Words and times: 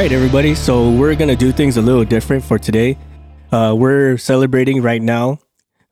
right, 0.00 0.12
everybody. 0.12 0.54
So 0.54 0.90
we're 0.90 1.14
gonna 1.14 1.36
do 1.36 1.52
things 1.52 1.76
a 1.76 1.82
little 1.82 2.06
different 2.06 2.42
for 2.42 2.58
today. 2.58 2.96
Uh, 3.52 3.74
we're 3.76 4.16
celebrating 4.16 4.80
right 4.80 5.02
now 5.02 5.40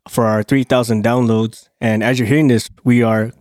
for 0.08 0.24
our 0.24 0.42
3,000 0.42 1.04
downloads, 1.04 1.68
and 1.78 2.02
as 2.02 2.18
you're 2.18 2.26
hearing 2.26 2.48
this, 2.48 2.70
we 2.84 3.02
are 3.02 3.32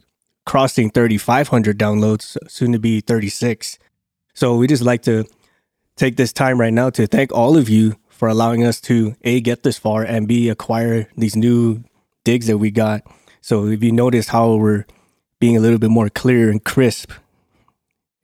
crossing 0.46 0.90
3,500 0.90 1.80
downloads, 1.80 2.36
soon 2.50 2.74
to 2.74 2.80
be 2.80 3.00
36. 3.00 3.80
So 4.34 4.58
we 4.58 4.68
just 4.68 4.84
like 4.84 5.04
to 5.04 5.24
take 5.96 6.18
this 6.18 6.34
time 6.34 6.60
right 6.60 6.74
now 6.74 6.90
to 6.90 7.08
thank 7.08 7.32
all 7.32 7.56
of 7.56 7.70
you 7.70 7.96
for 8.10 8.28
allowing 8.28 8.66
us 8.66 8.82
to 8.82 9.16
a 9.24 9.40
get 9.40 9.64
this 9.64 9.78
far 9.78 10.04
and 10.04 10.28
b 10.28 10.50
acquire 10.50 11.08
these 11.16 11.38
new 11.38 11.82
digs 12.26 12.48
that 12.48 12.58
we 12.58 12.72
got. 12.72 13.04
So 13.40 13.68
if 13.68 13.82
you 13.82 13.94
notice 13.94 14.28
how 14.28 14.56
we're 14.56 14.84
being 15.40 15.56
a 15.56 15.62
little 15.62 15.80
bit 15.80 15.92
more 15.92 16.10
clear 16.10 16.52
and 16.52 16.62
crisp 16.62 17.14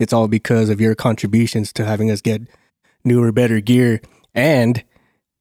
it's 0.04 0.14
all 0.14 0.28
because 0.28 0.70
of 0.70 0.80
your 0.80 0.94
contributions 0.94 1.74
to 1.74 1.86
having 1.86 2.12
us 2.12 2.22
get 2.22 2.42
newer, 3.04 3.32
better 3.32 3.60
gear. 3.60 4.02
And 4.36 4.84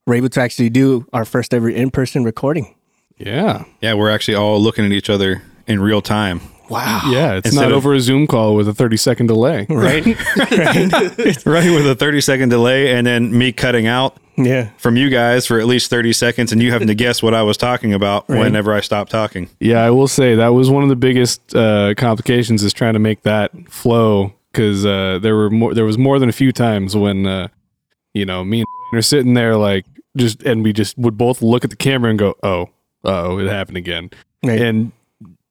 we're 0.07 0.15
able 0.15 0.29
to 0.29 0.41
actually 0.41 0.69
do 0.71 1.05
our 1.13 1.25
first 1.25 1.53
ever 1.53 1.69
in 1.69 1.91
person 1.91 2.23
recording. 2.23 2.73
Yeah. 3.17 3.65
Yeah, 3.81 3.93
we're 3.93 4.09
actually 4.09 4.35
all 4.35 4.59
looking 4.59 4.85
at 4.85 4.91
each 4.91 5.09
other 5.09 5.43
in 5.67 5.81
real 5.81 6.01
time. 6.01 6.41
Wow. 6.69 7.01
Yeah. 7.11 7.33
It's 7.35 7.47
Instead 7.47 7.61
not 7.63 7.71
of- 7.71 7.77
over 7.77 7.93
a 7.93 7.99
Zoom 7.99 8.25
call 8.25 8.55
with 8.55 8.67
a 8.67 8.73
30 8.73 8.97
second 8.97 9.27
delay. 9.27 9.67
Right? 9.69 10.05
right. 10.37 11.45
Right, 11.45 11.69
with 11.69 11.87
a 11.87 11.95
30 11.97 12.21
second 12.21 12.49
delay 12.49 12.93
and 12.95 13.05
then 13.05 13.37
me 13.37 13.51
cutting 13.51 13.85
out 13.85 14.17
Yeah. 14.37 14.69
from 14.77 14.95
you 14.97 15.09
guys 15.09 15.45
for 15.45 15.59
at 15.59 15.67
least 15.67 15.89
30 15.89 16.13
seconds 16.13 16.51
and 16.51 16.61
you 16.61 16.71
having 16.71 16.87
to 16.87 16.95
guess 16.95 17.21
what 17.21 17.33
I 17.33 17.43
was 17.43 17.57
talking 17.57 17.93
about 17.93 18.27
Right. 18.29 18.39
whenever 18.39 18.73
I 18.73 18.79
stopped 18.81 19.11
talking. 19.11 19.49
Yeah, 19.59 19.81
I 19.83 19.91
will 19.91 20.07
say 20.07 20.35
that 20.35 20.49
was 20.49 20.69
one 20.69 20.83
of 20.83 20.89
the 20.89 20.95
biggest 20.95 21.55
uh, 21.55 21.93
complications 21.95 22.63
is 22.63 22.73
trying 22.73 22.93
to 22.93 22.99
make 22.99 23.23
that 23.23 23.51
flow 23.69 24.33
because 24.53 24.85
uh, 24.85 25.19
there 25.21 25.35
were 25.35 25.49
more. 25.49 25.73
There 25.73 25.85
was 25.85 25.97
more 25.97 26.19
than 26.19 26.29
a 26.29 26.33
few 26.33 26.51
times 26.51 26.95
when 26.95 27.25
uh, 27.25 27.47
you 28.13 28.25
know 28.25 28.43
me 28.43 28.59
and 28.59 28.99
are 28.99 29.01
sitting 29.01 29.33
there 29.33 29.57
like 29.57 29.85
just, 30.15 30.43
and 30.43 30.63
we 30.63 30.71
just 30.71 30.97
would 30.97 31.17
both 31.17 31.41
look 31.41 31.63
at 31.63 31.69
the 31.71 31.75
camera 31.75 32.09
and 32.11 32.19
go, 32.19 32.35
"Oh, 32.43 32.69
oh, 33.03 33.39
it 33.39 33.49
happened 33.49 33.77
again," 33.77 34.11
Right. 34.43 34.61
and 34.61 34.91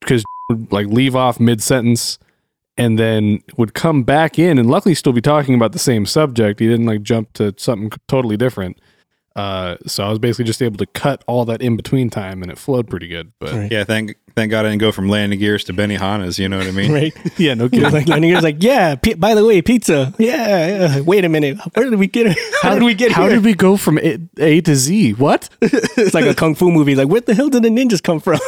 because 0.01 0.25
like 0.71 0.87
leave 0.87 1.17
off 1.17 1.41
mid 1.41 1.63
sentence 1.63 2.19
and 2.79 2.99
then 2.99 3.43
would 3.57 3.75
come 3.75 4.03
back 4.03 4.39
in 4.39 4.59
and 4.59 4.71
luckily 4.71 4.95
still 4.95 5.13
be 5.13 5.21
talking 5.21 5.55
about 5.55 5.73
the 5.73 5.79
same 5.79 6.07
subject. 6.07 6.61
He 6.61 6.69
didn't 6.69 6.87
like 6.87 7.03
jump 7.03 7.33
to 7.35 7.55
something 7.57 7.91
totally 8.09 8.37
different. 8.37 8.79
Uh, 9.35 9.77
so 9.87 10.05
I 10.05 10.11
was 10.11 10.19
basically 10.19 10.45
just 10.45 10.63
able 10.63 10.77
to 10.79 10.87
cut 10.87 11.25
all 11.27 11.45
that 11.47 11.63
in 11.63 11.77
between 11.77 12.11
time 12.11 12.43
and 12.43 12.51
it 12.53 12.59
flowed 12.59 12.89
pretty 12.89 13.09
good. 13.09 13.33
But 13.39 13.53
Right. 13.53 13.73
Yeah, 13.73 13.85
thank 13.85 14.17
thank 14.35 14.51
God 14.51 14.65
I 14.67 14.71
didn't 14.71 14.81
go 14.81 14.93
from 14.93 15.09
landing 15.09 15.39
gears 15.39 15.65
to 15.65 15.73
Benihana's, 15.73 16.39
you 16.39 16.49
know 16.49 16.59
what 16.59 16.67
I 16.67 16.71
mean? 16.71 16.93
right. 16.93 17.15
yeah, 17.39 17.55
no 17.55 17.69
kidding. 17.69 17.91
like 17.91 18.09
Lenny 18.09 18.33
was 18.35 18.43
like, 18.43 18.63
yeah. 18.63 18.95
P- 18.95 19.15
by 19.15 19.35
the 19.35 19.45
way, 19.45 19.63
pizza. 19.63 20.15
Yeah, 20.19 20.67
yeah. 20.67 21.01
Wait 21.01 21.25
a 21.25 21.29
minute. 21.29 21.59
Where 21.75 21.89
did 21.89 21.99
we 21.99 22.07
get 22.07 22.27
it? 22.27 22.39
How 22.63 22.75
did 22.75 22.83
we 22.83 22.95
get 22.95 23.13
How 23.13 23.23
here? 23.23 23.37
did 23.37 23.45
we 23.45 23.55
go 23.55 23.77
from 23.77 23.99
a, 23.99 24.19
a 24.39 24.61
to 24.63 24.77
Z? 24.77 25.13
What? 25.15 25.49
it's 25.63 26.15
like 26.15 26.27
a 26.27 26.35
kung 26.35 26.55
fu 26.55 26.71
movie. 26.71 26.95
Like, 26.95 27.09
where 27.09 27.21
the 27.21 27.35
hell 27.35 27.49
did 27.49 27.63
the 27.63 27.69
ninjas 27.71 28.03
come 28.03 28.21
from? 28.21 28.39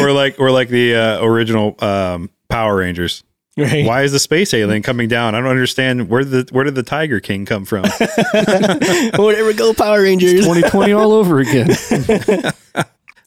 or, 0.00 0.08
or 0.08 0.12
like 0.12 0.38
or 0.38 0.50
like 0.50 0.68
the 0.68 0.94
uh, 0.94 1.24
original 1.24 1.74
um, 1.84 2.30
Power 2.48 2.76
Rangers. 2.76 3.22
Right. 3.56 3.86
Why 3.86 4.02
is 4.02 4.12
the 4.12 4.18
space 4.18 4.52
alien 4.52 4.82
coming 4.82 5.08
down? 5.08 5.34
I 5.34 5.40
don't 5.40 5.50
understand 5.50 6.08
where 6.08 6.24
the 6.24 6.48
where 6.50 6.64
did 6.64 6.74
the 6.74 6.82
Tiger 6.82 7.20
King 7.20 7.46
come 7.46 7.64
from? 7.64 7.82
Whatever 9.16 9.52
go 9.52 9.74
Power 9.74 10.02
Rangers. 10.02 10.32
2020 10.32 10.92
all 10.92 11.12
over 11.12 11.38
again. 11.40 11.68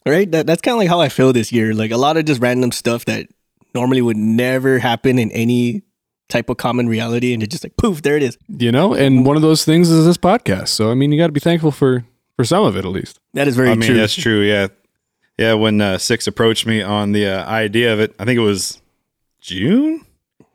right? 0.05 0.29
That, 0.31 0.45
that's 0.45 0.61
kind 0.61 0.73
of 0.73 0.79
like 0.79 0.89
how 0.89 0.99
I 0.99 1.09
feel 1.09 1.33
this 1.33 1.51
year. 1.51 1.73
Like 1.73 1.91
a 1.91 1.97
lot 1.97 2.17
of 2.17 2.25
just 2.25 2.41
random 2.41 2.71
stuff 2.71 3.05
that 3.05 3.27
normally 3.73 4.01
would 4.01 4.17
never 4.17 4.79
happen 4.79 5.19
in 5.19 5.31
any 5.31 5.83
type 6.29 6.49
of 6.49 6.57
common 6.57 6.89
reality, 6.89 7.33
and 7.33 7.41
it's 7.41 7.51
just 7.51 7.63
like 7.63 7.77
poof, 7.77 8.01
there 8.01 8.17
it 8.17 8.23
is. 8.23 8.37
You 8.47 8.71
know, 8.71 8.93
and 8.93 9.25
one 9.25 9.35
of 9.35 9.41
those 9.41 9.63
things 9.63 9.89
is 9.89 10.05
this 10.05 10.17
podcast. 10.17 10.69
So 10.69 10.91
I 10.91 10.93
mean, 10.93 11.11
you 11.11 11.19
got 11.19 11.27
to 11.27 11.33
be 11.33 11.39
thankful 11.39 11.71
for 11.71 12.05
for 12.35 12.45
some 12.45 12.63
of 12.63 12.75
it 12.75 12.85
at 12.85 12.91
least. 12.91 13.19
That 13.33 13.47
is 13.47 13.55
very 13.55 13.69
I 13.69 13.75
mean, 13.75 13.87
true. 13.87 13.97
that's 13.97 14.15
true. 14.15 14.41
Yeah, 14.41 14.67
yeah. 15.37 15.53
When 15.53 15.79
uh, 15.81 15.97
Six 15.97 16.27
approached 16.27 16.65
me 16.65 16.81
on 16.81 17.11
the 17.11 17.27
uh, 17.27 17.45
idea 17.45 17.93
of 17.93 17.99
it, 17.99 18.15
I 18.19 18.25
think 18.25 18.37
it 18.37 18.43
was 18.43 18.81
June. 19.41 20.05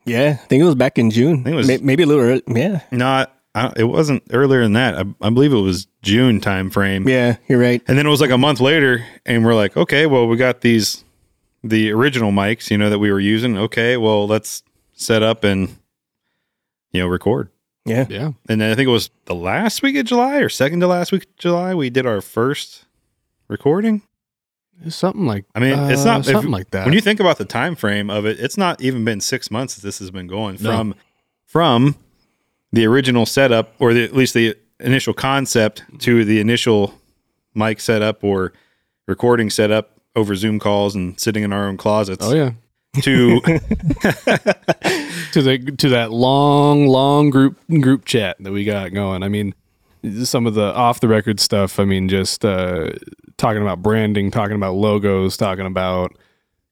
Yeah, 0.05 0.39
I 0.43 0.47
think 0.47 0.61
it 0.63 0.65
was 0.67 0.75
back 0.75 0.99
in 0.99 1.11
June. 1.11 1.45
think 1.45 1.55
it 1.55 1.57
was- 1.57 1.69
May- 1.69 1.79
maybe 1.79 2.03
a 2.03 2.07
little 2.07 2.23
early. 2.25 2.43
Yeah, 2.49 2.81
Not. 2.91 3.35
I, 3.55 3.71
it 3.77 3.85
wasn't 3.85 4.23
earlier 4.31 4.63
than 4.63 4.73
that. 4.73 4.95
I, 4.97 5.05
I 5.21 5.29
believe 5.29 5.53
it 5.53 5.59
was 5.61 5.87
June 6.01 6.41
time 6.41 6.71
frame. 6.71 7.07
yeah, 7.07 7.37
you're 7.49 7.59
right. 7.61 7.83
And 7.87 7.99
then 7.99 8.07
it 8.07 8.09
was 8.09 8.21
like 8.23 8.31
a 8.31 8.39
month 8.39 8.61
later, 8.61 9.05
and 9.27 9.45
we're 9.45 9.55
like, 9.55 9.77
okay, 9.77 10.07
well, 10.07 10.27
we 10.27 10.37
got 10.39 10.63
these 10.63 11.05
the 11.63 11.93
original 11.93 12.33
mics, 12.33 12.71
you 12.71 12.79
know, 12.79 12.89
that 12.89 12.99
we 12.99 13.13
were 13.13 13.21
using. 13.21 13.59
Okay, 13.59 13.97
well, 13.99 14.27
let's 14.27 14.63
set 14.95 15.23
up 15.23 15.45
and 15.45 15.69
you 16.93 17.01
know 17.03 17.07
record. 17.09 17.51
Yeah, 17.85 18.07
Yeah. 18.09 18.33
And 18.49 18.61
then 18.61 18.71
I 18.73 18.75
think 18.75 18.87
it 18.87 18.93
was 18.93 19.11
the 19.27 19.35
last 19.35 19.83
week 19.83 19.97
of 19.97 20.07
July 20.07 20.37
or 20.39 20.49
second 20.49 20.81
to 20.81 20.87
last 20.87 21.11
week 21.13 21.25
of 21.25 21.37
July 21.37 21.75
we 21.75 21.91
did 21.91 22.07
our 22.07 22.21
first 22.23 22.85
recording. 23.49 24.03
Something 24.89 25.27
like 25.27 25.45
I 25.55 25.61
mean, 25.61 25.79
it's 25.91 26.03
uh, 26.03 26.05
not 26.05 26.21
if- 26.21 26.27
something 26.33 26.51
like 26.51 26.71
that. 26.71 26.85
When 26.85 26.95
you 26.95 27.01
think 27.01 27.21
about 27.21 27.39
the 27.39 27.45
time 27.45 27.75
frame 27.77 28.11
of 28.11 28.25
it, 28.27 28.39
it's 28.41 28.57
not 28.57 28.81
even 28.81 29.05
been 29.05 29.21
six 29.21 29.51
months 29.51 29.75
that 29.77 29.83
this 29.83 29.99
has 29.99 30.11
been 30.11 30.27
going 30.27 30.57
No. 30.61 30.71
from 30.71 30.95
from 31.47 31.97
the 32.73 32.87
original 32.87 33.27
setup 33.27 33.75
or 33.79 33.93
the, 33.93 34.03
at 34.05 34.15
least 34.15 34.33
the 34.35 34.57
initial 34.81 35.13
concept 35.15 35.83
to 36.01 36.25
the 36.25 36.41
initial 36.41 36.95
mic 37.55 37.79
setup 37.81 38.25
or 38.25 38.53
recording 39.07 39.51
setup 39.51 40.01
over 40.17 40.35
Zoom 40.35 40.59
calls 40.59 40.95
and 40.95 41.19
sitting 41.21 41.43
in 41.43 41.53
our 41.53 41.67
own 41.69 41.77
closets 41.77 42.25
oh 42.25 42.35
yeah. 42.35 42.53
to 43.03 43.41
to 45.33 45.43
the 45.43 45.75
to 45.79 45.89
that 45.91 46.11
long 46.13 46.87
long 46.87 47.31
group 47.31 47.59
group 47.81 48.05
chat 48.05 48.37
that 48.41 48.53
we 48.53 48.65
got 48.65 48.93
going. 48.93 49.23
I 49.23 49.29
mean, 49.29 49.55
some 50.25 50.47
of 50.47 50.55
the 50.55 50.75
off 50.75 51.01
the 51.01 51.09
record 51.09 51.41
stuff. 51.41 51.79
I 51.79 51.85
mean, 51.85 52.09
just 52.09 52.45
uh, 52.45 52.91
talking 53.37 53.63
about 53.63 53.83
branding, 53.83 54.31
talking 54.31 54.57
about 54.57 54.75
logos, 54.75 55.37
talking 55.37 55.67
about 55.67 56.17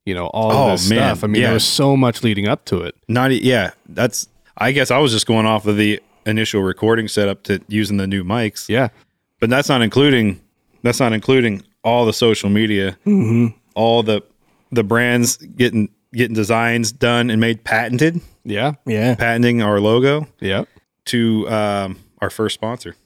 you 0.04 0.14
know 0.14 0.26
all 0.28 0.50
Oh, 0.52 0.64
of 0.72 0.80
this 0.80 0.90
man, 0.90 0.98
stuff. 1.16 1.24
I 1.24 1.26
mean, 1.28 1.40
yeah. 1.42 1.48
there 1.48 1.54
was 1.54 1.64
so 1.64 1.96
much 1.96 2.22
leading 2.22 2.48
up 2.48 2.64
to 2.66 2.82
it. 2.82 2.94
not 3.08 3.32
yeah 3.32 3.70
that's 3.88 4.28
I 4.56 4.72
guess 4.72 4.90
I 4.90 4.98
was 4.98 5.12
just 5.12 5.26
going 5.26 5.46
off 5.46 5.66
of 5.66 5.76
the 5.76 6.00
initial 6.26 6.62
recording 6.62 7.08
setup 7.08 7.42
to 7.44 7.60
using 7.68 7.96
the 7.96 8.06
new 8.06 8.24
mics. 8.24 8.68
Yeah, 8.68 8.88
but 9.40 9.48
that's 9.50 9.68
not 9.68 9.82
including 9.82 10.40
that's 10.82 11.00
not 11.00 11.12
including 11.12 11.62
all 11.84 12.04
the 12.06 12.12
social 12.12 12.50
media. 12.50 12.98
All 13.74 14.02
the 14.02 14.22
the 14.72 14.82
brands 14.84 15.36
getting 15.36 15.88
getting 16.12 16.34
designs 16.34 16.92
done 16.92 17.30
and 17.30 17.40
made 17.40 17.64
patented. 17.64 18.20
Yeah, 18.44 18.72
yeah, 18.86 19.14
patenting 19.14 19.62
our 19.62 19.80
logo 19.80 20.26
yeah, 20.40 20.64
to 21.06 21.48
um, 21.48 21.98
our 22.20 22.30
first 22.30 22.54
sponsor. 22.54 22.96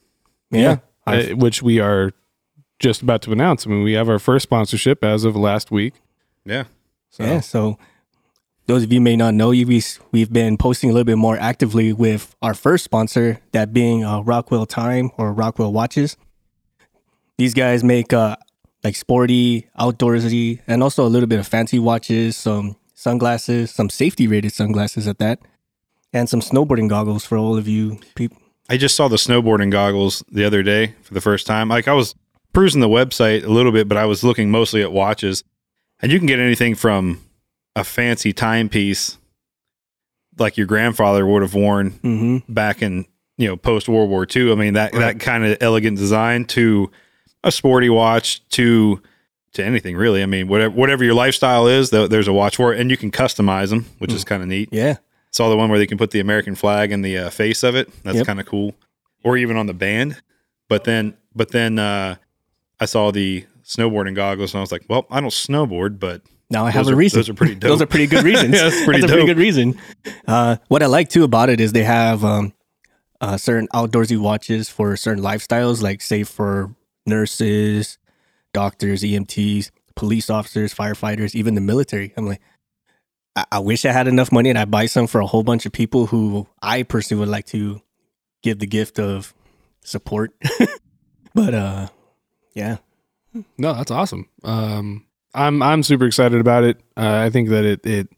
Yeah. 0.50 0.78
Uh, 1.06 1.22
which 1.36 1.62
we 1.62 1.80
are 1.80 2.12
just 2.84 3.00
about 3.02 3.22
to 3.22 3.32
announce. 3.32 3.66
I 3.66 3.70
mean, 3.70 3.82
we 3.82 3.94
have 3.94 4.08
our 4.10 4.18
first 4.18 4.42
sponsorship 4.42 5.02
as 5.02 5.24
of 5.24 5.34
last 5.36 5.70
week. 5.70 5.94
yeah 6.44 6.64
So 7.10 7.24
Yeah, 7.24 7.40
so 7.40 7.78
those 8.66 8.82
of 8.84 8.92
you 8.92 9.00
may 9.00 9.16
not 9.16 9.32
know, 9.34 9.48
we- 9.50 9.82
we've 10.12 10.32
been 10.32 10.56
posting 10.58 10.90
a 10.90 10.92
little 10.92 11.04
bit 11.12 11.16
more 11.16 11.38
actively 11.38 11.92
with 11.94 12.36
our 12.42 12.52
first 12.54 12.84
sponsor, 12.84 13.38
that 13.52 13.72
being 13.72 14.04
uh, 14.04 14.20
Rockwell 14.20 14.66
Time 14.66 15.10
or 15.18 15.32
Rockwell 15.32 15.72
Watches. 15.72 16.16
These 17.38 17.54
guys 17.54 17.82
make 17.82 18.12
uh, 18.12 18.36
like 18.84 18.96
sporty, 18.96 19.66
outdoorsy, 19.78 20.60
and 20.66 20.82
also 20.82 21.04
a 21.06 21.10
little 21.14 21.26
bit 21.26 21.38
of 21.38 21.46
fancy 21.48 21.78
watches, 21.78 22.36
some 22.36 22.76
sunglasses, 22.94 23.70
some 23.70 23.88
safety 23.90 24.26
rated 24.28 24.52
sunglasses 24.52 25.08
at 25.08 25.18
that, 25.18 25.38
and 26.12 26.28
some 26.28 26.40
snowboarding 26.40 26.88
goggles 26.88 27.24
for 27.24 27.36
all 27.38 27.56
of 27.56 27.66
you 27.66 27.98
people. 28.14 28.36
I 28.68 28.76
just 28.76 28.94
saw 28.94 29.08
the 29.08 29.16
snowboarding 29.16 29.70
goggles 29.70 30.22
the 30.30 30.44
other 30.44 30.62
day 30.62 30.94
for 31.02 31.12
the 31.14 31.20
first 31.20 31.46
time. 31.46 31.68
Like 31.68 31.88
I 31.88 31.92
was 31.94 32.14
perusing 32.54 32.80
the 32.80 32.88
website 32.88 33.44
a 33.44 33.48
little 33.48 33.72
bit, 33.72 33.86
but 33.88 33.98
I 33.98 34.06
was 34.06 34.24
looking 34.24 34.50
mostly 34.50 34.82
at 34.82 34.90
watches. 34.92 35.44
And 36.00 36.10
you 36.10 36.18
can 36.18 36.26
get 36.26 36.38
anything 36.38 36.74
from 36.74 37.20
a 37.76 37.84
fancy 37.84 38.32
timepiece 38.32 39.18
like 40.38 40.56
your 40.56 40.66
grandfather 40.66 41.26
would 41.26 41.42
have 41.42 41.54
worn 41.54 41.90
Mm-hmm. 42.02 42.52
back 42.52 42.82
in, 42.82 43.04
you 43.36 43.46
know, 43.48 43.56
post 43.56 43.88
World 43.88 44.10
War 44.10 44.26
II. 44.34 44.52
I 44.52 44.54
mean, 44.54 44.74
that 44.74 44.92
that 44.92 45.20
kind 45.20 45.44
of 45.44 45.58
elegant 45.60 45.98
design 45.98 46.44
to 46.46 46.90
a 47.42 47.52
sporty 47.52 47.88
watch 47.90 48.46
to 48.50 49.00
to 49.52 49.64
anything 49.64 49.96
really. 49.96 50.22
I 50.22 50.26
mean, 50.26 50.48
whatever 50.48 50.74
whatever 50.74 51.04
your 51.04 51.14
lifestyle 51.14 51.66
is, 51.68 51.90
there- 51.90 52.08
there's 52.08 52.26
a 52.28 52.32
watch 52.32 52.56
for 52.56 52.72
it 52.74 52.80
and 52.80 52.90
you 52.90 52.96
can 52.96 53.10
customize 53.12 53.68
them, 53.70 53.86
which 53.98 54.12
is 54.12 54.24
kind 54.24 54.42
of 54.42 54.48
neat. 54.48 54.68
Yeah, 54.72 54.96
Saw 55.30 55.48
the 55.48 55.56
one 55.56 55.70
where 55.70 55.78
they 55.78 55.86
can 55.86 55.98
put 55.98 56.10
the 56.10 56.20
American 56.20 56.54
flag 56.56 56.90
in 56.90 57.02
the 57.02 57.16
uh, 57.18 57.30
face 57.30 57.62
of 57.62 57.76
it. 57.76 57.88
That's 58.02 58.16
Yep. 58.18 58.26
kind 58.26 58.40
of 58.40 58.46
cool. 58.46 58.74
Or 59.22 59.36
even 59.36 59.56
on 59.56 59.66
the 59.66 59.74
band. 59.74 60.20
But 60.68 60.84
then, 60.84 61.16
but 61.34 61.50
then 61.52 61.78
uh, 61.78 62.16
I 62.84 62.86
saw 62.86 63.10
the 63.10 63.46
snowboarding 63.64 64.14
goggles, 64.14 64.52
and 64.52 64.58
I 64.58 64.60
was 64.60 64.70
like, 64.70 64.84
"Well, 64.90 65.06
I 65.10 65.22
don't 65.22 65.30
snowboard, 65.30 65.98
but 65.98 66.20
now 66.50 66.66
I 66.66 66.70
have 66.70 66.86
a 66.86 66.92
are, 66.92 66.96
reason. 66.96 67.18
Those 67.18 67.30
are 67.30 67.34
pretty 67.34 67.54
dope. 67.54 67.68
Those 67.70 67.80
are 67.80 67.86
pretty 67.86 68.06
good 68.06 68.24
reasons. 68.24 68.54
Yeah, 68.56 68.68
that's 68.68 68.84
pretty 68.84 69.02
a 69.02 69.08
pretty 69.08 69.26
good 69.26 69.38
reason. 69.38 69.80
Uh, 70.28 70.56
what 70.68 70.82
I 70.82 70.86
like 70.86 71.08
too 71.08 71.24
about 71.24 71.48
it 71.48 71.60
is 71.60 71.72
they 71.72 71.84
have 71.84 72.22
um, 72.24 72.52
uh, 73.22 73.38
certain 73.38 73.68
outdoorsy 73.68 74.18
watches 74.18 74.68
for 74.68 74.96
certain 74.98 75.24
lifestyles, 75.24 75.82
like 75.82 76.02
say 76.02 76.24
for 76.24 76.74
nurses, 77.06 77.96
doctors, 78.52 79.02
EMTs, 79.02 79.70
police 79.94 80.28
officers, 80.28 80.74
firefighters, 80.74 81.34
even 81.34 81.54
the 81.54 81.62
military. 81.62 82.12
I'm 82.18 82.26
like, 82.26 82.42
I, 83.34 83.46
I 83.52 83.58
wish 83.60 83.86
I 83.86 83.92
had 83.92 84.08
enough 84.08 84.30
money 84.30 84.50
and 84.50 84.58
I 84.58 84.66
buy 84.66 84.84
some 84.84 85.06
for 85.06 85.22
a 85.22 85.26
whole 85.26 85.42
bunch 85.42 85.64
of 85.64 85.72
people 85.72 86.06
who 86.06 86.46
I 86.60 86.82
personally 86.82 87.20
would 87.20 87.30
like 87.30 87.46
to 87.46 87.80
give 88.42 88.58
the 88.58 88.66
gift 88.66 88.98
of 88.98 89.32
support. 89.82 90.32
but 91.34 91.54
uh, 91.54 91.88
yeah, 92.54 92.76
No, 93.58 93.74
that's 93.74 93.90
awesome. 93.90 94.28
Um, 94.42 95.04
I'm 95.34 95.62
I'm 95.62 95.82
super 95.82 96.06
excited 96.06 96.40
about 96.40 96.64
it. 96.64 96.80
Uh, 96.96 97.18
I 97.26 97.30
think 97.30 97.48
that 97.48 97.64
it 97.64 97.84
it 97.84 98.08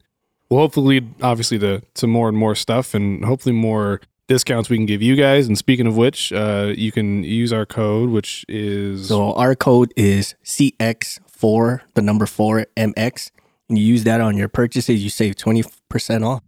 will 0.50 0.59
hopefully 0.59 1.00
lead 1.00 1.15
obviously 1.23 1.59
to 1.61 1.81
to 1.94 2.06
more 2.06 2.29
and 2.29 2.37
more 2.37 2.55
stuff 2.55 2.94
and 2.94 3.25
hopefully 3.25 3.55
more 3.55 4.00
discounts 4.29 4.69
we 4.69 4.77
can 4.77 4.87
give 4.87 5.03
you 5.03 5.17
guys. 5.17 5.47
And 5.47 5.56
speaking 5.56 5.87
of 5.87 5.97
which, 5.97 6.33
uh, 6.33 6.73
you 6.77 6.93
can 6.93 7.23
use 7.25 7.53
our 7.53 7.65
code, 7.65 8.11
which 8.11 8.44
is 8.49 9.09
so 9.09 9.33
our 9.35 9.55
code 9.55 9.93
is 9.97 10.35
CX4, 10.44 11.81
the 11.94 12.03
number 12.03 12.27
four 12.27 12.67
MX. 12.77 13.31
And 13.69 13.79
you 13.79 13.85
use 13.85 14.05
that 14.05 14.21
on 14.21 14.37
your 14.37 14.49
purchases, 14.49 15.03
you 15.03 15.11
save 15.11 15.37
twenty 15.37 15.65
percent 15.89 16.23
off. 16.23 16.43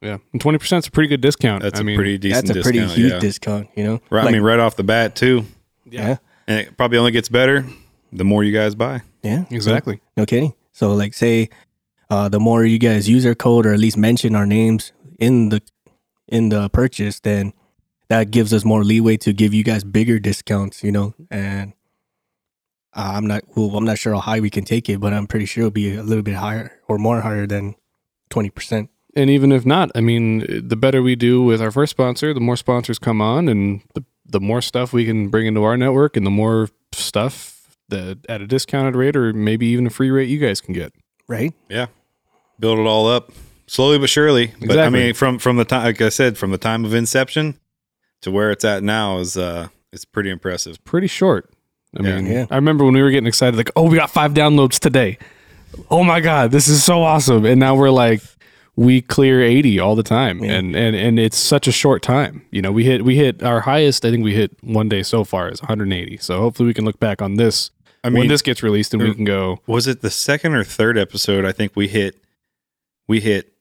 yeah, 0.00 0.18
and 0.32 0.40
twenty 0.40 0.58
percent 0.58 0.84
is 0.84 0.88
a 0.88 0.90
pretty 0.92 1.08
good 1.08 1.20
discount. 1.20 1.62
That's 1.62 1.80
I 1.80 1.82
a 1.82 1.84
mean, 1.84 1.96
pretty 1.96 2.18
decent 2.18 2.46
discount. 2.46 2.54
That's 2.54 2.66
a 2.66 2.70
pretty 2.70 2.78
discount, 2.80 2.98
huge 2.98 3.12
yeah. 3.12 3.18
discount, 3.18 3.68
you 3.74 3.84
know. 3.84 4.00
Right, 4.10 4.26
I 4.26 4.30
mean, 4.30 4.42
right 4.42 4.60
off 4.60 4.76
the 4.76 4.84
bat 4.84 5.16
too, 5.16 5.44
yeah, 5.86 6.18
and 6.46 6.60
it 6.60 6.76
probably 6.76 6.98
only 6.98 7.12
gets 7.12 7.28
better 7.28 7.64
the 8.12 8.24
more 8.24 8.44
you 8.44 8.52
guys 8.52 8.74
buy. 8.74 9.02
yeah, 9.22 9.44
exactly. 9.50 10.00
No 10.16 10.26
kidding. 10.26 10.54
So 10.72 10.92
like 10.94 11.14
say 11.14 11.48
uh 12.10 12.28
the 12.28 12.40
more 12.40 12.64
you 12.64 12.78
guys 12.78 13.08
use 13.08 13.26
our 13.26 13.34
code 13.34 13.66
or 13.66 13.72
at 13.72 13.80
least 13.80 13.96
mention 13.96 14.34
our 14.34 14.46
names 14.46 14.92
in 15.18 15.48
the 15.50 15.60
in 16.28 16.48
the 16.48 16.68
purchase, 16.70 17.20
then 17.20 17.52
that 18.08 18.30
gives 18.30 18.52
us 18.52 18.64
more 18.64 18.84
leeway 18.84 19.16
to 19.18 19.32
give 19.32 19.52
you 19.54 19.64
guys 19.64 19.84
bigger 19.84 20.18
discounts, 20.18 20.82
you 20.82 20.92
know. 20.92 21.14
And 21.30 21.72
uh, 22.94 23.12
I'm 23.16 23.26
not 23.26 23.42
well, 23.56 23.76
I'm 23.76 23.84
not 23.84 23.98
sure 23.98 24.14
how 24.14 24.20
high 24.20 24.40
we 24.40 24.50
can 24.50 24.64
take 24.64 24.88
it, 24.88 25.00
but 25.00 25.12
I'm 25.12 25.26
pretty 25.26 25.46
sure 25.46 25.62
it'll 25.62 25.70
be 25.72 25.96
a 25.96 26.02
little 26.02 26.22
bit 26.22 26.36
higher 26.36 26.80
or 26.88 26.98
more 26.98 27.20
higher 27.20 27.46
than 27.46 27.74
twenty 28.30 28.50
percent. 28.50 28.90
And 29.14 29.30
even 29.30 29.50
if 29.50 29.64
not, 29.64 29.90
I 29.94 30.00
mean, 30.02 30.44
the 30.68 30.76
better 30.76 31.00
we 31.02 31.16
do 31.16 31.42
with 31.42 31.62
our 31.62 31.70
first 31.70 31.90
sponsor, 31.90 32.34
the 32.34 32.40
more 32.40 32.56
sponsors 32.56 32.98
come 32.98 33.20
on, 33.22 33.48
and 33.48 33.82
the 33.94 34.04
the 34.28 34.40
more 34.40 34.60
stuff 34.62 34.92
we 34.92 35.04
can 35.04 35.28
bring 35.28 35.46
into 35.46 35.62
our 35.64 35.76
network, 35.76 36.16
and 36.16 36.26
the 36.26 36.30
more 36.30 36.68
stuff 36.92 37.76
that 37.88 38.18
at 38.28 38.40
a 38.40 38.46
discounted 38.46 38.96
rate 38.96 39.16
or 39.16 39.32
maybe 39.32 39.66
even 39.66 39.86
a 39.86 39.90
free 39.90 40.10
rate 40.10 40.28
you 40.28 40.38
guys 40.38 40.60
can 40.60 40.74
get. 40.74 40.92
Right? 41.28 41.52
Yeah. 41.68 41.86
Build 42.58 42.78
it 42.78 42.86
all 42.86 43.06
up 43.08 43.32
slowly 43.66 43.98
but 43.98 44.08
surely. 44.08 44.52
But 44.66 44.78
I 44.78 44.88
mean, 44.90 45.14
from 45.14 45.38
from 45.38 45.56
the 45.56 45.64
time, 45.64 45.84
like 45.84 46.00
I 46.00 46.08
said, 46.08 46.38
from 46.38 46.50
the 46.50 46.58
time 46.58 46.84
of 46.84 46.94
inception 46.94 47.58
to 48.22 48.30
where 48.30 48.50
it's 48.50 48.64
at 48.64 48.82
now 48.82 49.18
is 49.18 49.36
uh, 49.36 49.68
it's 49.92 50.04
pretty 50.04 50.30
impressive. 50.30 50.82
pretty 50.84 51.06
short. 51.06 51.50
I 51.98 52.02
Yeah. 52.02 52.16
mean, 52.16 52.26
Yeah. 52.32 52.46
I 52.50 52.56
remember 52.56 52.84
when 52.84 52.94
we 52.94 53.02
were 53.02 53.10
getting 53.10 53.26
excited, 53.26 53.56
like, 53.56 53.70
oh, 53.76 53.88
we 53.88 53.96
got 53.96 54.10
five 54.10 54.32
downloads 54.34 54.78
today. 54.78 55.18
Oh 55.90 56.02
my 56.04 56.20
god, 56.20 56.50
this 56.52 56.68
is 56.68 56.82
so 56.82 57.02
awesome! 57.02 57.44
And 57.44 57.60
now 57.60 57.74
we're 57.74 57.90
like, 57.90 58.22
we 58.76 59.00
clear 59.00 59.42
eighty 59.42 59.78
all 59.80 59.94
the 59.96 60.02
time, 60.02 60.44
Yeah. 60.44 60.52
and 60.52 60.76
and 60.76 60.94
and 60.94 61.18
it's 61.18 61.38
such 61.38 61.66
a 61.66 61.72
short 61.72 62.02
time. 62.02 62.44
You 62.50 62.60
know, 62.62 62.70
we 62.72 62.84
hit 62.84 63.04
we 63.04 63.16
hit 63.16 63.42
our 63.42 63.60
highest. 63.60 64.04
I 64.04 64.10
think 64.10 64.22
we 64.22 64.34
hit 64.34 64.56
one 64.62 64.88
day 64.88 65.02
so 65.02 65.24
far 65.24 65.48
is 65.48 65.60
180. 65.62 66.18
So 66.18 66.40
hopefully 66.40 66.66
we 66.66 66.74
can 66.74 66.84
look 66.84 67.00
back 67.00 67.22
on 67.22 67.34
this 67.36 67.70
I 68.04 68.10
mean, 68.10 68.20
when 68.20 68.28
this 68.28 68.42
gets 68.42 68.62
released, 68.62 68.92
and 68.94 69.02
we 69.02 69.14
can 69.14 69.24
go. 69.24 69.60
was 69.66 69.86
it 69.86 70.00
the 70.02 70.10
second 70.10 70.54
or 70.54 70.62
third 70.64 70.98
episode? 70.98 71.44
I 71.44 71.52
think 71.52 71.72
we 71.74 71.88
hit 71.88 72.16
we 73.08 73.20
hit 73.20 73.52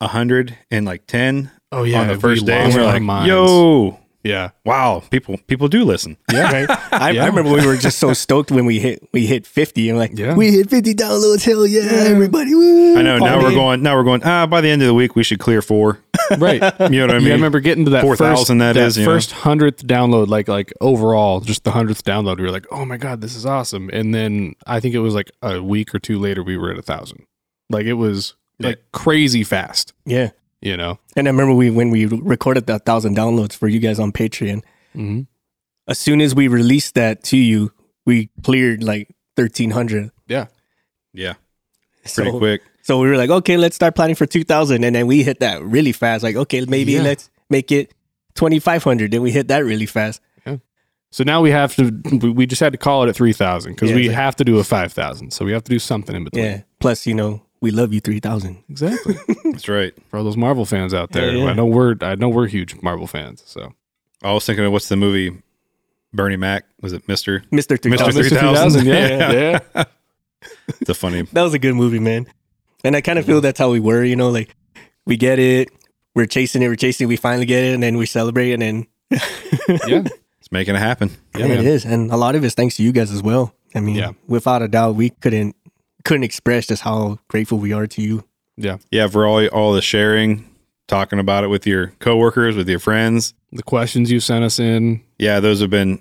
a 0.00 0.08
hundred 0.08 0.56
and 0.70 0.84
like 0.84 1.06
ten 1.06 1.50
Oh 1.72 1.84
on 1.94 2.08
the 2.08 2.18
first 2.18 2.44
day. 2.46 2.58
And 2.58 2.74
we're 2.74 2.80
our 2.80 2.94
like, 2.94 3.02
minds. 3.02 3.28
yo, 3.28 3.99
yeah, 4.22 4.50
wow, 4.64 5.02
people 5.10 5.38
people 5.46 5.68
do 5.68 5.84
listen. 5.84 6.16
yeah, 6.32 6.52
Right? 6.52 6.70
I, 6.92 7.10
Yeah. 7.10 7.24
I 7.24 7.26
remember 7.26 7.52
we 7.52 7.64
were 7.66 7.76
just 7.76 7.98
so 7.98 8.12
stoked 8.12 8.50
when 8.50 8.66
we 8.66 8.78
hit 8.78 9.02
we 9.12 9.26
hit 9.26 9.46
fifty 9.46 9.88
and 9.88 9.98
like 9.98 10.12
Yeah. 10.18 10.34
we 10.36 10.50
hit 10.50 10.68
fifty 10.70 10.94
downloads, 10.94 11.44
hell 11.44 11.66
yeah, 11.66 11.82
everybody. 12.06 12.54
Woo, 12.54 12.98
I 12.98 13.02
know. 13.02 13.18
Now 13.18 13.32
party." 13.34 13.44
we're 13.44 13.54
going. 13.54 13.82
Now 13.82 13.96
we're 13.96 14.04
going. 14.04 14.22
Ah, 14.24 14.46
by 14.46 14.60
the 14.60 14.68
end 14.68 14.82
of 14.82 14.88
the 14.88 14.94
week, 14.94 15.16
we 15.16 15.22
should 15.22 15.38
clear 15.38 15.62
four. 15.62 15.98
right. 16.38 16.60
You 16.60 16.60
know 16.60 16.72
what 16.78 16.90
I 16.90 16.90
Yeah, 16.90 17.04
I 17.06 17.18
mean? 17.18 17.32
remember 17.32 17.60
getting 17.60 17.84
to 17.86 17.90
that 17.92 18.02
4,000 18.02 18.58
first, 18.58 18.74
that 18.76 18.76
is, 18.76 18.96
first 19.04 19.32
hundredth 19.32 19.84
download, 19.86 20.28
like 20.28 20.48
like 20.48 20.72
overall, 20.80 21.40
just 21.40 21.64
the 21.64 21.70
hundredth 21.72 22.04
download. 22.04 22.36
We 22.36 22.44
were 22.44 22.50
like, 22.52 22.66
oh 22.70 22.84
my 22.84 22.98
god, 22.98 23.20
this 23.20 23.34
is 23.34 23.46
awesome. 23.46 23.90
And 23.92 24.14
then 24.14 24.54
I 24.66 24.80
think 24.80 24.94
it 24.94 25.00
was 25.00 25.14
like 25.14 25.30
a 25.42 25.62
week 25.62 25.94
or 25.94 25.98
two 25.98 26.18
later, 26.18 26.42
we 26.42 26.56
were 26.56 26.70
at 26.70 26.78
a 26.78 26.82
thousand. 26.82 27.24
Like 27.70 27.86
it 27.86 27.94
was 27.94 28.34
like 28.58 28.80
crazy 28.92 29.42
fast. 29.42 29.92
Yeah. 30.04 30.30
You 30.62 30.76
know. 30.76 30.98
And 31.16 31.26
I 31.26 31.30
remember 31.30 31.54
we 31.54 31.70
when 31.70 31.90
we 31.90 32.06
recorded 32.06 32.66
the 32.66 32.78
thousand 32.78 33.16
downloads 33.16 33.54
for 33.54 33.66
you 33.68 33.80
guys 33.80 33.98
on 33.98 34.12
Patreon. 34.12 34.62
Mm-hmm. 34.94 35.22
As 35.88 35.98
soon 35.98 36.20
as 36.20 36.34
we 36.34 36.48
released 36.48 36.94
that 36.94 37.22
to 37.24 37.36
you, 37.36 37.72
we 38.06 38.30
cleared 38.42 38.82
like 38.82 39.08
thirteen 39.36 39.70
hundred. 39.70 40.10
Yeah. 40.28 40.46
yeah, 41.12 41.34
pretty 42.14 42.30
So, 42.30 42.38
quick. 42.38 42.62
so 42.82 43.00
we 43.00 43.08
were 43.08 43.16
like, 43.16 43.30
okay, 43.30 43.56
let's 43.56 43.74
start 43.74 43.94
planning 43.94 44.14
for 44.16 44.26
two 44.26 44.44
thousand, 44.44 44.84
and 44.84 44.94
then 44.94 45.06
we 45.06 45.22
hit 45.22 45.40
that 45.40 45.62
really 45.62 45.92
fast. 45.92 46.22
Like, 46.22 46.36
okay, 46.36 46.64
maybe 46.66 46.92
Yeah. 46.92 47.02
let's 47.02 47.30
make 47.48 47.72
it 47.72 47.92
twenty 48.34 48.58
five 48.60 48.84
hundred. 48.84 49.10
Then 49.12 49.22
we 49.22 49.30
hit 49.32 49.48
that 49.48 49.64
really 49.64 49.86
fast. 49.86 50.20
Yeah. 50.46 50.58
So 51.10 51.24
now 51.24 51.40
we 51.40 51.50
have 51.50 51.74
to. 51.76 51.90
we- 52.22 52.30
We 52.30 52.46
just 52.46 52.60
had 52.60 52.72
to 52.72 52.78
call 52.78 53.02
it 53.04 53.08
at 53.08 53.16
three 53.16 53.32
thousand 53.32 53.72
because 53.72 53.90
Yeah, 53.90 53.96
we 53.96 54.08
like- 54.08 54.16
have 54.16 54.36
to 54.36 54.44
do 54.44 54.58
a 54.58 54.64
five 54.64 54.92
thousand. 54.92 55.32
So 55.32 55.44
we 55.44 55.52
have 55.52 55.64
to 55.64 55.70
do 55.70 55.78
something 55.78 56.14
in 56.14 56.24
between. 56.24 56.44
Yeah. 56.44 56.62
Plus, 56.78 57.06
you 57.06 57.14
know, 57.14 57.42
we 57.60 57.70
love 57.70 57.92
you 57.92 58.00
three 58.00 58.20
thousand. 58.20 58.62
Exactly. 58.68 59.16
That's 59.44 59.68
right. 59.68 59.92
For 60.08 60.18
all 60.18 60.24
those 60.24 60.36
Marvel 60.36 60.64
fans 60.64 60.94
out 60.94 61.10
there, 61.12 61.30
Yeah, 61.32 61.44
yeah. 61.44 61.50
I 61.50 61.52
know 61.54 61.66
we're 61.66 61.96
I 62.00 62.14
know 62.14 62.28
we're 62.28 62.46
huge 62.46 62.80
Marvel 62.82 63.06
fans. 63.06 63.42
So 63.46 63.72
I 64.22 64.32
was 64.32 64.44
thinking 64.46 64.64
of 64.64 64.72
what's 64.72 64.88
the 64.88 64.96
movie 64.96 65.42
Bernie 66.12 66.36
Mac? 66.36 66.64
Was 66.80 66.92
it 66.92 67.06
Mister? 67.08 67.44
Mister 67.50 67.76
Three 67.76 67.92
Mr. 67.92 67.98
Thousand. 68.38 68.82
3000. 68.84 68.86
yeah, 68.86 69.08
yeah. 69.32 69.58
yeah. 69.74 69.84
It's 70.80 70.88
a 70.88 70.94
funny. 70.94 71.22
That 71.32 71.42
was 71.42 71.52
a 71.52 71.58
good 71.58 71.74
movie, 71.74 71.98
man. 71.98 72.26
And 72.84 72.96
I 72.96 73.02
kind 73.02 73.18
of 73.18 73.26
feel 73.26 73.40
that's 73.42 73.58
how 73.58 73.70
we 73.70 73.80
were. 73.80 74.02
You 74.02 74.16
know, 74.16 74.30
like 74.30 74.54
we 75.04 75.16
get 75.18 75.38
it, 75.38 75.68
we're 76.14 76.24
chasing 76.26 76.62
it, 76.62 76.68
we're 76.68 76.76
chasing 76.76 77.04
it, 77.04 77.08
we 77.08 77.16
finally 77.16 77.44
get 77.44 77.62
it, 77.64 77.74
and 77.74 77.82
then 77.82 77.98
we 77.98 78.06
celebrate, 78.06 78.52
and 78.52 78.62
then 78.62 78.86
yeah. 79.86 80.04
It's 80.38 80.50
making 80.50 80.76
it 80.76 80.78
happen. 80.78 81.10
Yeah, 81.36 81.46
it 81.46 81.48
man. 81.48 81.66
is, 81.66 81.84
and 81.84 82.10
a 82.10 82.16
lot 82.16 82.34
of 82.36 82.44
it's 82.44 82.54
thanks 82.54 82.76
to 82.76 82.82
you 82.82 82.92
guys 82.92 83.10
as 83.12 83.22
well. 83.22 83.52
I 83.74 83.80
mean, 83.80 83.96
Yeah. 83.96 84.12
without 84.26 84.62
a 84.62 84.68
doubt, 84.68 84.94
we 84.94 85.10
couldn't 85.10 85.54
couldn't 86.04 86.24
express 86.24 86.66
just 86.66 86.82
how 86.82 87.18
grateful 87.28 87.58
we 87.58 87.72
are 87.72 87.86
to 87.86 88.02
you. 88.02 88.24
Yeah. 88.56 88.78
Yeah, 88.90 89.06
for 89.08 89.26
all 89.26 89.46
all 89.48 89.72
the 89.72 89.82
sharing, 89.82 90.48
talking 90.88 91.18
about 91.18 91.44
it 91.44 91.48
with 91.48 91.66
your 91.66 91.88
coworkers, 91.98 92.56
with 92.56 92.68
your 92.68 92.78
friends. 92.80 93.34
The 93.52 93.62
questions 93.62 94.10
you 94.10 94.20
sent 94.20 94.44
us 94.44 94.58
in. 94.60 95.02
Yeah, 95.18 95.40
those 95.40 95.60
have 95.60 95.70
been 95.70 96.00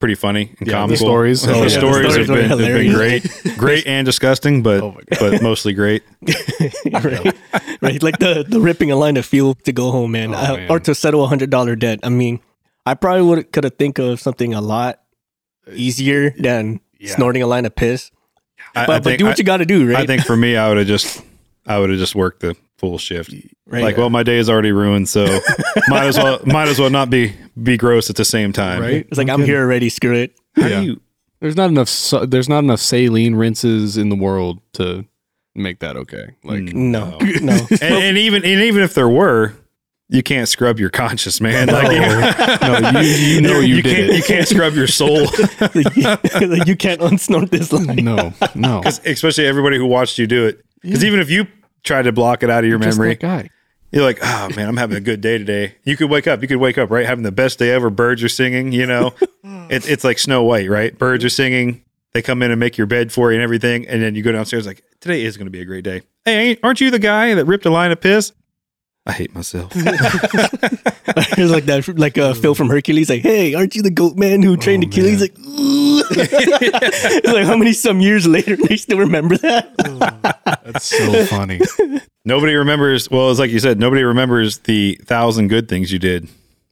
pretty 0.00 0.14
funny 0.14 0.54
and 0.58 0.66
Yeah, 0.66 0.86
the 0.86 0.96
comical. 0.96 0.96
stories. 0.96 1.42
the 1.46 1.52
Oh, 1.52 1.58
yeah, 1.58 1.64
the 1.64 1.70
stories, 1.70 2.10
stories 2.12 2.28
have, 2.28 2.36
been, 2.36 2.48
have 2.48 2.58
been 2.58 2.92
great, 2.94 3.26
great 3.58 3.86
and 3.86 4.04
disgusting, 4.06 4.62
but 4.62 4.82
Oh 4.82 4.98
but 5.18 5.42
mostly 5.42 5.72
great. 5.74 6.02
right, 6.92 7.36
right, 7.82 8.02
like 8.02 8.18
the 8.18 8.44
the 8.48 8.60
ripping 8.60 8.90
a 8.90 8.96
line 8.96 9.16
of 9.16 9.26
fuel 9.26 9.54
to 9.64 9.72
go 9.72 9.90
home, 9.90 10.12
man, 10.12 10.34
Oh, 10.34 10.38
Uh, 10.38 10.56
man. 10.56 10.70
or 10.70 10.80
to 10.80 10.94
settle 10.94 11.22
a 11.24 11.26
hundred 11.28 11.50
dollar 11.50 11.76
debt. 11.76 12.00
I 12.02 12.08
mean, 12.08 12.40
I 12.86 12.94
probably 12.94 13.22
would 13.22 13.52
could 13.52 13.64
have 13.64 13.76
think 13.76 13.98
of 13.98 14.20
something 14.20 14.54
a 14.54 14.60
lot 14.60 15.00
easier 15.72 16.30
than 16.38 16.80
Yeah. 16.98 17.14
snorting 17.14 17.42
a 17.42 17.46
line 17.46 17.66
of 17.66 17.74
piss. 17.74 18.10
I, 18.74 18.86
But, 18.86 18.90
I 18.96 19.00
but 19.00 19.18
do 19.18 19.24
what 19.26 19.32
I, 19.32 19.34
you 19.38 19.44
got 19.44 19.56
to 19.58 19.66
do, 19.66 19.88
right? 19.88 19.98
I 19.98 20.06
think 20.06 20.24
for 20.24 20.36
me, 20.36 20.56
I 20.56 20.68
would 20.68 20.78
have 20.78 20.86
just 20.86 21.22
I 21.66 21.78
would 21.78 21.90
have 21.90 21.98
just 21.98 22.14
worked 22.14 22.40
the 22.40 22.56
full 22.78 22.98
shift. 22.98 23.32
right. 23.66 23.82
Like, 23.82 23.96
well, 23.96 24.10
my 24.10 24.22
day 24.22 24.38
is 24.38 24.48
already 24.48 24.72
ruined, 24.72 25.08
so 25.08 25.24
might 25.88 26.06
as 26.06 26.16
well 26.16 26.40
might 26.46 26.68
as 26.68 26.78
well 26.78 26.90
not 26.90 27.10
be 27.10 27.34
be 27.62 27.76
gross 27.76 28.08
at 28.10 28.16
the 28.16 28.24
same 28.24 28.52
time. 28.52 28.80
Right? 28.80 29.06
it's 29.08 29.18
like 29.18 29.26
No 29.26 29.34
I'm 29.34 29.44
here 29.44 29.60
already. 29.60 29.88
Screw 29.88 30.14
it. 30.14 30.34
How 30.56 30.66
Yeah. 30.66 30.80
do 30.80 30.86
you? 30.86 31.00
There's 31.40 31.56
not 31.56 31.70
enough. 31.70 31.88
sa- 31.88 32.26
There's 32.26 32.48
not 32.48 32.60
enough 32.64 32.80
saline 32.80 33.34
rinses 33.34 33.96
in 33.96 34.08
the 34.10 34.16
world 34.16 34.60
to 34.74 35.04
make 35.54 35.78
that 35.80 35.96
okay. 35.96 36.24
Like 36.44 36.60
Mm. 36.60 36.74
No, 36.74 37.18
no. 37.40 37.66
And, 37.82 37.82
and 37.82 38.18
even 38.18 38.44
and 38.44 38.60
even 38.62 38.82
if 38.82 38.94
there 38.94 39.08
were, 39.08 39.54
you 40.10 40.24
can't 40.24 40.48
scrub 40.48 40.80
your 40.80 40.90
conscience, 40.90 41.40
man. 41.40 41.68
Like, 41.68 41.84
no, 41.84 43.00
you, 43.00 43.08
you 43.08 43.40
know 43.40 43.60
you, 43.60 43.80
did 43.80 43.96
can't 43.96 44.10
it. 44.10 44.16
you 44.16 44.22
can't 44.24 44.48
scrub 44.48 44.74
your 44.74 44.88
soul. 44.88 45.20
like 45.60 46.66
you 46.66 46.76
can't 46.76 47.00
unsnort 47.00 47.50
this 47.50 47.72
line. 47.72 48.04
No, 48.04 48.32
no. 48.56 48.82
especially 49.06 49.46
everybody 49.46 49.76
who 49.76 49.86
watched 49.86 50.18
you 50.18 50.26
do 50.26 50.46
it. 50.46 50.64
Because 50.82 51.04
even 51.04 51.20
if 51.20 51.30
you 51.30 51.46
tried 51.84 52.02
to 52.02 52.12
block 52.12 52.42
it 52.42 52.50
out 52.50 52.64
of 52.64 52.68
your 52.68 52.78
Just 52.80 52.98
memory, 52.98 53.14
that 53.14 53.20
guy. 53.20 53.50
you're 53.92 54.02
like, 54.02 54.18
oh 54.22 54.48
man, 54.56 54.68
I'm 54.68 54.76
having 54.76 54.96
a 54.96 55.00
good 55.00 55.20
day 55.20 55.38
today. 55.38 55.76
You 55.84 55.96
could 55.96 56.10
wake 56.10 56.26
up, 56.26 56.42
you 56.42 56.48
could 56.48 56.58
wake 56.58 56.76
up, 56.76 56.90
right? 56.90 57.06
Having 57.06 57.24
the 57.24 57.32
best 57.32 57.60
day 57.60 57.70
ever. 57.70 57.88
Birds 57.88 58.22
are 58.24 58.28
singing, 58.28 58.72
you 58.72 58.86
know? 58.86 59.14
it's, 59.44 59.86
it's 59.86 60.02
like 60.02 60.18
Snow 60.18 60.42
White, 60.42 60.68
right? 60.68 60.98
Birds 60.98 61.24
are 61.24 61.30
singing. 61.30 61.84
They 62.12 62.22
come 62.22 62.42
in 62.42 62.50
and 62.50 62.58
make 62.58 62.76
your 62.76 62.88
bed 62.88 63.12
for 63.12 63.30
you 63.30 63.36
and 63.36 63.44
everything. 63.44 63.86
And 63.86 64.02
then 64.02 64.16
you 64.16 64.24
go 64.24 64.32
downstairs, 64.32 64.66
like, 64.66 64.82
today 65.00 65.22
is 65.22 65.36
going 65.36 65.46
to 65.46 65.52
be 65.52 65.60
a 65.60 65.64
great 65.64 65.84
day. 65.84 66.02
Hey, 66.24 66.58
aren't 66.64 66.80
you 66.80 66.90
the 66.90 66.98
guy 66.98 67.34
that 67.34 67.44
ripped 67.44 67.64
a 67.66 67.70
line 67.70 67.92
of 67.92 68.00
piss? 68.00 68.32
I 69.06 69.12
hate 69.12 69.34
myself. 69.34 69.72
It's 71.36 71.50
like 71.50 71.64
that, 71.66 71.88
like 71.98 72.18
uh, 72.18 72.34
Phil 72.34 72.54
from 72.54 72.68
Hercules. 72.68 73.08
Like, 73.10 73.22
hey, 73.22 73.54
aren't 73.54 73.74
you 73.74 73.82
the 73.82 73.90
goat 73.90 74.16
man 74.16 74.42
who 74.42 74.56
trained 74.56 74.84
Oh, 74.84 74.88
Achilles? 74.88 75.20
Like, 75.20 75.32
it's 75.36 77.26
like 77.32 77.44
how 77.46 77.56
many 77.56 77.72
some 77.72 78.00
years 78.00 78.26
later 78.26 78.56
they 78.68 78.76
still 78.76 78.98
remember 78.98 79.36
that? 79.38 79.74
That's 80.64 80.84
so 80.84 81.24
funny. 81.26 81.60
nobody 82.24 82.54
remembers. 82.54 83.10
Well, 83.10 83.30
it's 83.30 83.40
like 83.40 83.50
you 83.50 83.58
said, 83.58 83.78
nobody 83.78 84.02
remembers 84.02 84.58
the 84.58 84.98
thousand 85.04 85.48
good 85.48 85.68
things 85.68 85.92
you 85.92 85.98
did. 85.98 86.28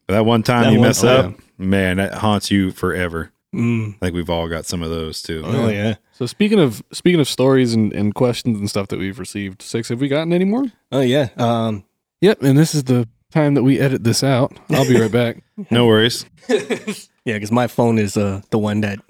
But 0.07 0.15
that 0.15 0.25
one 0.25 0.43
time 0.43 0.65
That 0.65 0.73
you 0.73 0.79
one 0.79 0.89
mess 0.89 1.01
time. 1.03 1.35
up, 1.35 1.41
man, 1.59 1.97
that 1.99 2.15
haunts 2.15 2.51
you 2.51 2.71
forever. 2.71 3.33
Mm. 3.55 3.95
I 3.97 3.99
think 4.07 4.15
we've 4.15 4.31
all 4.31 4.49
got 4.49 4.67
some 4.67 4.83
of 4.83 4.91
those 4.91 5.23
too. 5.23 5.43
Oh 5.45 5.69
yeah. 5.69 5.97
So 6.13 6.27
speaking 6.27 6.59
of 6.61 6.83
speaking 6.93 7.21
of 7.21 7.29
stories 7.29 7.75
and, 7.75 7.93
and 7.93 8.15
questions 8.15 8.59
and 8.59 8.69
stuff 8.69 8.89
that 8.89 8.99
we've 8.99 9.19
received, 9.19 9.63
six, 9.63 9.89
have 9.89 10.01
we 10.01 10.09
gotten 10.09 10.33
any 10.33 10.45
more? 10.45 10.67
Oh 10.93 11.01
yeah. 11.01 11.29
Um. 11.37 11.85
Yep, 12.21 12.43
and 12.43 12.59
this 12.59 12.75
is 12.75 12.85
the 12.85 13.09
time 13.31 13.55
that 13.55 13.63
we 13.63 13.79
edit 13.79 14.03
this 14.05 14.25
out. 14.25 14.59
I'll 14.71 14.87
be 14.89 15.01
right 15.01 15.13
back. 15.13 15.43
No 15.73 15.87
worries. 15.87 16.25
Yeah, 16.49 17.35
because 17.35 17.51
my 17.51 17.67
phone 17.67 17.99
is 17.99 18.17
uh 18.17 18.43
the 18.51 18.59
one 18.59 18.81
that 18.83 19.01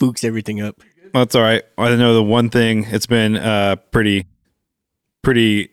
fooks 0.00 0.24
everything 0.24 0.60
up. 0.60 0.80
That's 1.14 1.36
all 1.36 1.42
right. 1.42 1.62
I 1.78 1.94
know 1.94 2.12
the 2.14 2.22
one 2.24 2.50
thing 2.50 2.84
it's 2.88 3.06
been 3.06 3.36
uh 3.36 3.76
pretty 3.92 4.26
pretty 5.22 5.70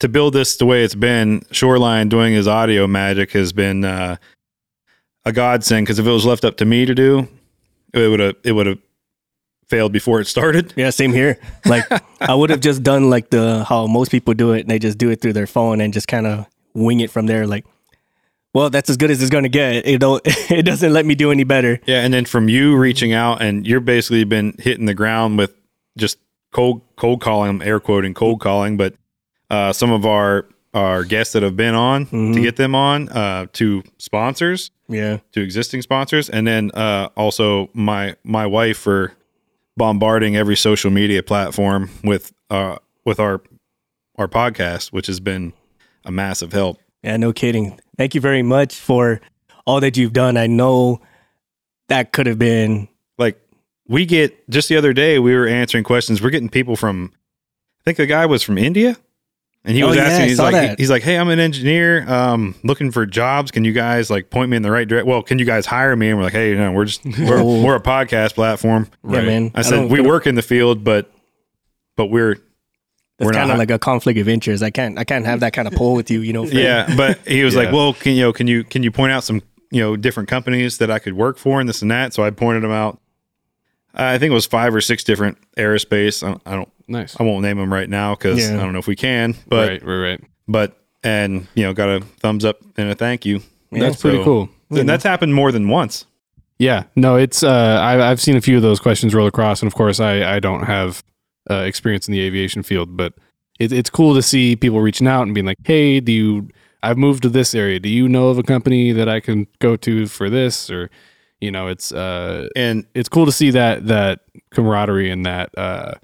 to 0.00 0.08
build 0.08 0.32
this 0.32 0.56
the 0.56 0.64
way 0.64 0.82
it's 0.84 0.94
been, 0.94 1.42
Shoreline 1.50 2.08
doing 2.08 2.32
his 2.32 2.48
audio 2.48 2.86
magic 2.86 3.32
has 3.32 3.52
been 3.52 3.84
uh 3.84 4.16
a 5.26 5.32
godsend 5.32 5.84
because 5.86 5.98
if 5.98 6.06
it 6.06 6.10
was 6.10 6.24
left 6.24 6.46
up 6.46 6.56
to 6.56 6.64
me 6.64 6.86
to 6.86 6.94
do, 6.94 7.28
it 7.92 8.08
would 8.08 8.20
have 8.20 8.36
it 8.42 8.52
would 8.52 8.66
have 8.66 8.78
failed 9.72 9.92
before 9.92 10.20
it 10.20 10.26
started. 10.28 10.72
Yeah, 10.76 10.90
same 10.90 11.12
here. 11.12 11.34
Like 11.64 11.84
I 12.20 12.34
would 12.34 12.50
have 12.50 12.60
just 12.60 12.82
done 12.82 13.10
like 13.10 13.30
the 13.30 13.64
how 13.64 13.86
most 13.86 14.10
people 14.10 14.34
do 14.34 14.52
it, 14.52 14.60
and 14.60 14.70
they 14.70 14.78
just 14.78 14.98
do 14.98 15.10
it 15.10 15.20
through 15.20 15.32
their 15.34 15.46
phone 15.56 15.80
and 15.82 15.92
just 15.94 16.08
kind 16.08 16.26
of 16.26 16.46
wing 16.74 17.00
it 17.00 17.10
from 17.10 17.26
there. 17.26 17.46
Like, 17.46 17.64
well, 18.54 18.68
that's 18.70 18.90
as 18.90 18.96
good 18.96 19.10
as 19.10 19.20
it's 19.22 19.30
gonna 19.30 19.48
get. 19.48 19.86
It 19.86 19.98
don't. 20.00 20.22
It 20.50 20.64
doesn't 20.66 20.92
let 20.92 21.06
me 21.06 21.14
do 21.14 21.30
any 21.30 21.44
better. 21.44 21.80
Yeah, 21.86 22.04
and 22.04 22.12
then 22.12 22.24
from 22.26 22.48
you 22.48 22.76
reaching 22.76 23.12
out 23.14 23.40
and 23.42 23.66
you're 23.66 23.80
basically 23.80 24.24
been 24.24 24.54
hitting 24.58 24.86
the 24.86 24.94
ground 24.94 25.38
with 25.38 25.52
just 25.96 26.18
cold 26.52 26.82
cold 26.96 27.20
calling, 27.22 27.62
air 27.62 27.80
quoting 27.80 28.14
cold 28.14 28.40
calling, 28.40 28.76
but 28.76 28.94
uh, 29.50 29.72
some 29.72 29.90
of 29.92 30.04
our 30.04 30.46
our 30.74 31.04
guests 31.04 31.32
that 31.34 31.42
have 31.42 31.56
been 31.56 31.74
on 31.74 32.06
to 32.06 32.16
Mhm. 32.16 32.42
get 32.42 32.56
them 32.56 32.74
on 32.74 33.08
uh, 33.10 33.46
to 33.54 33.82
sponsors. 33.98 34.70
Yeah. 34.88 35.18
to 35.32 35.40
existing 35.40 35.80
sponsors, 35.82 36.28
and 36.28 36.46
then 36.46 36.70
uh, 36.74 37.08
also 37.16 37.68
my 37.72 38.16
my 38.24 38.46
wife 38.46 38.76
for 38.78 39.12
bombarding 39.76 40.36
every 40.36 40.56
social 40.56 40.90
media 40.90 41.22
platform 41.22 41.90
with 42.04 42.32
uh, 42.50 42.76
with 43.04 43.18
our 43.18 43.42
our 44.16 44.28
podcast, 44.28 44.92
which 44.92 45.06
has 45.06 45.20
been 45.20 45.52
a 46.04 46.12
massive 46.12 46.52
help. 46.52 46.78
Yeah. 47.02 47.16
No 47.16 47.32
kidding. 47.32 47.78
Thank 47.96 48.14
you 48.14 48.20
very 48.20 48.42
much 48.42 48.74
for 48.74 49.20
all 49.66 49.80
that 49.80 49.96
you've 49.96 50.12
done. 50.12 50.36
I 50.36 50.46
know 50.46 51.00
that 51.88 52.12
could 52.12 52.26
have 52.26 52.38
been. 52.38 52.88
Like 53.18 53.40
we 53.88 54.06
get 54.06 54.48
just 54.48 54.68
the 54.68 54.76
other 54.76 54.92
day, 54.92 55.18
we 55.18 55.34
were 55.34 55.46
answering 55.46 55.84
questions. 55.84 56.22
We're 56.22 56.30
getting 56.30 56.48
people 56.48 56.76
from, 56.76 57.12
I 57.14 57.82
think 57.84 57.96
the 57.96 58.06
guy 58.06 58.26
was 58.26 58.42
from 58.42 58.58
India. 58.58 58.96
And 59.64 59.76
he 59.76 59.82
Oh, 59.84 59.88
was 59.88 59.96
yeah, 59.96 60.02
asking, 60.04 60.28
he's 60.28 60.38
like, 60.40 60.54
that. 60.54 60.78
he's 60.80 60.90
like, 60.90 61.02
hey, 61.04 61.16
I'm 61.16 61.28
an 61.28 61.38
engineer, 61.38 62.04
um, 62.10 62.56
looking 62.64 62.90
for 62.90 63.06
jobs. 63.06 63.52
Can 63.52 63.64
you 63.64 63.72
guys 63.72 64.10
like 64.10 64.28
point 64.28 64.50
me 64.50 64.56
in 64.56 64.62
the 64.64 64.72
right 64.72 64.88
direction? 64.88 65.08
Well, 65.08 65.22
can 65.22 65.38
you 65.38 65.44
guys 65.44 65.66
hire 65.66 65.94
me? 65.94 66.08
And 66.08 66.18
we're 66.18 66.24
like, 66.24 66.32
hey, 66.32 66.54
no, 66.56 66.72
we're 66.72 66.84
just 66.86 67.04
we're, 67.04 67.42
we're 67.64 67.76
a 67.76 67.80
podcast 67.80 68.34
platform. 68.34 68.88
Yeah, 69.08 69.20
man. 69.22 69.52
I 69.54 69.62
said 69.62 69.76
don't- 69.76 69.88
we 69.88 70.00
work 70.00 70.26
in 70.26 70.34
the 70.34 70.42
field, 70.42 70.82
but 70.82 71.12
but 71.96 72.06
we're 72.06 72.34
That's 72.34 72.44
we're 73.20 73.30
kind 73.32 73.48
hi- 73.50 73.52
of 73.52 73.58
like 73.58 73.70
a 73.70 73.78
conflict 73.78 74.18
of 74.18 74.28
interest. 74.28 74.62
I 74.64 74.70
can't. 74.70 74.98
I 74.98 75.04
can't 75.04 75.26
have 75.26 75.40
that 75.40 75.52
kind 75.52 75.68
of 75.68 75.74
pull 75.74 75.94
with 75.94 76.10
you. 76.10 76.22
You 76.22 76.32
know. 76.32 76.46
for- 76.46 76.54
yeah. 76.54 76.92
But 76.96 77.18
he 77.28 77.44
was 77.44 77.54
like, 77.54 77.70
well, 77.72 77.92
can 77.94 78.14
you 78.14 78.22
know, 78.22 78.32
can 78.32 78.48
you 78.48 78.64
can 78.64 78.82
you 78.82 78.90
point 78.90 79.12
out 79.12 79.22
some 79.22 79.42
you 79.70 79.80
know 79.80 79.94
different 79.96 80.28
companies 80.28 80.78
that 80.78 80.90
I 80.90 80.98
could 80.98 81.12
work 81.14 81.38
for 81.38 81.60
and 81.60 81.68
this 81.68 81.82
and 81.82 81.90
that? 81.92 82.14
So 82.14 82.24
I 82.24 82.30
pointed 82.30 82.64
them 82.64 82.72
out. 82.72 82.98
I 83.94 84.18
think 84.18 84.30
it 84.30 84.34
was 84.34 84.46
five 84.46 84.74
or 84.74 84.80
six 84.80 85.04
different 85.04 85.38
aerospace. 85.56 86.22
I, 86.26 86.38
I 86.50 86.54
don't 86.56 86.68
Nice. 86.88 87.18
I 87.18 87.22
won't 87.22 87.42
name 87.42 87.56
them 87.58 87.72
right 87.72 87.88
now 87.88 88.14
because 88.14 88.38
Yeah. 88.38 88.56
I 88.58 88.62
don't 88.62 88.72
know 88.72 88.78
if 88.78 88.86
we 88.86 88.96
can. 88.96 89.34
But 89.48 89.68
right, 89.68 89.84
right, 89.84 89.96
right. 90.10 90.20
but 90.48 90.76
and 91.02 91.46
you 91.54 91.62
know 91.64 91.72
got 91.72 91.88
a 91.88 92.00
thumbs 92.20 92.44
up 92.44 92.58
and 92.76 92.90
a 92.90 92.94
thank 92.94 93.24
you. 93.24 93.40
That's 93.70 94.00
pretty 94.00 94.18
So- 94.18 94.24
cool. 94.24 94.48
And 94.70 94.88
that's 94.88 95.04
happened 95.04 95.34
more 95.34 95.52
than 95.52 95.68
once. 95.68 96.06
Yeah, 96.58 96.84
no, 96.96 97.16
it's 97.16 97.42
uh, 97.42 97.78
I, 97.82 98.10
I've 98.10 98.20
seen 98.20 98.36
a 98.36 98.40
few 98.40 98.56
of 98.56 98.62
those 98.62 98.78
questions 98.78 99.14
roll 99.14 99.26
across, 99.26 99.62
and 99.62 99.66
of 99.66 99.74
course, 99.74 99.98
I 100.00 100.36
I 100.36 100.38
don't 100.40 100.62
have 100.62 101.02
uh, 101.50 101.56
experience 101.66 102.06
in 102.08 102.12
the 102.12 102.20
aviation 102.20 102.62
field, 102.62 102.96
but 102.96 103.14
it, 103.58 103.72
it's 103.72 103.90
cool 103.90 104.14
to 104.14 104.22
see 104.22 104.54
people 104.54 104.80
reaching 104.80 105.06
out 105.08 105.22
and 105.22 105.34
being 105.34 105.44
like, 105.46 105.58
"Hey, 105.64 105.98
do 106.00 106.12
you? 106.12 106.48
I've 106.84 106.96
moved 106.98 107.22
to 107.24 107.28
this 107.28 107.54
area. 107.54 107.80
Do 107.80 107.88
you 107.88 108.08
know 108.08 108.28
of 108.28 108.38
a 108.38 108.42
company 108.44 108.92
that 108.92 109.08
I 109.08 109.18
can 109.20 109.46
go 109.58 109.76
to 109.76 110.06
for 110.06 110.30
this?" 110.30 110.70
Or, 110.70 110.88
you 111.42 111.50
know, 111.50 111.66
it's 111.66 111.92
uh, 111.92 112.48
And 112.54 112.86
it's 112.94 113.08
cool 113.08 113.26
to 113.26 113.32
see 113.32 113.50
that 113.50 113.86
that 113.88 114.20
camaraderie 114.52 115.10
and 115.10 115.26
that 115.26 115.50
uh, 115.58 115.94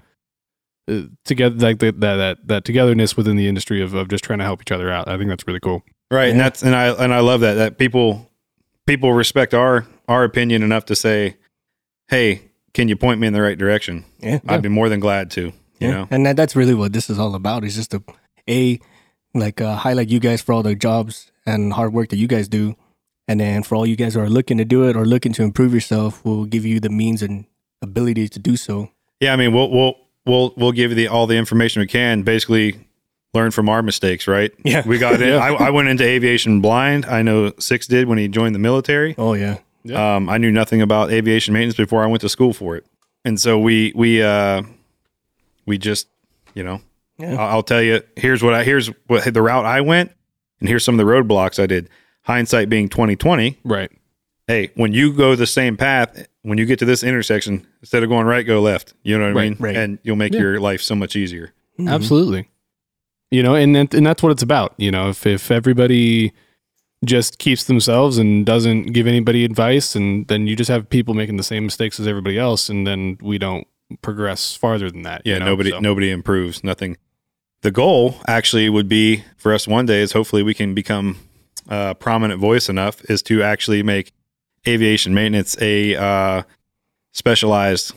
uh, 0.89 1.01
together 1.23 1.55
like 1.55 1.79
that 1.79 1.99
that 2.01 2.15
that 2.15 2.47
that 2.47 2.65
togetherness 2.65 3.15
within 3.15 3.37
the 3.37 3.47
industry 3.47 3.81
of 3.81 3.93
of 3.93 4.09
just 4.09 4.23
trying 4.23 4.39
to 4.39 4.45
help 4.45 4.61
each 4.61 4.71
other 4.71 4.91
out. 4.91 5.07
I 5.07 5.17
think 5.17 5.29
that's 5.29 5.47
really 5.47 5.61
cool. 5.61 5.83
Right, 6.11 6.29
and 6.29 6.39
that's 6.39 6.61
and 6.61 6.75
I 6.75 6.89
and 6.89 7.13
I 7.13 7.21
love 7.21 7.39
that 7.41 7.53
that 7.53 7.77
people 7.77 8.29
people 8.85 9.13
respect 9.13 9.53
our 9.53 9.87
our 10.09 10.25
opinion 10.25 10.61
enough 10.61 10.85
to 10.85 10.95
say, 10.95 11.37
"Hey, 12.09 12.41
can 12.73 12.89
you 12.89 12.97
point 12.97 13.21
me 13.21 13.27
in 13.27 13.33
the 13.33 13.41
right 13.41 13.57
direction?" 13.57 14.03
Yeah. 14.19 14.39
I'd 14.47 14.61
be 14.61 14.69
more 14.69 14.89
than 14.89 14.99
glad 14.99 15.31
to. 15.31 15.41
You 15.41 15.53
yeah. 15.79 15.91
know, 15.91 16.07
And 16.11 16.25
that, 16.25 16.35
that's 16.35 16.55
really 16.57 16.73
what 16.73 16.91
this 16.91 17.09
is 17.09 17.17
all 17.17 17.33
about. 17.33 17.63
Is 17.63 17.75
just 17.75 17.91
to 17.91 18.03
a 18.49 18.79
like 19.33 19.61
uh, 19.61 19.75
highlight 19.77 20.09
you 20.09 20.19
guys 20.19 20.41
for 20.41 20.51
all 20.51 20.63
the 20.63 20.75
jobs 20.75 21.31
and 21.45 21.71
hard 21.71 21.93
work 21.93 22.09
that 22.09 22.17
you 22.17 22.27
guys 22.27 22.49
do, 22.49 22.75
and 23.29 23.39
then 23.39 23.61
for 23.61 23.75
all 23.75 23.85
you 23.85 23.95
guys 23.95 24.15
who 24.15 24.19
are 24.21 24.27
looking 24.29 24.57
to 24.57 24.65
do 24.65 24.89
it 24.89 24.95
or 24.95 25.05
looking 25.05 25.31
to 25.33 25.43
improve 25.43 25.71
yourself, 25.71 26.25
we'll 26.25 26.45
give 26.45 26.65
you 26.65 26.79
the 26.79 26.89
means 26.89 27.21
and 27.21 27.45
ability 27.81 28.27
to 28.27 28.39
do 28.39 28.57
so. 28.57 28.89
yeah. 29.19 29.31
I 29.33 29.35
mean, 29.35 29.53
we'll 29.53 29.69
we'll 29.69 29.95
we'll 30.25 30.53
we'll 30.57 30.71
give 30.71 30.89
you 30.91 30.95
the 30.95 31.07
all 31.07 31.27
the 31.27 31.37
information 31.37 31.79
we 31.79 31.85
can. 31.87 32.23
Basically, 32.23 32.75
learn 33.35 33.51
from 33.51 33.69
our 33.69 33.83
mistakes. 33.83 34.27
Right? 34.27 34.51
Yeah. 34.65 34.81
We 34.85 34.97
got 34.97 35.21
in. 35.21 35.33
I, 35.47 35.49
I 35.49 35.69
went 35.69 35.89
into 35.89 36.03
aviation 36.03 36.59
blind. 36.59 37.05
I 37.05 37.21
know 37.21 37.53
Six 37.59 37.85
did 37.85 38.07
when 38.07 38.17
he 38.17 38.27
joined 38.27 38.55
the 38.55 38.59
military. 38.59 39.13
Oh 39.17 39.33
yeah. 39.33 39.59
Yeah. 39.83 40.15
Um, 40.15 40.27
I 40.27 40.39
knew 40.39 40.51
nothing 40.51 40.81
about 40.81 41.11
aviation 41.11 41.53
maintenance 41.53 41.77
before 41.77 42.03
I 42.03 42.07
went 42.07 42.21
to 42.21 42.29
school 42.29 42.51
for 42.51 42.75
it, 42.77 42.85
and 43.23 43.39
so 43.39 43.59
we 43.59 43.93
we 43.95 44.23
uh, 44.23 44.63
we 45.67 45.77
just 45.77 46.07
you 46.55 46.63
know 46.63 46.81
Yeah. 47.19 47.33
I'll, 47.35 47.47
I'll 47.57 47.63
tell 47.63 47.81
you 47.81 48.01
here's 48.15 48.41
what 48.41 48.55
I 48.55 48.63
here's 48.63 48.87
what 49.07 49.31
the 49.31 49.41
route 49.41 49.65
I 49.65 49.81
went, 49.81 50.11
and 50.59 50.67
here's 50.67 50.83
some 50.83 50.99
of 50.99 51.05
the 51.05 51.11
roadblocks 51.11 51.61
I 51.61 51.67
did. 51.67 51.89
Hindsight 52.29 52.69
being 52.69 52.89
twenty 52.89 53.15
twenty. 53.15 53.57
Right. 53.63 53.91
Hey, 54.45 54.69
when 54.75 54.93
you 54.93 55.11
go 55.13 55.35
the 55.35 55.47
same 55.47 55.75
path, 55.77 56.27
when 56.43 56.59
you 56.59 56.65
get 56.67 56.77
to 56.79 56.85
this 56.85 57.03
intersection, 57.03 57.65
instead 57.81 58.03
of 58.03 58.09
going 58.09 58.27
right, 58.27 58.45
go 58.45 58.61
left. 58.61 58.93
You 59.01 59.17
know 59.17 59.33
what 59.33 59.39
I 59.41 59.43
mean? 59.49 59.57
right. 59.59 59.75
And 59.75 59.97
you'll 60.03 60.15
make 60.15 60.33
Yeah. 60.33 60.41
your 60.41 60.59
life 60.59 60.81
so 60.81 60.93
much 60.95 61.15
easier. 61.15 61.53
Mhm. 61.79 61.89
Absolutely. 61.91 62.47
You 63.31 63.41
know, 63.41 63.55
and 63.55 63.75
and 63.75 64.05
that's 64.05 64.21
what 64.21 64.31
it's 64.31 64.43
about. 64.43 64.75
You 64.77 64.91
know, 64.91 65.09
if 65.09 65.25
if 65.25 65.49
everybody 65.49 66.31
just 67.03 67.39
keeps 67.39 67.63
themselves 67.63 68.17
and 68.19 68.45
doesn't 68.45 68.87
give 68.93 69.07
anybody 69.07 69.43
advice, 69.43 69.95
and 69.95 70.27
then 70.27 70.45
you 70.45 70.55
just 70.55 70.69
have 70.69 70.87
people 70.89 71.15
making 71.15 71.37
the 71.37 71.43
same 71.43 71.63
mistakes 71.65 71.99
as 71.99 72.07
everybody 72.07 72.37
else, 72.37 72.69
and 72.69 72.85
then 72.85 73.17
we 73.21 73.37
don't 73.39 73.65
progress 74.03 74.53
farther 74.55 74.91
than 74.91 75.01
that. 75.01 75.23
you 75.25 75.33
Yeah, 75.33 75.39
know? 75.39 75.45
nobody 75.47 75.71
So- 75.71 75.79
nobody 75.79 76.11
improves. 76.11 76.63
Nothing. 76.63 76.97
The 77.61 77.71
goal 77.71 78.17
actually 78.27 78.69
would 78.69 78.87
be 78.87 79.23
for 79.35 79.51
us 79.53 79.67
one 79.67 79.85
day 79.87 80.01
is 80.01 80.11
hopefully 80.11 80.43
we 80.43 80.53
can 80.53 80.73
become 80.75 81.17
a 81.69 81.95
prominent 81.95 82.39
voice 82.39 82.67
enough 82.67 83.01
is 83.09 83.21
to 83.23 83.41
actually 83.43 83.83
make 83.83 84.11
aviation 84.67 85.13
maintenance 85.13 85.55
a 85.61 85.95
uh, 85.95 86.43
specialized 87.11 87.93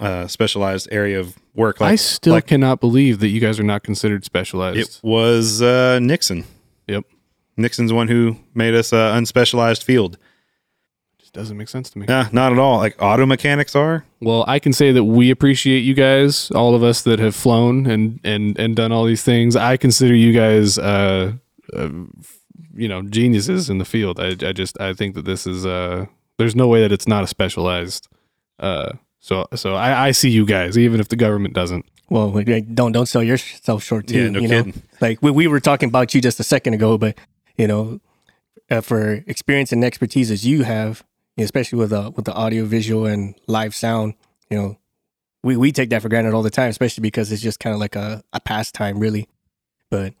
uh, 0.00 0.26
specialized 0.26 0.88
area 0.90 1.20
of 1.20 1.36
work. 1.54 1.80
I 1.80 1.94
still 1.96 2.32
like- 2.32 2.46
cannot 2.46 2.80
believe 2.80 3.20
that 3.20 3.28
you 3.28 3.40
guys 3.40 3.60
are 3.60 3.64
not 3.64 3.82
considered 3.82 4.24
specialized. 4.24 4.78
it 4.78 5.00
was 5.02 5.62
uh, 5.62 6.00
Nixon. 6.00 6.44
Yep. 6.88 7.04
Nixon's 7.56 7.92
one 7.92 8.08
who 8.08 8.36
made 8.54 8.74
us 8.74 8.92
uh, 8.92 9.14
unspecialized 9.14 9.84
field. 9.84 10.18
just 11.18 11.32
doesn't 11.32 11.56
make 11.56 11.68
sense 11.68 11.90
to 11.90 11.98
me. 11.98 12.06
Yeah, 12.08 12.28
not 12.32 12.50
at 12.50 12.58
all. 12.58 12.78
Like 12.78 13.00
auto 13.00 13.26
mechanics 13.26 13.76
are. 13.76 14.04
Well, 14.20 14.44
I 14.48 14.58
can 14.58 14.72
say 14.72 14.90
that 14.90 15.04
we 15.04 15.30
appreciate 15.30 15.80
you 15.80 15.94
guys, 15.94 16.50
all 16.50 16.74
of 16.74 16.82
us 16.82 17.02
that 17.02 17.20
have 17.20 17.36
flown 17.36 17.86
and 17.86 18.18
and 18.24 18.58
and 18.58 18.74
done 18.74 18.90
all 18.90 19.04
these 19.04 19.22
things. 19.22 19.54
I 19.54 19.76
consider 19.76 20.14
you 20.14 20.32
guys, 20.32 20.78
uh, 20.78 21.34
uh 21.72 21.90
you 22.74 22.88
know, 22.88 23.02
geniuses 23.02 23.70
in 23.70 23.78
the 23.78 23.84
field. 23.84 24.20
I, 24.20 24.36
I 24.46 24.52
just 24.52 24.80
I 24.80 24.94
think 24.94 25.14
that 25.14 25.24
this 25.24 25.46
is 25.46 25.64
uh, 25.64 26.06
there's 26.38 26.56
no 26.56 26.68
way 26.68 26.80
that 26.82 26.92
it's 26.92 27.08
not 27.08 27.24
a 27.24 27.26
specialized. 27.26 28.08
Uh, 28.58 28.92
so 29.20 29.46
so 29.54 29.74
I, 29.74 30.08
I 30.08 30.10
see 30.12 30.30
you 30.30 30.44
guys, 30.46 30.76
even 30.76 31.00
if 31.00 31.08
the 31.08 31.16
government 31.16 31.54
doesn't. 31.54 31.86
Well, 32.10 32.28
like, 32.30 32.48
like, 32.48 32.74
don't 32.74 32.92
don't 32.92 33.06
sell 33.06 33.22
yourself 33.22 33.82
short 33.82 34.06
too. 34.06 34.24
Yeah, 34.24 34.30
no 34.30 34.38
you 34.40 34.48
know? 34.48 34.72
Like 35.00 35.22
we, 35.22 35.30
we 35.30 35.46
were 35.46 35.60
talking 35.60 35.88
about 35.88 36.14
you 36.14 36.20
just 36.20 36.38
a 36.40 36.44
second 36.44 36.74
ago, 36.74 36.98
but 36.98 37.16
you 37.56 37.66
know, 37.66 38.00
uh, 38.70 38.80
for 38.80 39.24
experience 39.26 39.72
and 39.72 39.84
expertise 39.84 40.30
as 40.30 40.46
you 40.46 40.64
have, 40.64 41.04
especially 41.38 41.78
with 41.78 41.90
the 41.90 42.10
with 42.10 42.24
the 42.24 42.34
audio, 42.34 42.64
visual, 42.64 43.06
and 43.06 43.34
live 43.46 43.74
sound, 43.74 44.14
you 44.50 44.58
know, 44.58 44.78
we 45.42 45.56
we 45.56 45.72
take 45.72 45.90
that 45.90 46.02
for 46.02 46.08
granted 46.08 46.34
all 46.34 46.42
the 46.42 46.50
time, 46.50 46.70
especially 46.70 47.02
because 47.02 47.32
it's 47.32 47.42
just 47.42 47.60
kind 47.60 47.74
of 47.74 47.80
like 47.80 47.96
a, 47.96 48.22
a 48.32 48.40
pastime, 48.40 48.98
really. 48.98 49.28
But 49.90 50.14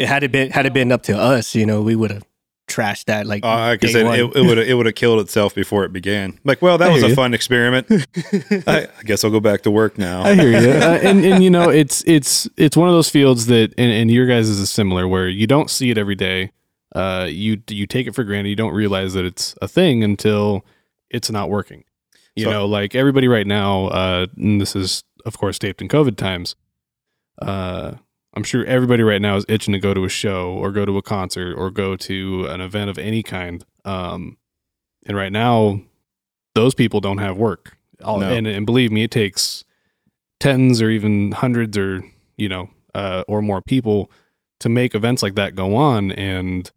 it 0.00 0.08
had 0.08 0.22
it 0.22 0.32
been 0.32 0.50
had 0.50 0.66
it 0.66 0.72
been 0.72 0.90
up 0.92 1.02
to 1.04 1.16
us, 1.18 1.54
you 1.54 1.66
know, 1.66 1.82
we 1.82 1.94
would 1.96 2.10
have 2.10 2.24
trashed 2.68 3.06
that 3.06 3.26
like 3.26 3.44
Uh, 3.44 3.48
like 3.48 3.82
I 3.82 3.86
day 3.86 3.92
said, 3.92 4.04
one. 4.06 4.18
it, 4.18 4.36
it 4.36 4.46
would 4.46 4.58
it 4.58 4.74
would 4.74 4.86
have 4.86 4.94
killed 4.94 5.20
itself 5.20 5.54
before 5.54 5.84
it 5.84 5.92
began. 5.92 6.38
Like, 6.44 6.62
well, 6.62 6.78
that 6.78 6.90
I 6.90 6.92
was 6.92 7.02
a 7.02 7.08
you. 7.08 7.14
fun 7.14 7.34
experiment. 7.34 7.86
I, 8.68 8.86
I 8.98 9.02
guess 9.04 9.24
I'll 9.24 9.30
go 9.32 9.40
back 9.40 9.62
to 9.62 9.70
work 9.70 9.98
now. 9.98 10.22
I 10.22 10.34
hear 10.34 10.50
you, 10.50 10.70
uh, 10.70 10.98
and 11.02 11.24
and 11.24 11.42
you 11.42 11.50
know, 11.50 11.68
it's 11.82 12.04
it's 12.06 12.48
it's 12.56 12.76
one 12.76 12.88
of 12.88 12.94
those 12.94 13.08
fields 13.10 13.46
that, 13.46 13.74
and, 13.76 13.90
and 13.92 14.10
your 14.10 14.26
guys 14.26 14.48
is 14.48 14.70
similar, 14.70 15.08
where 15.08 15.28
you 15.28 15.46
don't 15.46 15.68
see 15.70 15.90
it 15.90 15.98
every 15.98 16.14
day. 16.14 16.52
Uh, 16.94 17.26
you 17.28 17.60
you 17.68 17.86
take 17.86 18.06
it 18.06 18.14
for 18.14 18.24
granted. 18.24 18.50
You 18.50 18.56
don't 18.56 18.72
realize 18.74 19.14
that 19.14 19.24
it's 19.24 19.54
a 19.62 19.68
thing 19.68 20.02
until 20.04 20.64
it's 21.08 21.30
not 21.30 21.50
working. 21.50 21.84
You 22.36 22.44
So- 22.44 22.50
know, 22.52 22.66
like 22.66 22.94
everybody 22.94 23.26
right 23.26 23.46
now, 23.46 23.86
uh, 23.88 24.26
and 24.36 24.60
this 24.60 24.76
is 24.76 25.02
of 25.26 25.36
course 25.38 25.58
taped 25.58 25.82
in 25.82 25.88
COVID 25.88 26.16
times. 26.16 26.54
Uh, 27.42 27.94
I'm 28.34 28.44
sure 28.44 28.64
everybody 28.64 29.02
right 29.02 29.20
now 29.20 29.36
is 29.36 29.44
itching 29.48 29.72
to 29.72 29.80
go 29.80 29.92
to 29.92 30.04
a 30.04 30.08
show 30.08 30.52
or 30.52 30.70
go 30.70 30.84
to 30.84 30.96
a 30.96 31.02
concert 31.02 31.54
or 31.56 31.70
go 31.70 31.96
to 31.96 32.46
an 32.46 32.60
event 32.60 32.90
of 32.90 32.98
any 32.98 33.22
kind. 33.22 33.64
Um, 33.84 34.36
and 35.06 35.16
right 35.16 35.32
now, 35.32 35.80
those 36.54 36.74
people 36.74 37.00
don't 37.00 37.18
have 37.18 37.36
work. 37.36 37.76
No. 38.20 38.30
and, 38.30 38.46
and 38.46 38.64
believe 38.64 38.92
me, 38.92 39.02
it 39.02 39.10
takes 39.10 39.64
tens 40.38 40.80
or 40.80 40.90
even 40.90 41.32
hundreds 41.32 41.76
or 41.76 42.02
you 42.36 42.48
know 42.48 42.70
uh, 42.94 43.24
or 43.28 43.42
more 43.42 43.60
people 43.60 44.10
to 44.60 44.68
make 44.68 44.94
events 44.94 45.22
like 45.22 45.34
that 45.34 45.54
go 45.54 45.76
on. 45.76 46.12
And 46.12 46.70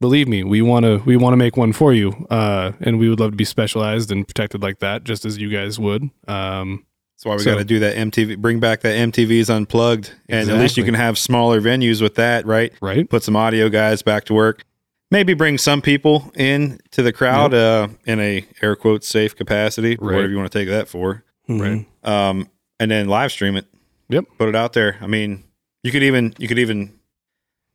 believe 0.00 0.28
me, 0.28 0.44
we 0.44 0.62
want 0.62 0.84
to 0.84 0.98
we 1.04 1.16
want 1.16 1.32
to 1.32 1.36
make 1.36 1.56
one 1.56 1.72
for 1.72 1.92
you, 1.92 2.26
uh, 2.30 2.72
and 2.80 2.98
we 2.98 3.08
would 3.08 3.20
love 3.20 3.32
to 3.32 3.36
be 3.36 3.44
specialized 3.44 4.10
and 4.12 4.26
protected 4.26 4.62
like 4.62 4.78
that, 4.80 5.04
just 5.04 5.24
as 5.24 5.38
you 5.38 5.50
guys 5.50 5.78
would. 5.78 6.10
Um, 6.28 6.84
That's 7.20 7.26
why 7.26 7.36
we 7.36 7.42
So- 7.42 7.52
got 7.52 7.58
to 7.58 7.64
do 7.64 7.78
that 7.80 7.96
MTV. 7.96 8.36
Bring 8.40 8.60
back 8.60 8.80
that 8.80 8.96
MTV's 8.96 9.50
unplugged, 9.50 10.12
and 10.30 10.48
at 10.48 10.58
least 10.58 10.78
you 10.78 10.84
can 10.84 10.94
have 10.94 11.18
smaller 11.18 11.60
venues 11.60 12.00
with 12.00 12.14
that, 12.14 12.46
right? 12.46 12.72
right? 12.80 13.06
Put 13.10 13.22
some 13.24 13.36
audio 13.36 13.68
guys 13.68 14.00
back 14.00 14.24
to 14.24 14.34
work. 14.34 14.64
Maybe 15.10 15.34
bring 15.34 15.58
some 15.58 15.82
people 15.82 16.32
in 16.34 16.80
to 16.92 17.02
the 17.02 17.12
crowd 17.12 17.52
uh, 17.52 17.88
in 18.06 18.20
a 18.20 18.46
air 18.62 18.74
quotes 18.74 19.06
safe 19.06 19.36
capacity, 19.36 19.98
Right. 20.00 20.14
whatever 20.14 20.30
you 20.30 20.38
want 20.38 20.50
to 20.50 20.58
take 20.58 20.68
that 20.68 20.88
for. 20.88 21.22
Mhm. 21.46 21.84
um, 22.04 22.48
and 22.78 22.90
then 22.90 23.06
live 23.08 23.32
stream 23.32 23.56
it. 23.56 23.66
Yep. 24.08 24.24
Put 24.38 24.48
it 24.48 24.56
out 24.56 24.72
there. 24.72 24.96
I 25.02 25.06
mean, 25.06 25.42
you 25.82 25.90
could 25.90 26.02
even 26.04 26.32
you 26.38 26.48
could 26.48 26.58
even 26.60 26.92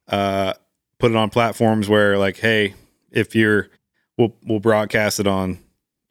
uh, 0.07 0.53
put 0.97 1.11
it 1.11 1.17
on 1.17 1.29
platforms 1.29 1.87
where 1.87 2.17
like, 2.17 2.37
hey, 2.37 2.73
if 3.11 3.35
you're, 3.35 3.67
we'll 4.17 4.33
we'll 4.45 4.59
broadcast 4.59 5.19
it 5.19 5.27
on 5.27 5.59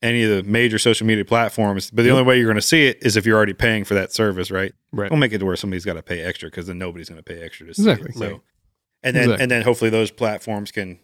any 0.04 0.23
of 0.23 0.30
the 0.30 0.42
major 0.49 0.78
social 0.78 1.06
media 1.06 1.25
platforms. 1.25 1.90
But 1.90 2.02
the 2.02 2.08
Yep. 2.08 2.12
only 2.12 2.25
way 2.25 2.37
you're 2.37 2.46
going 2.46 2.56
to 2.56 2.61
see 2.62 2.87
it 2.87 2.99
is 3.02 3.16
if 3.16 3.25
you're 3.26 3.37
already 3.37 3.54
paying 3.54 3.84
for 3.84 3.94
that 3.94 4.12
service, 4.12 4.50
right? 4.50 4.73
Right. 4.92 5.11
We'll 5.11 5.18
make 5.18 5.32
it 5.32 5.38
to 5.38 5.46
where 5.46 5.56
somebody's 5.56 5.84
got 5.84 5.94
to 5.94 6.02
pay 6.02 6.20
extra 6.23 6.49
because 6.50 6.66
then 6.66 6.78
nobody's 6.78 7.08
going 7.08 7.18
to 7.18 7.25
pay 7.25 7.42
extra 7.42 7.66
to 7.66 7.75
see 7.75 7.82
Exactly. 7.82 8.11
it. 8.11 8.18
So, 8.18 8.26
Right. 8.30 8.40
and 9.02 9.16
then 9.16 9.23
Exactly. 9.25 9.42
and 9.42 9.50
then 9.50 9.62
hopefully 9.62 9.90
those 9.90 10.11
platforms 10.11 10.70
can 10.70 10.99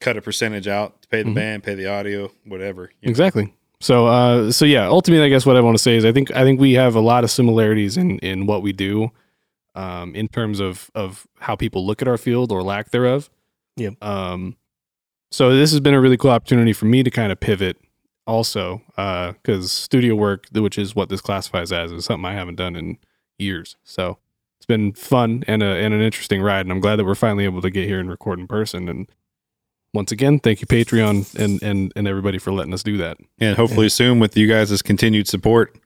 cut 0.00 0.16
a 0.16 0.22
percentage 0.22 0.68
out 0.68 1.02
to 1.02 1.08
pay 1.08 1.22
the 1.22 1.30
Mhm. 1.30 1.34
band, 1.34 1.62
pay 1.64 1.74
the 1.74 1.86
audio, 1.86 2.30
whatever. 2.46 2.90
you 3.00 3.06
know. 3.06 3.10
Exactly. 3.10 3.52
So, 3.80 4.06
uh, 4.06 4.52
so 4.52 4.64
yeah. 4.66 4.86
Ultimately, 4.86 5.24
I 5.24 5.28
guess 5.30 5.46
what 5.46 5.56
I 5.56 5.60
want 5.60 5.76
to 5.76 5.82
say 5.82 5.96
is, 5.96 6.04
I 6.04 6.12
think 6.12 6.30
I 6.36 6.42
think 6.44 6.60
we 6.60 6.74
have 6.74 6.94
a 6.94 7.00
lot 7.00 7.24
of 7.24 7.30
similarities 7.30 7.96
in 7.96 8.18
in 8.18 8.44
what 8.46 8.62
we 8.62 8.72
do, 8.72 9.10
um, 9.74 10.14
in 10.14 10.28
terms 10.28 10.60
of 10.60 10.90
of 10.94 11.26
how 11.38 11.56
people 11.56 11.86
look 11.86 12.02
at 12.02 12.08
our 12.08 12.18
field 12.18 12.52
or 12.52 12.62
lack 12.62 12.90
thereof. 12.90 13.30
Yeah. 13.76 13.90
Um, 14.02 14.56
so 15.30 15.54
this 15.56 15.70
has 15.70 15.80
been 15.80 15.94
a 15.94 16.00
really 16.00 16.16
cool 16.18 16.30
opportunity 16.30 16.72
for 16.74 16.84
me 16.86 17.02
to 17.02 17.10
kind 17.10 17.32
of 17.32 17.40
pivot, 17.40 17.78
also, 18.30 18.82
because 18.96 19.72
studio 19.72 20.14
work, 20.14 20.46
which 20.52 20.78
is 20.78 20.94
what 20.94 21.08
this 21.08 21.20
classifies 21.20 21.72
as, 21.72 21.92
is 21.92 22.04
something 22.04 22.24
I 22.24 22.34
haven't 22.34 22.56
done 22.56 22.76
in 22.76 22.98
years. 23.38 23.76
So 23.84 24.18
it's 24.58 24.66
been 24.66 24.92
fun 24.92 25.42
and 25.46 25.62
a 25.62 25.66
and 25.66 25.92
an 25.92 26.00
interesting 26.00 26.40
ride, 26.42 26.66
and 26.66 26.72
I'm 26.72 26.80
glad 26.80 26.96
that 26.96 27.04
we're 27.04 27.14
finally 27.14 27.44
able 27.44 27.62
to 27.62 27.70
get 27.70 27.86
here 27.88 27.98
and 28.00 28.08
record 28.08 28.38
in 28.38 28.46
person. 28.46 28.88
And 28.88 29.10
once 29.92 30.12
again, 30.12 30.38
thank 30.38 30.60
you 30.60 30.66
Patreon 30.66 31.34
and 31.34 31.62
and 31.62 31.92
and 31.96 32.06
everybody 32.06 32.38
for 32.38 32.52
letting 32.52 32.72
us 32.74 32.82
do 32.82 32.96
that. 32.98 33.18
and 33.40 33.56
hopefully 33.56 33.88
soon 33.88 34.20
with 34.20 34.36
you 34.36 34.46
guys' 34.46 34.82
continued 34.82 35.26
support 35.26 35.76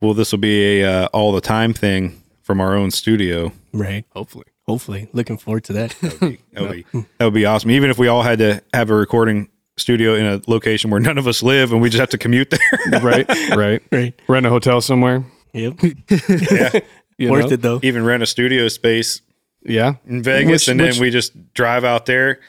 well 0.00 0.14
this 0.14 0.32
will 0.32 0.38
be 0.38 0.80
a 0.80 0.84
uh, 1.04 1.06
all 1.12 1.32
the 1.32 1.40
time 1.40 1.72
thing 1.74 2.22
from 2.42 2.60
our 2.60 2.74
own 2.74 2.90
studio 2.90 3.52
Right. 3.72 4.04
Hopefully. 4.10 4.44
Hopefully. 4.66 5.08
Looking 5.12 5.36
forward 5.36 5.64
to 5.64 5.72
that. 5.74 5.90
that 6.00 6.20
would, 6.20 6.30
be, 6.30 6.40
that, 6.52 6.62
would 6.62 6.72
be, 6.72 6.86
that 7.18 7.24
would 7.24 7.34
be 7.34 7.44
awesome 7.44 7.70
even 7.70 7.90
if 7.90 7.98
we 7.98 8.06
all 8.08 8.22
had 8.22 8.38
to 8.38 8.62
have 8.72 8.90
a 8.90 8.94
recording 8.94 9.48
studio 9.76 10.14
in 10.14 10.24
a 10.26 10.40
location 10.46 10.90
where 10.90 11.00
none 11.00 11.18
of 11.18 11.26
us 11.26 11.42
live 11.42 11.72
and 11.72 11.80
we 11.82 11.88
just 11.90 12.00
have 12.00 12.08
to 12.10 12.18
commute 12.18 12.50
there 12.50 13.00
right, 13.02 13.28
right. 13.56 13.82
right. 13.92 14.20
Rent 14.28 14.46
a 14.46 14.50
hotel 14.50 14.80
somewhere. 14.80 15.24
Yep. 15.52 15.74
yeah 16.50 16.80
You 17.18 17.30
Worth 17.30 17.46
know? 17.46 17.52
it 17.52 17.62
though. 17.62 17.80
even 17.82 18.04
rent 18.04 18.22
a 18.22 18.26
studio 18.26 18.68
space 18.68 19.20
Yeah, 19.62 19.94
in 20.06 20.22
vegas 20.22 20.62
Which- 20.62 20.68
and 20.68 20.80
which- 20.80 20.94
then 20.94 21.00
we 21.00 21.10
just 21.10 21.54
drive 21.54 21.84
out 21.84 22.06
there 22.06 22.40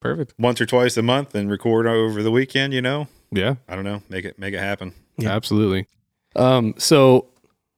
perfect. 0.00 0.34
once 0.38 0.60
or 0.60 0.66
twice 0.66 0.96
a 0.96 1.02
month 1.02 1.34
and 1.34 1.50
record 1.50 1.86
over 1.86 2.22
the 2.22 2.30
weekend 2.30 2.72
you 2.74 2.82
know 2.82 3.08
Yeah, 3.32 3.54
i 3.68 3.74
don't 3.74 3.84
know 3.84 4.02
make 4.08 4.24
it 4.24 4.38
make 4.38 4.52
it 4.54 4.60
happen 4.60 4.92
Yeah. 5.18 5.34
absolutely. 5.34 5.86
Um, 6.34 6.74
so 6.76 7.28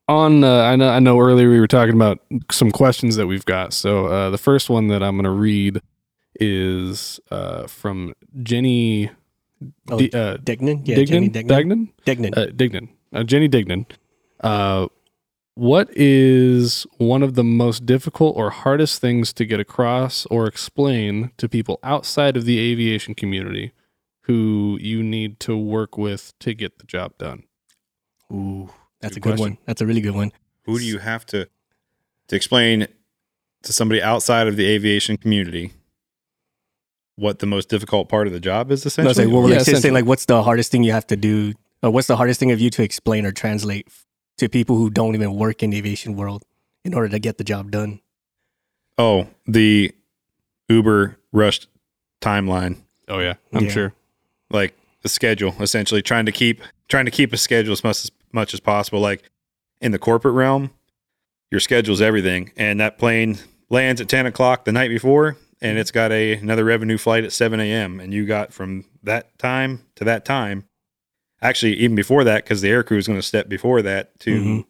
on, 0.08 0.42
uh, 0.42 0.62
I 0.62 0.74
know, 0.74 0.88
I 0.88 0.98
know. 1.00 1.20
Earlier 1.20 1.50
we 1.50 1.60
were 1.60 1.66
talking 1.68 1.94
about 1.94 2.18
some 2.50 2.70
questions 2.72 3.14
that 3.16 3.26
we've 3.26 3.44
got. 3.44 3.72
So 3.74 4.06
uh, 4.06 4.30
the 4.30 4.38
first 4.38 4.70
one 4.70 4.88
that 4.88 5.02
I'm 5.02 5.14
going 5.16 5.24
to 5.24 5.30
read 5.30 5.80
is 6.38 7.20
uh, 7.30 7.66
from 7.66 8.14
Jenny 8.42 9.10
Oh, 9.90 9.98
D- 9.98 10.10
uh, 10.14 10.36
Dignan? 10.36 10.82
Yeah, 10.86 10.96
Dignan. 10.98 11.06
Jenny 11.08 11.30
Dignan. 11.30 11.48
Dignan. 12.06 12.32
Dignan. 12.32 12.38
Uh, 12.38 12.46
Dignan. 12.52 12.88
Uh, 13.12 13.24
Jenny 13.24 13.48
Dignan. 13.48 13.86
Uh, 14.40 14.86
what 15.54 15.88
is 15.96 16.86
one 16.98 17.24
of 17.24 17.34
the 17.34 17.42
most 17.42 17.84
difficult 17.84 18.36
or 18.36 18.50
hardest 18.50 19.00
things 19.00 19.32
to 19.32 19.44
get 19.44 19.58
across 19.58 20.26
or 20.26 20.46
explain 20.46 21.32
to 21.38 21.48
people 21.48 21.80
outside 21.82 22.36
of 22.36 22.44
the 22.44 22.60
aviation 22.60 23.16
community 23.16 23.72
who 24.22 24.78
you 24.80 25.02
need 25.02 25.40
to 25.40 25.56
work 25.56 25.98
with 25.98 26.32
to 26.38 26.54
get 26.54 26.78
the 26.78 26.84
job 26.86 27.18
done? 27.18 27.42
Ooh, 28.32 28.70
that's 29.00 29.14
Good 29.14 29.18
a 29.18 29.20
good 29.20 29.28
question. 29.38 29.54
one. 29.54 29.58
That's 29.66 29.80
a 29.80 29.86
really 29.86 30.00
good 30.00 30.14
one. 30.14 30.30
who 30.66 30.78
do 30.78 30.84
you 30.84 30.98
have 30.98 31.26
to 31.26 31.48
to 32.28 32.36
explain 32.36 32.86
to 33.64 33.72
somebody 33.72 34.00
outside 34.00 34.46
of 34.46 34.54
the 34.56 34.66
aviation 34.66 35.16
community 35.16 35.72
what 37.18 37.38
the 37.40 37.46
most 37.46 37.68
difficult 37.68 38.08
part 38.08 38.26
of 38.26 38.32
the 38.32 38.40
job 38.40 38.70
is 38.70 38.84
No, 38.84 38.88
essentially 38.88 39.10
it's 39.10 39.18
like, 39.18 39.28
well, 39.28 39.42
Yeah, 39.42 39.42
like, 39.42 39.52
say- 39.56 39.72
essentially. 39.72 39.80
saying 39.82 39.94
like, 39.94 40.04
what's 40.06 40.24
the 40.26 40.42
hardest 40.42 40.70
thing 40.72 40.82
you 40.84 40.92
have 40.92 41.06
to 41.08 41.16
do? 41.16 41.52
Or 41.82 41.90
what's 41.90 42.06
the 42.06 42.16
hardest 42.16 42.40
thing 42.40 42.50
of 42.52 42.60
you 42.60 42.70
to 42.70 42.82
explain 42.82 43.24
or 43.26 43.32
translate 43.32 43.88
to 44.38 44.48
people 44.48 44.76
who 44.76 44.88
don't 44.90 45.14
even 45.14 45.34
work 45.34 45.62
in 45.62 45.70
the 45.70 45.78
aviation 45.78 46.16
world 46.16 46.44
in 46.84 46.94
order 46.94 47.08
to 47.08 47.18
get 47.18 47.38
the 47.38 47.44
job 47.44 47.70
done? 47.70 48.00
oh 48.98 49.28
the 49.46 49.92
uber 50.68 51.16
rushed 51.32 51.68
timeline 52.20 52.76
Oh 53.08 53.20
yeah, 53.20 53.34
I'm 53.52 53.64
Yeah. 53.64 53.70
sure. 53.70 53.92
like 54.50 54.74
the 55.02 55.08
schedule 55.08 55.54
essentially 55.60 56.02
trying 56.02 56.26
to 56.26 56.32
keep 56.32 56.62
trying 56.88 57.04
to 57.04 57.10
keep 57.10 57.32
a 57.32 57.36
schedule 57.36 57.72
as 57.72 57.84
much 57.84 58.04
as 58.04 58.10
much 58.32 58.52
as 58.54 58.60
possible 58.60 58.98
like 59.00 59.22
in 59.80 59.92
the 59.92 59.98
corporate 59.98 60.34
realm 60.34 60.70
your 61.50 61.60
schedule's 61.60 62.00
everything 62.02 62.50
and 62.56 62.80
that 62.80 62.98
plane 62.98 63.38
lands 63.70 64.00
at 64.00 64.08
10 64.08 64.26
o'clock 64.26 64.64
the 64.64 64.72
night 64.72 64.88
before 64.88 65.36
and 65.60 65.78
it's 65.78 65.90
got 65.90 66.12
a 66.12 66.34
another 66.34 66.64
revenue 66.64 66.98
flight 66.98 67.24
at 67.24 67.32
7 67.32 67.58
a.m 67.60 68.00
and 68.00 68.12
you 68.14 68.26
got 68.26 68.52
from 68.52 68.84
that 69.02 69.36
time 69.38 69.84
to 69.96 70.04
that 70.04 70.24
time 70.24 70.64
actually 71.42 71.74
even 71.74 71.94
before 71.96 72.24
that 72.24 72.44
because 72.44 72.60
the 72.60 72.68
air 72.70 72.82
crew 72.82 72.98
is 72.98 73.06
going 73.06 73.18
to 73.18 73.22
step 73.26 73.48
before 73.48 73.82
that 73.82 74.18
to 74.20 74.30
Mhm. 74.42 74.64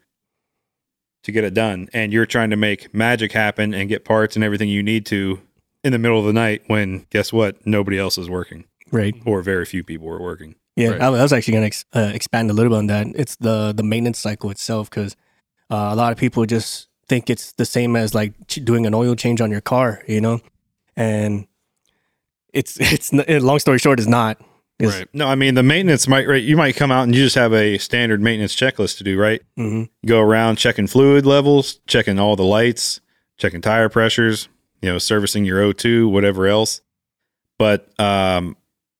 to 1.24 1.32
get 1.32 1.44
it 1.44 1.54
done 1.54 1.88
and 1.92 2.12
you're 2.12 2.26
trying 2.26 2.50
to 2.50 2.56
make 2.56 2.92
magic 2.94 3.32
happen 3.32 3.74
and 3.74 3.88
get 3.88 4.04
parts 4.04 4.36
and 4.36 4.44
everything 4.44 4.68
you 4.68 4.82
need 4.82 5.04
to 5.06 5.40
in 5.84 5.92
the 5.92 5.98
middle 5.98 6.18
of 6.18 6.24
the 6.26 6.32
night 6.32 6.62
when 6.66 7.06
guess 7.10 7.32
what 7.32 7.64
nobody 7.66 7.98
else 7.98 8.18
is 8.18 8.28
working 8.28 8.64
Right. 8.90 9.14
or 9.26 9.42
very 9.42 9.64
few 9.66 9.84
people 9.84 10.08
are 10.08 10.20
working 10.20 10.54
Yeah, 10.76 10.90
Right. 10.90 11.00
I, 11.02 11.06
I 11.06 11.22
was 11.22 11.32
actually 11.32 11.52
going 11.52 11.62
to 11.62 11.66
ex- 11.66 11.84
uh, 11.94 12.10
expand 12.14 12.50
a 12.50 12.54
little 12.54 12.70
bit 12.70 12.78
on 12.78 12.86
that. 12.86 13.06
It's 13.16 13.34
the 13.36 13.72
the 13.76 13.82
maintenance 13.82 14.18
cycle 14.20 14.48
itself 14.50 14.88
because 14.88 15.16
uh, 15.70 15.90
a 15.92 15.96
lot 15.96 16.12
of 16.12 16.18
people 16.18 16.46
just 16.46 16.88
think 17.08 17.28
it's 17.28 17.52
the 17.52 17.64
same 17.66 17.96
as 17.96 18.14
like 18.14 18.32
ch- 18.46 18.64
doing 18.64 18.86
an 18.86 18.94
oil 18.94 19.14
change 19.16 19.40
on 19.40 19.50
your 19.50 19.60
car, 19.60 20.02
you 20.06 20.20
know, 20.20 20.40
and 20.98 21.46
it's 22.52 22.76
it's 22.80 23.12
long 23.12 23.58
story 23.58 23.78
short, 23.78 23.98
is 24.00 24.06
not. 24.08 24.38
It's, 24.78 24.94
Right. 24.94 25.08
No, 25.12 25.26
I 25.26 25.34
mean 25.34 25.54
the 25.54 25.62
maintenance 25.62 26.06
might 26.06 26.28
right. 26.28 26.42
You 26.42 26.56
might 26.56 26.76
come 26.76 26.92
out 26.92 27.02
and 27.04 27.14
you 27.14 27.22
just 27.24 27.34
have 27.36 27.52
a 27.52 27.78
standard 27.78 28.20
maintenance 28.20 28.54
checklist 28.54 28.98
to 28.98 29.04
do, 29.04 29.18
right? 29.18 29.40
hmm 29.56 29.84
Go 30.06 30.20
around 30.20 30.56
checking 30.56 30.86
fluid 30.86 31.24
levels, 31.26 31.80
checking 31.86 32.18
all 32.18 32.36
the 32.36 32.44
lights, 32.44 33.00
checking 33.38 33.60
tire 33.60 33.88
pressures, 33.88 34.48
you 34.82 34.88
know, 34.88 34.98
servicing 34.98 35.44
your 35.44 35.60
O2, 35.72 36.10
whatever 36.10 36.46
else. 36.46 36.80
But 37.58 37.88
um, 37.98 38.56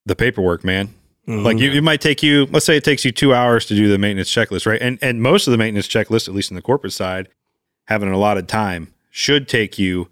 the 0.07 0.17
paperwork, 0.17 0.65
man, 0.65 0.95
Mm-hmm. 1.29 1.45
like 1.45 1.59
you, 1.59 1.71
it 1.73 1.83
might 1.83 2.01
take 2.01 2.23
you. 2.23 2.47
Let's 2.47 2.65
say 2.65 2.79
it 2.79 2.85
takes 2.85 3.05
you 3.05 3.13
two 3.13 3.35
hours 3.35 3.67
to 3.67 3.75
do 3.75 3.87
the 3.89 3.99
maintenance 3.99 4.31
checklist, 4.35 4.65
right? 4.67 4.81
And 4.81 4.99
and 5.03 5.21
most 5.21 5.47
of 5.47 5.51
the 5.53 5.59
maintenance 5.59 5.87
checklist, 5.87 6.27
at 6.27 6.33
least 6.35 6.51
in 6.51 6.55
the 6.57 6.63
corporate 6.63 6.95
side, 6.95 7.29
having 7.85 8.09
a 8.11 8.15
allotted 8.17 8.49
time 8.49 8.95
should 9.11 9.47
take 9.47 9.79
you 9.79 10.09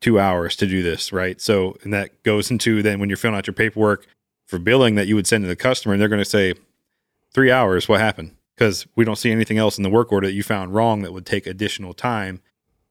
two 0.00 0.18
hours 0.18 0.56
to 0.56 0.66
do 0.66 0.82
this, 0.82 1.12
right? 1.12 1.40
So 1.40 1.76
and 1.82 1.92
that 1.92 2.22
goes 2.22 2.50
into 2.50 2.82
then 2.82 3.00
when 3.00 3.08
you're 3.08 3.16
filling 3.16 3.36
out 3.36 3.46
your 3.46 3.54
paperwork 3.54 4.06
for 4.46 4.58
billing 4.58 4.94
that 4.94 5.06
you 5.06 5.14
would 5.14 5.26
send 5.26 5.44
to 5.44 5.48
the 5.48 5.56
customer, 5.56 5.94
and 5.94 6.00
they're 6.00 6.08
going 6.08 6.20
to 6.20 6.24
say 6.24 6.54
three 7.32 7.50
hours. 7.50 7.88
What 7.88 8.00
happened? 8.00 8.36
Because 8.56 8.86
we 8.96 9.04
don't 9.04 9.16
see 9.16 9.30
anything 9.30 9.58
else 9.58 9.76
in 9.76 9.84
the 9.84 9.90
work 9.90 10.12
order 10.12 10.26
that 10.26 10.32
you 10.32 10.42
found 10.42 10.74
wrong 10.74 11.02
that 11.02 11.12
would 11.12 11.26
take 11.26 11.46
additional 11.46 11.94
time. 11.94 12.40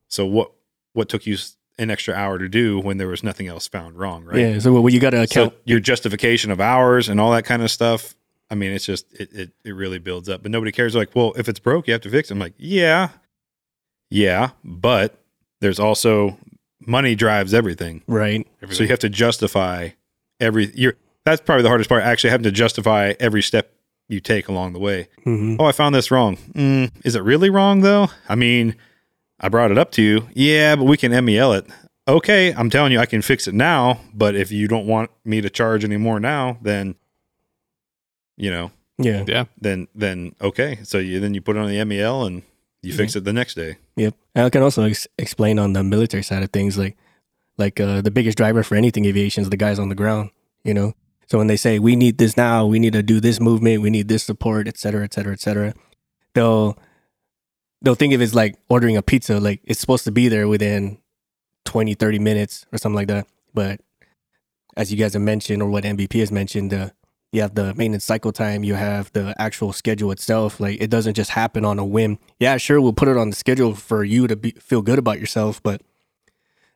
So 0.08 0.26
what 0.26 0.52
what 0.94 1.10
took 1.10 1.26
you 1.26 1.38
an 1.80 1.92
extra 1.92 2.14
hour 2.14 2.40
to 2.40 2.50
do 2.50 2.80
when 2.80 2.98
there 2.98 3.08
was 3.08 3.24
nothing 3.24 3.48
else 3.48 3.68
found 3.68 3.98
wrong, 3.98 4.24
right? 4.24 4.40
Yeah. 4.40 4.60
So 4.60 4.74
well, 4.74 4.92
you 4.92 5.00
got 5.00 5.12
to 5.12 5.24
account. 5.24 5.54
So 5.54 5.60
your 5.66 5.80
justification 5.80 6.52
of 6.52 6.60
hours 6.60 7.10
and 7.10 7.20
all 7.20 7.32
that 7.32 7.46
kind 7.46 7.62
of 7.62 7.72
stuff. 7.72 8.16
I 8.50 8.56
mean, 8.56 8.72
it's 8.72 8.86
just 8.86 9.12
it, 9.14 9.34
it 9.34 9.52
it 9.66 9.72
really 9.72 10.00
builds 10.00 10.30
up. 10.30 10.42
But 10.42 10.52
nobody 10.52 10.72
cares. 10.72 10.96
Like, 10.96 11.16
well, 11.16 11.34
if 11.38 11.50
it's 11.50 11.60
broke, 11.60 11.88
you 11.88 11.94
have 11.94 12.02
to 12.02 12.10
fix 12.10 12.30
it. 12.30 12.34
I'm 12.34 12.40
like, 12.40 12.54
yeah, 12.58 13.10
yeah, 14.10 14.52
but 14.64 15.20
there's 15.60 15.80
also 15.80 16.38
money 16.88 17.14
drives 17.16 17.54
everything. 17.54 18.02
right. 18.08 18.48
So 18.72 18.84
you 18.84 18.90
have 18.90 19.00
to 19.00 19.10
justify 19.10 19.90
every. 20.40 20.72
You're 20.74 20.96
that's 21.26 21.42
probably 21.42 21.64
the 21.64 21.70
hardest 21.70 21.90
part. 21.90 22.04
Actually, 22.04 22.30
having 22.32 22.46
to 22.46 22.52
justify 22.52 23.14
every 23.20 23.42
step 23.44 23.74
you 24.08 24.20
take 24.22 24.48
along 24.48 24.72
the 24.74 24.80
way. 24.80 25.10
hmm 25.26 25.58
Oh, 25.60 25.66
I 25.66 25.74
found 25.74 25.94
this 25.94 26.10
wrong. 26.12 26.38
Mm, 26.54 26.92
is 27.04 27.16
it 27.16 27.22
really 27.24 27.50
wrong 27.50 27.82
though? 27.82 28.08
I 28.30 28.36
mean, 28.36 28.76
I 29.40 29.50
brought 29.50 29.70
it 29.72 29.78
up 29.78 29.92
to 29.92 30.02
you. 30.02 30.28
Yeah, 30.34 30.76
but 30.78 30.86
we 30.86 30.96
can 30.98 31.12
MEL 31.26 31.54
it. 31.54 31.66
Okay, 32.08 32.54
I'm 32.54 32.70
telling 32.70 32.94
you, 32.94 33.00
I 33.00 33.06
can 33.06 33.22
fix 33.22 33.48
it 33.50 33.54
now. 33.54 34.00
But 34.14 34.36
if 34.36 34.50
you 34.50 34.70
don't 34.70 34.88
want 34.88 35.12
me 35.26 35.42
to 35.42 35.50
charge 35.50 35.84
anymore 35.84 36.22
now, 36.22 36.58
then 36.62 36.96
you 38.38 38.50
know, 38.52 38.72
Yeah. 38.98 39.26
Yeah. 39.28 39.46
then 39.60 39.88
then 39.96 40.36
okay. 40.42 40.80
So 40.84 40.98
you 41.00 41.20
then 41.20 41.34
you 41.34 41.42
put 41.42 41.56
it 41.58 41.60
on 41.60 41.68
the 41.70 41.84
MEL 41.84 42.24
and 42.26 42.44
you 42.88 42.94
fix 42.94 43.16
it 43.16 43.24
the 43.24 43.34
next 43.34 43.56
day. 43.56 43.78
Yep. 43.96 44.16
And 44.36 44.46
I 44.46 44.50
can 44.50 44.62
also 44.62 44.84
ex- 44.84 45.08
explain 45.18 45.60
on 45.60 45.74
the 45.74 45.84
military 45.84 46.24
side 46.24 46.44
of 46.44 46.52
things, 46.52 46.78
like 46.78 46.98
like 47.58 47.80
uh, 47.80 48.02
the 48.02 48.12
biggest 48.12 48.38
driver 48.38 48.64
for 48.64 48.76
anything 48.76 49.06
aviation 49.06 49.42
is 49.42 49.50
the 49.50 49.58
guys 49.58 49.80
on 49.80 49.90
the 49.90 49.96
ground. 49.96 50.32
You 50.64 50.74
know, 50.74 50.94
so 51.28 51.38
when 51.38 51.48
they 51.48 51.58
say 51.58 51.80
we 51.80 51.96
need 51.96 52.18
this 52.18 52.38
now, 52.38 52.66
we 52.66 52.80
need 52.80 52.94
to 52.94 53.04
do 53.04 53.20
this 53.20 53.40
movement, 53.40 53.82
we 53.82 53.90
need 53.90 54.08
this 54.08 54.24
support, 54.24 54.68
et 54.68 54.78
cetera, 54.78 55.04
et 55.04 55.14
cetera, 55.14 55.34
et 55.34 55.40
cetera, 55.40 55.74
they'll 56.34 56.78
they'll 57.82 57.96
think 57.96 58.14
of 58.14 58.22
it 58.22 58.24
as 58.24 58.36
like 58.36 58.56
ordering 58.70 58.98
a 58.98 59.02
pizza, 59.02 59.40
like 59.40 59.62
it's 59.64 59.80
supposed 59.80 60.06
to 60.06 60.12
be 60.12 60.28
there 60.30 60.48
within 60.48 61.00
20, 61.66 61.94
30 61.94 62.20
minutes 62.20 62.66
or 62.72 62.78
something 62.78 62.96
like 62.96 63.08
that. 63.08 63.28
But 63.54 63.82
as 64.76 64.92
you 64.92 64.98
guys 64.98 65.14
have 65.14 65.22
mentioned, 65.22 65.62
or 65.62 65.70
what 65.70 65.84
MVP 65.84 66.20
has 66.20 66.32
mentioned, 66.32 66.74
uh, 66.74 66.90
you 67.32 67.42
have 67.42 67.56
the 67.56 67.74
maintenance 67.76 68.06
cycle 68.06 68.32
time, 68.32 68.64
you 68.64 68.76
have 68.76 69.12
the 69.14 69.36
actual 69.38 69.74
schedule 69.74 70.12
itself. 70.12 70.60
Like 70.60 70.82
it 70.82 70.90
doesn't 70.90 71.16
just 71.16 71.32
happen 71.32 71.66
on 71.66 71.80
a 71.80 71.86
whim. 71.86 72.20
Yeah, 72.40 72.58
sure, 72.58 72.80
we'll 72.80 72.94
put 72.94 73.08
it 73.08 73.18
on 73.18 73.30
the 73.30 73.36
schedule 73.36 73.76
for 73.76 74.04
you 74.04 74.28
to 74.28 74.36
be, 74.36 74.52
feel 74.52 74.82
good 74.82 75.00
about 75.00 75.20
yourself, 75.20 75.62
but 75.62 75.82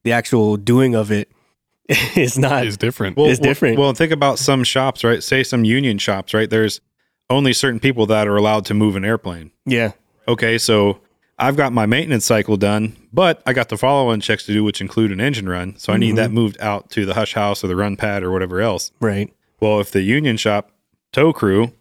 the 0.03 0.11
actual 0.11 0.57
doing 0.57 0.95
of 0.95 1.11
it 1.11 1.31
is 2.15 2.37
not. 2.37 2.65
Is 2.65 2.77
different. 2.77 3.17
It's 3.17 3.39
different. 3.39 3.77
Well, 3.77 3.93
think 3.93 4.11
about 4.11 4.39
some 4.39 4.63
shops, 4.63 5.03
right? 5.03 5.23
Say 5.23 5.43
some 5.43 5.63
union 5.63 5.97
shops, 5.97 6.33
right? 6.33 6.49
There's 6.49 6.81
only 7.29 7.53
certain 7.53 7.79
people 7.79 8.05
that 8.07 8.27
are 8.27 8.35
allowed 8.35 8.65
to 8.65 8.73
move 8.73 8.95
an 8.95 9.05
airplane. 9.05 9.51
yeah, 9.65 9.91
Okay, 10.27 10.57
so 10.57 10.99
I've 11.39 11.57
got 11.57 11.73
my 11.73 11.85
maintenance 11.85 12.25
cycle 12.25 12.55
done, 12.57 12.95
but 13.11 13.41
I 13.45 13.53
got 13.53 13.69
the 13.69 13.77
follow-on 13.77 14.21
checks 14.21 14.45
to 14.45 14.53
do, 14.53 14.63
which 14.63 14.81
include 14.81 15.11
an 15.11 15.19
engine 15.19 15.49
run. 15.49 15.75
So 15.77 15.91
I 15.91 15.97
need 15.97 16.09
mm-hmm. 16.09 16.15
that 16.17 16.31
moved 16.31 16.59
out 16.61 16.91
to 16.91 17.05
the 17.05 17.15
hush 17.15 17.33
house 17.33 17.63
or 17.63 17.67
the 17.67 17.75
run 17.75 17.95
pad 17.95 18.23
or 18.23 18.31
whatever 18.31 18.61
else. 18.61 18.91
right. 18.99 19.33
Well, 19.61 19.79
if 19.79 19.91
the 19.91 20.01
union 20.01 20.37
shop 20.37 20.71
tow 21.13 21.31
crew, 21.31 21.71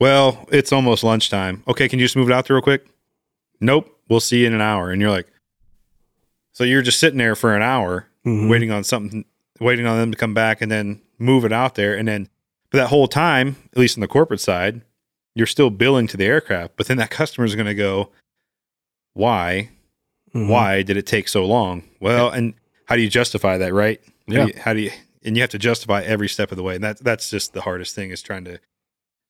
well, 0.00 0.46
it's 0.50 0.72
almost 0.72 1.04
lunchtime. 1.04 1.62
Okay, 1.68 1.88
can 1.88 1.98
you 1.98 2.04
just 2.04 2.16
move 2.16 2.28
it 2.28 2.32
out 2.32 2.46
there 2.46 2.56
real 2.56 2.62
quick? 2.62 2.86
Nope, 3.60 3.96
we'll 4.08 4.20
see 4.20 4.40
you 4.40 4.46
in 4.46 4.54
an 4.54 4.60
hour. 4.60 4.90
And 4.90 5.00
you're 5.00 5.10
like, 5.10 5.28
so 6.52 6.64
you're 6.64 6.82
just 6.82 6.98
sitting 6.98 7.18
there 7.18 7.36
for 7.36 7.54
an 7.54 7.62
hour 7.62 8.06
Mhm. 8.26 8.48
waiting 8.50 8.70
on 8.70 8.82
something, 8.84 9.24
waiting 9.60 9.86
on 9.86 9.98
them 9.98 10.10
to 10.10 10.16
come 10.18 10.34
back 10.34 10.60
and 10.60 10.70
then 10.72 11.00
move 11.18 11.44
it 11.44 11.52
out 11.52 11.74
there. 11.76 11.94
And 11.96 12.08
then, 12.08 12.28
but 12.70 12.78
that 12.78 12.88
whole 12.88 13.06
time, 13.08 13.56
at 13.72 13.78
least 13.78 13.96
on 13.96 14.00
the 14.00 14.08
corporate 14.08 14.40
side, 14.40 14.80
you're 15.34 15.46
still 15.46 15.70
billing 15.70 16.06
to 16.08 16.16
the 16.16 16.24
aircraft. 16.26 16.76
But 16.76 16.86
then 16.88 16.96
that 16.96 17.10
customer 17.10 17.44
is 17.44 17.54
going 17.54 17.66
to 17.66 17.74
go, 17.74 18.10
why? 19.14 19.70
Mhm. 20.34 20.48
Why 20.48 20.82
did 20.82 20.96
it 20.96 21.06
take 21.06 21.28
so 21.28 21.44
long? 21.44 21.82
Well, 22.00 22.30
and 22.30 22.54
how 22.86 22.96
do 22.96 23.02
you 23.02 23.08
justify 23.08 23.58
that, 23.58 23.72
right? 23.72 24.00
How 24.28 24.34
Yeah. 24.34 24.44
do 24.46 24.52
you, 24.52 24.60
how 24.60 24.72
do 24.74 24.80
you 24.80 24.90
and 25.24 25.36
you 25.36 25.42
have 25.42 25.50
to 25.50 25.58
justify 25.58 26.02
every 26.02 26.28
step 26.28 26.50
of 26.50 26.56
the 26.56 26.62
way. 26.62 26.74
And 26.76 26.84
that's 26.84 27.00
that's 27.00 27.30
just 27.30 27.52
the 27.52 27.60
hardest 27.62 27.94
thing 27.94 28.10
is 28.10 28.22
trying 28.22 28.44
to 28.44 28.58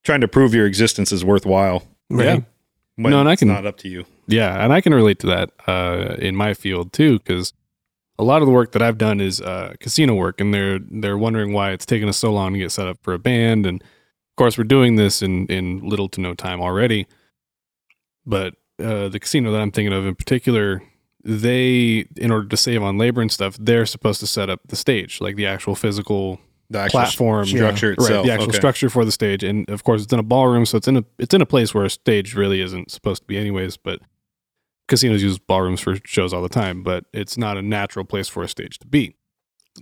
trying 0.04 0.20
to 0.22 0.28
prove 0.28 0.54
your 0.54 0.66
existence 0.66 1.12
is 1.12 1.24
worthwhile. 1.24 1.82
Right. 2.08 2.24
Yeah. 2.24 2.40
When 2.96 3.10
No, 3.12 3.20
and 3.20 3.28
I 3.28 3.32
it's 3.32 3.40
can- 3.40 3.48
not 3.48 3.66
up 3.66 3.76
to 3.78 3.88
you. 3.88 4.04
Yeah, 4.26 4.62
and 4.62 4.72
I 4.72 4.80
can 4.80 4.94
relate 4.94 5.18
to 5.20 5.26
that 5.28 5.50
uh, 5.66 6.14
in 6.18 6.36
my 6.36 6.54
field 6.54 6.92
too, 6.92 7.18
because 7.18 7.52
a 8.18 8.22
lot 8.22 8.42
of 8.42 8.46
the 8.46 8.52
work 8.52 8.72
that 8.72 8.82
I've 8.82 8.98
done 8.98 9.20
is 9.20 9.40
uh, 9.40 9.74
casino 9.80 10.14
work, 10.14 10.40
and 10.40 10.52
they're 10.54 10.78
they're 10.78 11.18
wondering 11.18 11.52
why 11.52 11.72
it's 11.72 11.84
taken 11.86 12.08
us 12.08 12.18
so 12.18 12.32
long 12.32 12.52
to 12.52 12.58
get 12.58 12.70
set 12.70 12.86
up 12.86 12.98
for 13.02 13.12
a 13.14 13.18
band, 13.18 13.66
and 13.66 13.82
of 13.82 14.36
course 14.36 14.56
we're 14.56 14.64
doing 14.64 14.94
this 14.96 15.20
in 15.22 15.46
in 15.46 15.80
little 15.80 16.08
to 16.10 16.20
no 16.20 16.34
time 16.34 16.60
already. 16.60 17.06
But 18.26 18.54
uh, 18.78 19.08
the 19.08 19.18
casino 19.18 19.50
that 19.52 19.60
I'm 19.60 19.70
thinking 19.72 19.92
of 19.92 20.06
in 20.06 20.14
particular, 20.14 20.82
they 21.24 22.06
in 22.16 22.30
order 22.30 22.48
to 22.48 22.56
save 22.56 22.82
on 22.82 22.98
labor 22.98 23.20
and 23.20 23.30
stuff, 23.30 23.56
they're 23.60 23.86
supposed 23.86 24.20
to 24.20 24.26
set 24.26 24.48
up 24.50 24.60
the 24.68 24.76
stage, 24.76 25.20
like 25.20 25.36
the 25.36 25.46
actual 25.46 25.74
physical 25.74 26.40
The 26.70 26.78
actual 26.78 27.00
platform 27.00 27.46
structure 27.46 27.88
right, 27.90 27.98
itself. 27.98 28.26
the 28.26 28.32
actual 28.32 28.48
Okay. 28.48 28.56
structure 28.58 28.88
for 28.90 29.04
the 29.04 29.12
stage, 29.12 29.42
and 29.44 29.68
of 29.70 29.84
course 29.84 30.02
it's 30.04 30.12
in 30.12 30.18
a 30.18 30.22
ballroom, 30.22 30.64
so 30.66 30.76
it's 30.78 30.88
in 30.88 30.96
a 30.96 31.04
it's 31.18 31.34
in 31.34 31.42
a 31.42 31.46
place 31.46 31.74
where 31.74 31.84
a 31.84 31.90
stage 31.90 32.34
really 32.34 32.60
isn't 32.60 32.90
supposed 32.90 33.22
to 33.22 33.26
be, 33.26 33.36
anyways. 33.36 33.76
But 33.76 34.00
casinos 34.88 35.22
use 35.22 35.38
ballrooms 35.38 35.80
for 35.80 35.96
shows 36.04 36.32
all 36.32 36.42
the 36.42 36.48
time, 36.48 36.82
but 36.82 37.04
it's 37.12 37.36
not 37.36 37.56
a 37.56 37.62
natural 37.62 38.04
place 38.04 38.28
for 38.28 38.42
a 38.42 38.48
stage 38.48 38.78
to 38.78 38.86
be. 38.86 39.14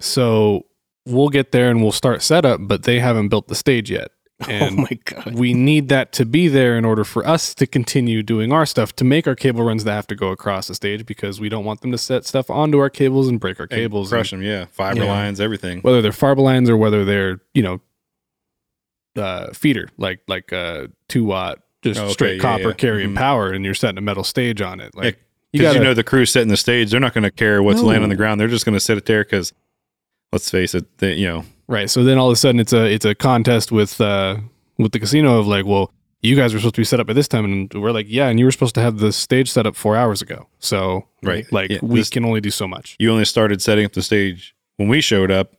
So 0.00 0.66
we'll 1.06 1.28
get 1.30 1.52
there 1.52 1.70
and 1.70 1.82
we'll 1.82 1.92
start 1.92 2.22
setup, 2.22 2.60
but 2.62 2.82
they 2.82 3.00
haven't 3.00 3.28
built 3.28 3.48
the 3.48 3.54
stage 3.54 3.90
yet, 3.90 4.08
oh 4.48 4.70
my 4.70 4.98
god. 5.04 5.34
we 5.34 5.52
need 5.52 5.88
that 5.88 6.12
to 6.12 6.24
be 6.24 6.46
there 6.46 6.78
in 6.78 6.84
order 6.84 7.02
for 7.02 7.26
us 7.26 7.54
to 7.54 7.66
continue 7.66 8.22
doing 8.22 8.52
our 8.52 8.64
stuff 8.66 8.94
to 8.96 9.04
make 9.04 9.26
our 9.26 9.34
cable 9.34 9.64
runs 9.64 9.82
that 9.84 9.92
have 9.92 10.06
to 10.06 10.14
go 10.14 10.28
across 10.28 10.68
the 10.68 10.74
stage 10.76 11.04
because 11.06 11.40
we 11.40 11.48
don't 11.48 11.64
want 11.64 11.80
them 11.80 11.90
to 11.90 11.98
set 11.98 12.24
stuff 12.24 12.48
onto 12.48 12.78
our 12.78 12.88
cables 12.90 13.26
and 13.28 13.40
break 13.40 13.58
our 13.58 13.64
And 13.64 13.70
cables. 13.70 14.10
crush 14.10 14.30
them, 14.30 14.42
yeah. 14.42 14.66
Fiber 14.66 15.00
Yeah. 15.04 15.10
lines, 15.10 15.40
everything. 15.40 15.80
whether 15.80 16.00
they're 16.00 16.12
fiber 16.12 16.40
lines 16.40 16.70
or 16.70 16.76
whether 16.76 17.04
they're 17.04 17.40
you 17.54 17.62
know 17.62 17.80
uh 19.16 19.52
feeder 19.52 19.88
like 19.96 20.20
like 20.28 20.52
uh 20.52 20.86
two 21.08 21.24
watt 21.24 21.58
just 21.82 21.98
Oh, 21.98 22.04
okay, 22.04 22.12
straight 22.12 22.36
yeah, 22.36 22.42
copper 22.42 22.68
yeah. 22.68 22.74
carrying 22.74 23.10
Mhm. 23.12 23.16
power 23.16 23.50
and 23.50 23.64
you're 23.64 23.74
setting 23.74 23.98
a 23.98 24.02
metal 24.02 24.22
stage 24.24 24.60
on 24.60 24.78
it 24.80 24.94
like 24.94 25.18
you 25.52 25.60
Because 25.60 25.74
got 25.74 25.78
you, 25.80 25.84
know 25.84 25.94
the 25.94 26.04
crew 26.04 26.26
setting 26.26 26.48
the 26.48 26.56
stage, 26.56 26.90
they're 26.90 27.00
not 27.00 27.14
going 27.14 27.24
to 27.24 27.30
care 27.30 27.62
what's 27.62 27.80
laying 27.80 28.02
on 28.02 28.10
the 28.10 28.16
ground. 28.16 28.38
They're 28.40 28.48
just 28.48 28.66
going 28.66 28.74
to 28.74 28.80
set 28.80 28.98
it 28.98 29.06
there 29.06 29.24
because, 29.24 29.54
let's 30.30 30.50
face 30.50 30.74
it, 30.74 30.98
they, 30.98 31.14
you 31.14 31.26
know, 31.26 31.44
right 31.68 31.88
so 31.90 32.02
then 32.04 32.18
all 32.18 32.28
of 32.28 32.32
a 32.32 32.36
sudden 32.36 32.60
it's 32.60 32.72
a 32.72 32.84
it's 32.86 33.04
a 33.04 33.14
contest 33.14 33.70
with 33.72 34.00
uh 34.00 34.36
with 34.78 34.92
the 34.92 34.98
casino 34.98 35.38
of 35.38 35.46
like 35.46 35.64
well 35.66 35.92
you 36.20 36.34
guys 36.34 36.52
were 36.52 36.58
supposed 36.58 36.74
to 36.74 36.80
be 36.80 36.84
set 36.84 36.98
up 36.98 37.08
at 37.08 37.14
this 37.14 37.28
time 37.28 37.44
and 37.44 37.72
we're 37.74 37.92
like 37.92 38.06
yeah 38.08 38.28
and 38.28 38.38
you 38.38 38.44
were 38.44 38.50
supposed 38.52 38.74
to 38.74 38.80
have 38.80 38.98
the 38.98 39.12
stage 39.12 39.50
set 39.50 39.66
up 39.66 39.76
four 39.76 39.96
hours 39.96 40.20
ago 40.22 40.48
so 40.58 41.04
Right. 41.22 41.44
like 41.52 41.70
Yeah, 41.70 41.78
we 41.82 42.00
this- 42.00 42.10
can 42.10 42.24
only 42.24 42.40
do 42.40 42.50
so 42.50 42.66
much 42.68 42.96
you 42.98 43.10
only 43.10 43.24
started 43.24 43.60
setting 43.62 43.84
up 43.84 43.92
the 43.92 44.02
stage 44.02 44.54
when 44.76 44.88
we 44.88 45.00
showed 45.00 45.30
up, 45.32 45.52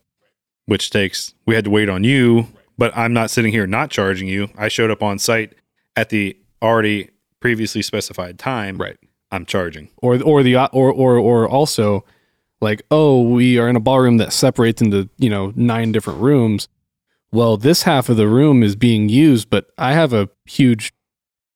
which 0.65 0.89
takes 0.89 1.33
we 1.45 1.55
had 1.55 1.63
to 1.65 1.69
wait 1.69 1.89
on 1.89 2.03
you. 2.05 2.47
But 2.77 2.95
I'm 2.95 3.11
not 3.11 3.29
sitting 3.29 3.51
here 3.51 3.67
not 3.67 3.89
charging 3.89 4.29
you. 4.29 4.47
I 4.57 4.69
showed 4.69 4.89
up 4.89 5.03
on 5.03 5.19
site 5.19 5.53
at 5.97 6.07
the 6.07 6.37
already 6.61 7.09
previously 7.41 7.81
specified 7.81 8.39
time. 8.39 8.77
right 8.77 8.95
I'm 9.31 9.45
charging. 9.45 9.89
or 9.97 10.21
or 10.23 10.41
the 10.43 10.55
or 10.55 10.89
or 10.93 11.17
or 11.17 11.47
also 11.49 12.05
like 12.61 12.81
oh 12.91 13.21
we 13.21 13.57
are 13.57 13.67
in 13.69 13.75
a 13.75 13.79
ballroom 13.79 14.17
that 14.17 14.33
separates 14.33 14.81
into 14.81 15.09
you 15.17 15.29
know 15.29 15.53
nine 15.55 15.91
different 15.91 16.19
rooms 16.19 16.67
well 17.31 17.57
this 17.57 17.83
half 17.83 18.09
of 18.09 18.17
the 18.17 18.27
room 18.27 18.63
is 18.63 18.75
being 18.75 19.07
used 19.09 19.49
but 19.49 19.67
i 19.77 19.93
have 19.93 20.13
a 20.13 20.29
huge 20.45 20.91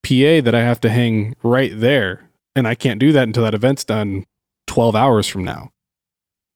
pa 0.04 0.42
that 0.42 0.54
i 0.56 0.62
have 0.62 0.80
to 0.82 0.89
hang 0.89 1.36
right 1.44 1.72
there 1.76 2.30
and 2.56 2.68
i 2.68 2.76
can't 2.76 3.00
do 3.00 3.12
that 3.12 3.24
until 3.24 3.44
that 3.44 3.54
event's 3.54 3.84
done 3.84 4.26
12 4.68 4.96
hours 4.96 5.28
from 5.28 5.44
now 5.44 5.72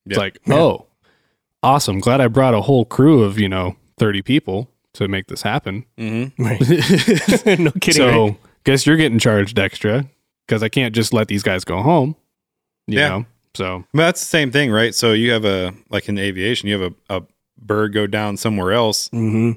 it's 0.05 0.15
Yeah. 0.17 0.23
like 0.23 0.39
Yeah. 0.45 0.55
oh 0.55 0.85
awesome 1.63 1.99
glad 1.99 2.21
i 2.21 2.27
brought 2.27 2.53
a 2.53 2.61
whole 2.61 2.85
crew 2.85 3.23
of 3.23 3.37
you 3.39 3.49
know 3.49 3.75
30 3.97 4.21
people 4.21 4.69
to 4.93 5.07
make 5.07 5.27
this 5.27 5.41
happen 5.41 5.85
Mm-hmm. 5.97 6.43
Right. 6.43 6.59
no 7.59 7.71
kidding. 7.71 7.93
so 7.93 8.25
right? 8.27 8.37
guess 8.63 8.85
you're 8.87 8.97
getting 8.97 9.19
charged 9.19 9.59
extra 9.59 10.05
because 10.47 10.63
I 10.63 10.69
can't 10.69 10.95
just 10.95 11.13
let 11.13 11.27
these 11.27 11.43
guys 11.43 11.63
go 11.65 11.81
home. 11.81 12.15
You 12.87 12.99
Yeah. 12.99 13.09
know? 13.09 13.25
So 13.57 13.83
But 13.93 14.03
that's 14.03 14.21
the 14.21 14.27
same 14.27 14.51
thing, 14.51 14.71
right? 14.71 14.93
So 14.93 15.13
you 15.13 15.31
have 15.31 15.45
a 15.45 15.73
like 15.89 16.07
in 16.07 16.17
aviation, 16.17 16.69
you 16.69 16.79
have 16.79 16.93
a, 17.09 17.17
a 17.17 17.23
bird 17.57 17.93
go 17.93 18.05
down 18.07 18.37
somewhere 18.37 18.71
else. 18.73 19.09
hmm 19.09 19.53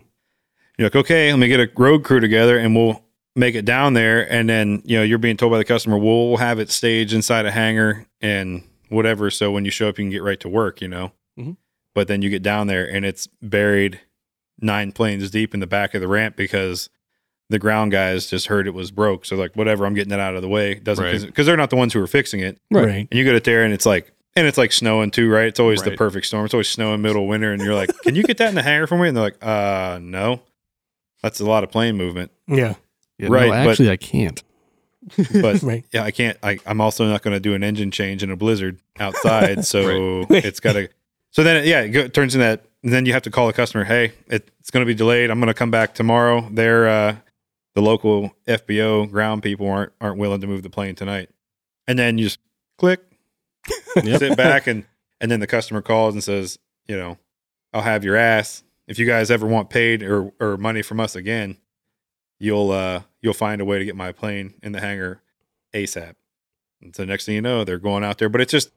You're 0.78 0.86
like, 0.86 0.96
okay, 0.96 1.30
let 1.32 1.38
me 1.38 1.48
get 1.48 1.60
a 1.60 1.68
road 1.76 2.04
crew 2.04 2.20
together 2.20 2.58
and 2.58 2.74
we'll 2.74 3.04
make 3.36 3.54
it 3.54 3.64
down 3.64 3.92
there. 3.94 4.30
And 4.32 4.48
then, 4.48 4.82
you 4.84 4.96
know, 4.96 5.02
you're 5.04 5.18
being 5.18 5.36
told 5.36 5.52
by 5.52 5.58
the 5.58 5.64
customer, 5.64 5.98
we'll 5.98 6.38
have 6.38 6.58
it 6.58 6.70
staged 6.70 7.12
inside 7.12 7.46
a 7.46 7.50
hangar 7.50 8.06
and 8.20 8.62
whatever. 8.88 9.30
So 9.30 9.50
when 9.52 9.64
you 9.64 9.70
show 9.70 9.88
up, 9.88 9.98
you 9.98 10.04
can 10.04 10.10
get 10.10 10.22
right 10.22 10.40
to 10.40 10.48
work, 10.48 10.80
you 10.80 10.88
know? 10.88 11.12
Mhm. 11.38 11.56
But 11.94 12.08
then 12.08 12.22
you 12.22 12.30
get 12.30 12.42
down 12.42 12.66
there 12.66 12.84
and 12.88 13.04
it's 13.04 13.28
buried 13.42 14.00
nine 14.60 14.92
planes 14.92 15.30
deep 15.30 15.54
in 15.54 15.60
the 15.60 15.66
back 15.66 15.94
of 15.94 16.00
the 16.00 16.08
ramp 16.08 16.36
because 16.36 16.88
the 17.50 17.58
ground 17.58 17.92
guys 17.92 18.26
just 18.30 18.46
heard 18.46 18.66
it 18.66 18.74
was 18.74 18.90
broke. 18.90 19.24
So 19.26 19.36
like, 19.36 19.54
whatever, 19.54 19.84
I'm 19.84 19.92
getting 19.94 20.12
it 20.12 20.20
out 20.20 20.34
of 20.34 20.40
the 20.42 20.48
way. 20.48 20.74
Doesn't 20.74 21.04
Right. 21.04 21.20
because 21.20 21.44
they're 21.46 21.56
not 21.58 21.68
the 21.70 21.76
ones 21.76 21.92
who 21.92 22.02
are 22.02 22.06
fixing 22.06 22.40
it. 22.40 22.58
Right. 22.70 22.86
Right. 22.86 23.08
And 23.10 23.18
you 23.18 23.24
get 23.24 23.34
it 23.34 23.44
there 23.44 23.62
and 23.64 23.74
it's 23.74 23.84
like, 23.84 24.12
and 24.36 24.46
it's 24.46 24.56
like 24.56 24.72
snowing 24.72 25.10
too, 25.10 25.28
right? 25.30 25.46
It's 25.48 25.60
always 25.60 25.82
the 25.82 25.90
perfect 25.96 26.24
storm. 26.26 26.44
It's 26.46 26.54
always 26.54 26.68
snowing 26.68 27.02
middle 27.02 27.22
of 27.24 27.28
winter. 27.28 27.52
And 27.52 27.60
you're 27.62 27.74
like, 27.74 27.90
can 28.04 28.14
you 28.14 28.22
get 28.22 28.38
that 28.38 28.48
in 28.48 28.54
the 28.54 28.62
hangar 28.62 28.86
for 28.86 28.96
me? 28.96 29.08
And 29.08 29.16
they're 29.16 29.24
like, 29.24 29.44
uh, 29.44 29.98
no. 30.00 30.40
That's 31.22 31.40
a 31.40 31.44
lot 31.44 31.64
of 31.64 31.70
plane 31.70 31.96
movement. 31.96 32.30
Yeah. 32.46 32.74
Yeah, 33.18 33.28
Right, 33.28 33.46
No, 33.50 33.64
but- 33.64 33.70
actually, 33.70 33.90
I 33.90 33.96
can't. 33.96 34.42
But 35.32 35.62
Right. 35.62 35.84
yeah, 35.92 36.04
I 36.04 36.10
can't. 36.12 36.38
I, 36.42 36.58
I'm 36.66 36.80
also 36.80 37.06
not 37.08 37.22
going 37.22 37.34
to 37.34 37.40
do 37.40 37.54
an 37.54 37.64
engine 37.64 37.90
change 37.90 38.22
in 38.22 38.30
a 38.30 38.36
blizzard 38.36 38.78
outside. 38.98 39.64
So 39.64 40.26
Right. 40.30 40.44
it's 40.44 40.60
got 40.60 40.74
to. 40.74 40.88
So 41.32 41.42
then, 41.42 41.66
yeah, 41.66 41.80
it 41.82 42.14
turns 42.14 42.34
in 42.34 42.40
that. 42.40 42.64
Then 42.82 43.04
you 43.06 43.12
have 43.12 43.22
to 43.22 43.30
call 43.30 43.46
the 43.46 43.52
customer. 43.52 43.84
Hey, 43.84 44.12
it, 44.28 44.50
it's 44.60 44.70
going 44.70 44.80
to 44.82 44.86
be 44.86 44.94
delayed. 44.94 45.30
I'm 45.30 45.38
going 45.40 45.48
to 45.48 45.54
come 45.54 45.70
back 45.70 45.94
tomorrow. 45.94 46.48
They're 46.50 46.88
uh, 46.88 47.16
the 47.74 47.82
local 47.82 48.34
FBO 48.46 49.10
ground 49.10 49.42
people 49.42 49.68
aren't 49.68 49.92
aren't 50.00 50.18
willing 50.18 50.40
to 50.40 50.46
move 50.46 50.62
the 50.62 50.70
plane 50.70 50.94
tonight. 50.94 51.30
And 51.86 51.98
then 51.98 52.18
you 52.18 52.24
just 52.24 52.38
click, 52.78 53.00
Yep. 54.04 54.18
sit 54.18 54.36
back, 54.36 54.66
and 54.66 54.84
and 55.20 55.30
then 55.30 55.40
the 55.40 55.46
customer 55.46 55.82
calls 55.82 56.14
and 56.14 56.22
says, 56.24 56.58
you 56.88 56.96
know, 56.96 57.18
I'll 57.72 57.82
have 57.82 58.04
your 58.04 58.16
ass 58.16 58.62
if 58.86 58.98
you 58.98 59.06
guys 59.06 59.30
ever 59.30 59.46
want 59.46 59.70
paid 59.70 60.02
or 60.02 60.32
or 60.40 60.56
money 60.56 60.82
from 60.82 60.98
us 61.00 61.14
again, 61.14 61.56
you'll 62.38 62.70
uh 62.72 63.02
you'll 63.20 63.34
find 63.34 63.60
a 63.60 63.64
way 63.64 63.78
to 63.78 63.84
get 63.84 63.94
my 63.96 64.12
plane 64.12 64.54
in 64.62 64.72
the 64.72 64.80
hangar 64.80 65.22
ASAP. 65.74 66.14
And 66.82 66.96
so 66.96 67.04
next 67.04 67.26
thing 67.26 67.34
you 67.36 67.42
know, 67.42 67.62
they're 67.64 67.78
going 67.78 68.02
out 68.02 68.18
there, 68.18 68.28
but 68.28 68.40
it's 68.40 68.50
just 68.50 68.70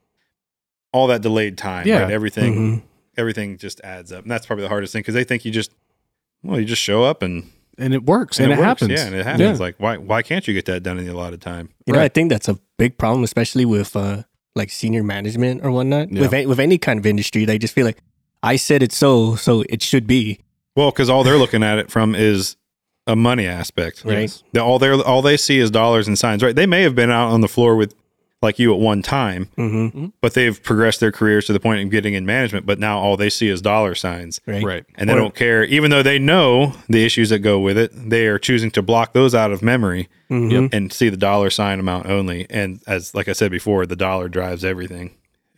all 0.91 1.07
that 1.07 1.21
delayed 1.21 1.57
time. 1.57 1.87
Yeah. 1.87 2.03
right? 2.03 2.11
everything 2.11 2.53
Mhm. 2.55 2.83
everything 3.17 3.57
just 3.57 3.81
adds 3.81 4.11
up, 4.11 4.21
and 4.23 4.29
that's 4.31 4.45
probably 4.45 4.63
the 4.63 4.69
hardest 4.69 4.93
thing 4.93 4.99
because 5.01 5.15
they 5.15 5.23
think 5.23 5.45
you 5.45 5.51
just 5.51 5.71
well, 6.43 6.59
you 6.59 6.65
just 6.65 6.81
show 6.81 7.03
up 7.03 7.23
and 7.23 7.49
and 7.77 7.93
it 7.93 8.03
works 8.05 8.39
and, 8.39 8.51
it, 8.51 8.57
works. 8.57 8.65
happens. 8.65 8.91
Yeah, 8.91 9.05
and 9.07 9.15
it 9.15 9.25
happens. 9.25 9.59
Like 9.59 9.75
why 9.77 9.97
why 9.97 10.21
can't 10.21 10.47
you 10.47 10.53
get 10.53 10.65
that 10.65 10.83
done 10.83 10.99
in 10.99 11.07
a 11.07 11.15
lot 11.15 11.33
of 11.33 11.39
time? 11.39 11.69
You 11.85 11.93
know, 11.93 11.99
I 11.99 12.07
think 12.09 12.29
that's 12.29 12.47
a 12.47 12.59
big 12.77 12.97
problem, 12.97 13.23
especially 13.23 13.65
with 13.65 13.95
uh, 13.95 14.23
like 14.55 14.69
senior 14.69 15.03
management 15.03 15.63
or 15.63 15.71
whatnot. 15.71 16.11
Yeah. 16.11 16.21
With 16.21 16.33
a- 16.33 16.45
with 16.45 16.59
any 16.59 16.77
kind 16.77 16.99
of 16.99 17.05
industry, 17.05 17.45
they 17.45 17.57
just 17.57 17.73
feel 17.73 17.85
like 17.85 18.01
I 18.41 18.57
said 18.57 18.83
it 18.83 18.91
so, 18.91 19.35
so 19.35 19.63
it 19.69 19.81
should 19.81 20.05
be. 20.05 20.39
Well, 20.75 20.91
because 20.91 21.09
all 21.09 21.23
they're 21.23 21.37
looking 21.37 21.63
at 21.63 21.77
it 21.77 21.89
from 21.91 22.15
is 22.15 22.57
a 23.07 23.15
money 23.15 23.47
aspect. 23.47 24.03
Right. 24.05 24.21
Yes. 24.21 24.43
All 24.59 24.79
they 24.79 24.91
all 24.91 25.21
they 25.21 25.37
see 25.37 25.59
is 25.59 25.71
dollars 25.71 26.07
and 26.07 26.17
signs. 26.17 26.43
Right? 26.43 26.55
They 26.55 26.65
may 26.65 26.81
have 26.83 26.95
been 26.95 27.11
out 27.11 27.29
on 27.29 27.41
the 27.41 27.47
floor 27.47 27.75
with 27.75 27.95
like 28.43 28.59
you 28.59 28.73
at 28.73 28.79
one 28.79 29.01
time, 29.01 29.47
hmm 29.55 30.07
but 30.21 30.33
they've 30.35 30.61
progressed 30.61 30.99
their 30.99 31.11
careers 31.11 31.45
to 31.45 31.53
the 31.53 31.59
point 31.59 31.83
of 31.83 31.89
getting 31.89 32.13
in 32.13 32.25
management. 32.25 32.65
But 32.65 32.77
now 32.79 32.99
all 32.99 33.17
they 33.17 33.29
see 33.29 33.47
is 33.49 33.61
dollar 33.61 33.95
signs, 33.95 34.39
Right. 34.45 34.63
Right. 34.63 34.83
and 34.95 35.09
they 35.09 35.13
Or- 35.13 35.17
don't 35.19 35.33
care. 35.35 35.63
Even 35.65 35.89
though 35.91 36.03
they 36.03 36.19
know 36.19 36.73
the 36.89 37.03
issues 37.05 37.29
that 37.29 37.39
go 37.39 37.59
with 37.59 37.77
it, 37.77 37.91
they 37.95 38.27
are 38.27 38.37
choosing 38.37 38.69
to 38.71 38.81
block 38.81 39.13
those 39.13 39.33
out 39.33 39.51
of 39.51 39.61
memory 39.63 40.09
Mhm. 40.29 40.69
And 40.73 40.91
see 40.91 41.09
the 41.09 41.17
dollar 41.17 41.49
sign 41.51 41.79
amount 41.79 42.07
only. 42.07 42.47
And 42.49 42.79
as 42.87 43.13
like 43.13 43.27
I 43.27 43.33
said 43.33 43.51
before, 43.51 43.85
the 43.85 43.95
dollar 43.95 44.27
drives 44.29 44.65
everything. 44.65 45.11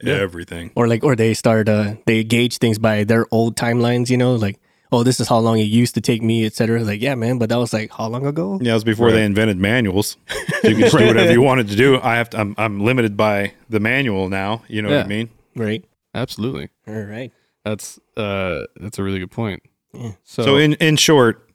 Yeah. 0.04 0.16
Everything. 0.16 0.72
Or 0.76 0.88
like, 0.90 1.04
or 1.06 1.16
they 1.16 1.34
start, 1.34 1.70
uh, 1.70 1.94
they 2.06 2.24
gauge 2.26 2.58
things 2.58 2.78
by 2.78 3.06
their 3.06 3.26
old 3.32 3.56
timelines. 3.56 4.10
You 4.10 4.18
know, 4.18 4.36
like, 4.36 4.58
oh, 4.92 5.04
this 5.04 5.20
is 5.20 5.28
how 5.28 5.40
long 5.40 5.60
it 5.60 5.64
used 5.64 5.96
to 5.96 6.02
take 6.02 6.22
me, 6.22 6.46
etc. 6.46 6.84
Like, 6.84 7.02
yeah, 7.02 7.16
man, 7.16 7.38
but 7.38 7.50
that 7.50 7.58
was 7.58 7.74
like 7.74 7.92
how 7.92 8.08
long 8.08 8.26
ago? 8.26 8.60
Yeah, 8.62 8.72
it 8.72 8.76
was 8.76 8.84
before 8.84 9.12
they 9.12 9.24
invented 9.24 9.58
manuals. 9.58 10.18
So 10.28 10.36
you 10.70 10.76
could 10.76 10.84
just 10.86 10.98
do 10.98 11.08
whatever 11.08 11.32
you 11.32 11.42
wanted 11.42 11.68
to 11.70 11.76
do. 11.76 12.00
I 12.02 12.16
have 12.16 12.30
to. 12.32 12.40
I'm, 12.40 12.56
I'm 12.58 12.80
limited 12.80 13.16
by 13.18 13.54
the 13.70 13.80
manual 13.80 14.30
now. 14.30 14.64
You 14.68 14.82
know 14.82 14.90
what 14.90 15.06
I 15.06 15.08
mean? 15.08 15.30
Right. 15.56 15.84
Absolutely. 16.14 16.70
All 16.88 17.02
right. 17.02 17.32
That's 17.64 18.00
uh 18.16 18.62
that's 18.78 19.00
a 19.00 19.04
really 19.04 19.20
good 19.20 19.32
point. 19.32 19.64
Yeah. 19.94 20.12
So, 20.24 20.44
So, 20.44 20.58
in 20.58 20.74
in 20.76 20.98
short, 20.98 21.50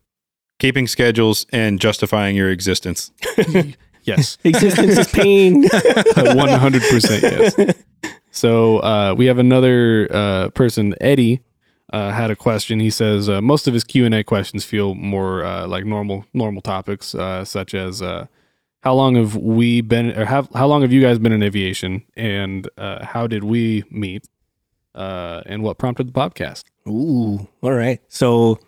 keeping 0.58 0.86
schedules 0.86 1.46
and 1.52 1.80
justifying 1.80 2.36
your 2.36 2.50
existence. 2.50 3.12
yes. 4.02 4.36
Existence 4.44 4.98
is 4.98 5.08
pain. 5.08 5.68
One 6.16 6.48
hundred 6.48 6.82
percent 6.82 7.22
yes. 7.22 7.74
So 8.32 8.78
uh, 8.78 9.14
we 9.16 9.26
have 9.26 9.38
another 9.38 10.08
uh, 10.10 10.48
person, 10.50 10.94
Eddie, 11.00 11.40
uh, 11.92 12.10
had 12.10 12.30
a 12.30 12.36
question. 12.36 12.80
He 12.80 12.90
says 12.90 13.28
uh, 13.28 13.40
most 13.40 13.66
of 13.68 13.74
his 13.74 13.84
Q 13.84 14.04
and 14.06 14.14
A 14.14 14.24
questions 14.24 14.64
feel 14.64 14.94
more 14.94 15.44
uh, 15.44 15.66
like 15.66 15.84
normal 15.84 16.24
normal 16.32 16.62
topics, 16.62 17.14
uh, 17.14 17.44
such 17.44 17.74
as 17.74 18.00
uh, 18.00 18.26
how 18.82 18.94
long 18.94 19.16
have 19.16 19.36
we 19.36 19.80
been, 19.80 20.16
or 20.16 20.24
have 20.24 20.48
how 20.54 20.66
long 20.66 20.82
have 20.82 20.92
you 20.92 21.00
guys 21.00 21.18
been 21.18 21.32
in 21.32 21.42
aviation, 21.42 22.02
and 22.16 22.68
uh, 22.78 23.04
how 23.04 23.26
did 23.26 23.44
we 23.44 23.84
meet, 23.90 24.26
uh, 24.94 25.42
and 25.46 25.62
what 25.62 25.78
prompted 25.78 26.08
the 26.08 26.12
podcast? 26.12 26.64
Ooh. 26.88 27.48
All 27.62 27.72
right. 27.72 28.00
So 28.08 28.58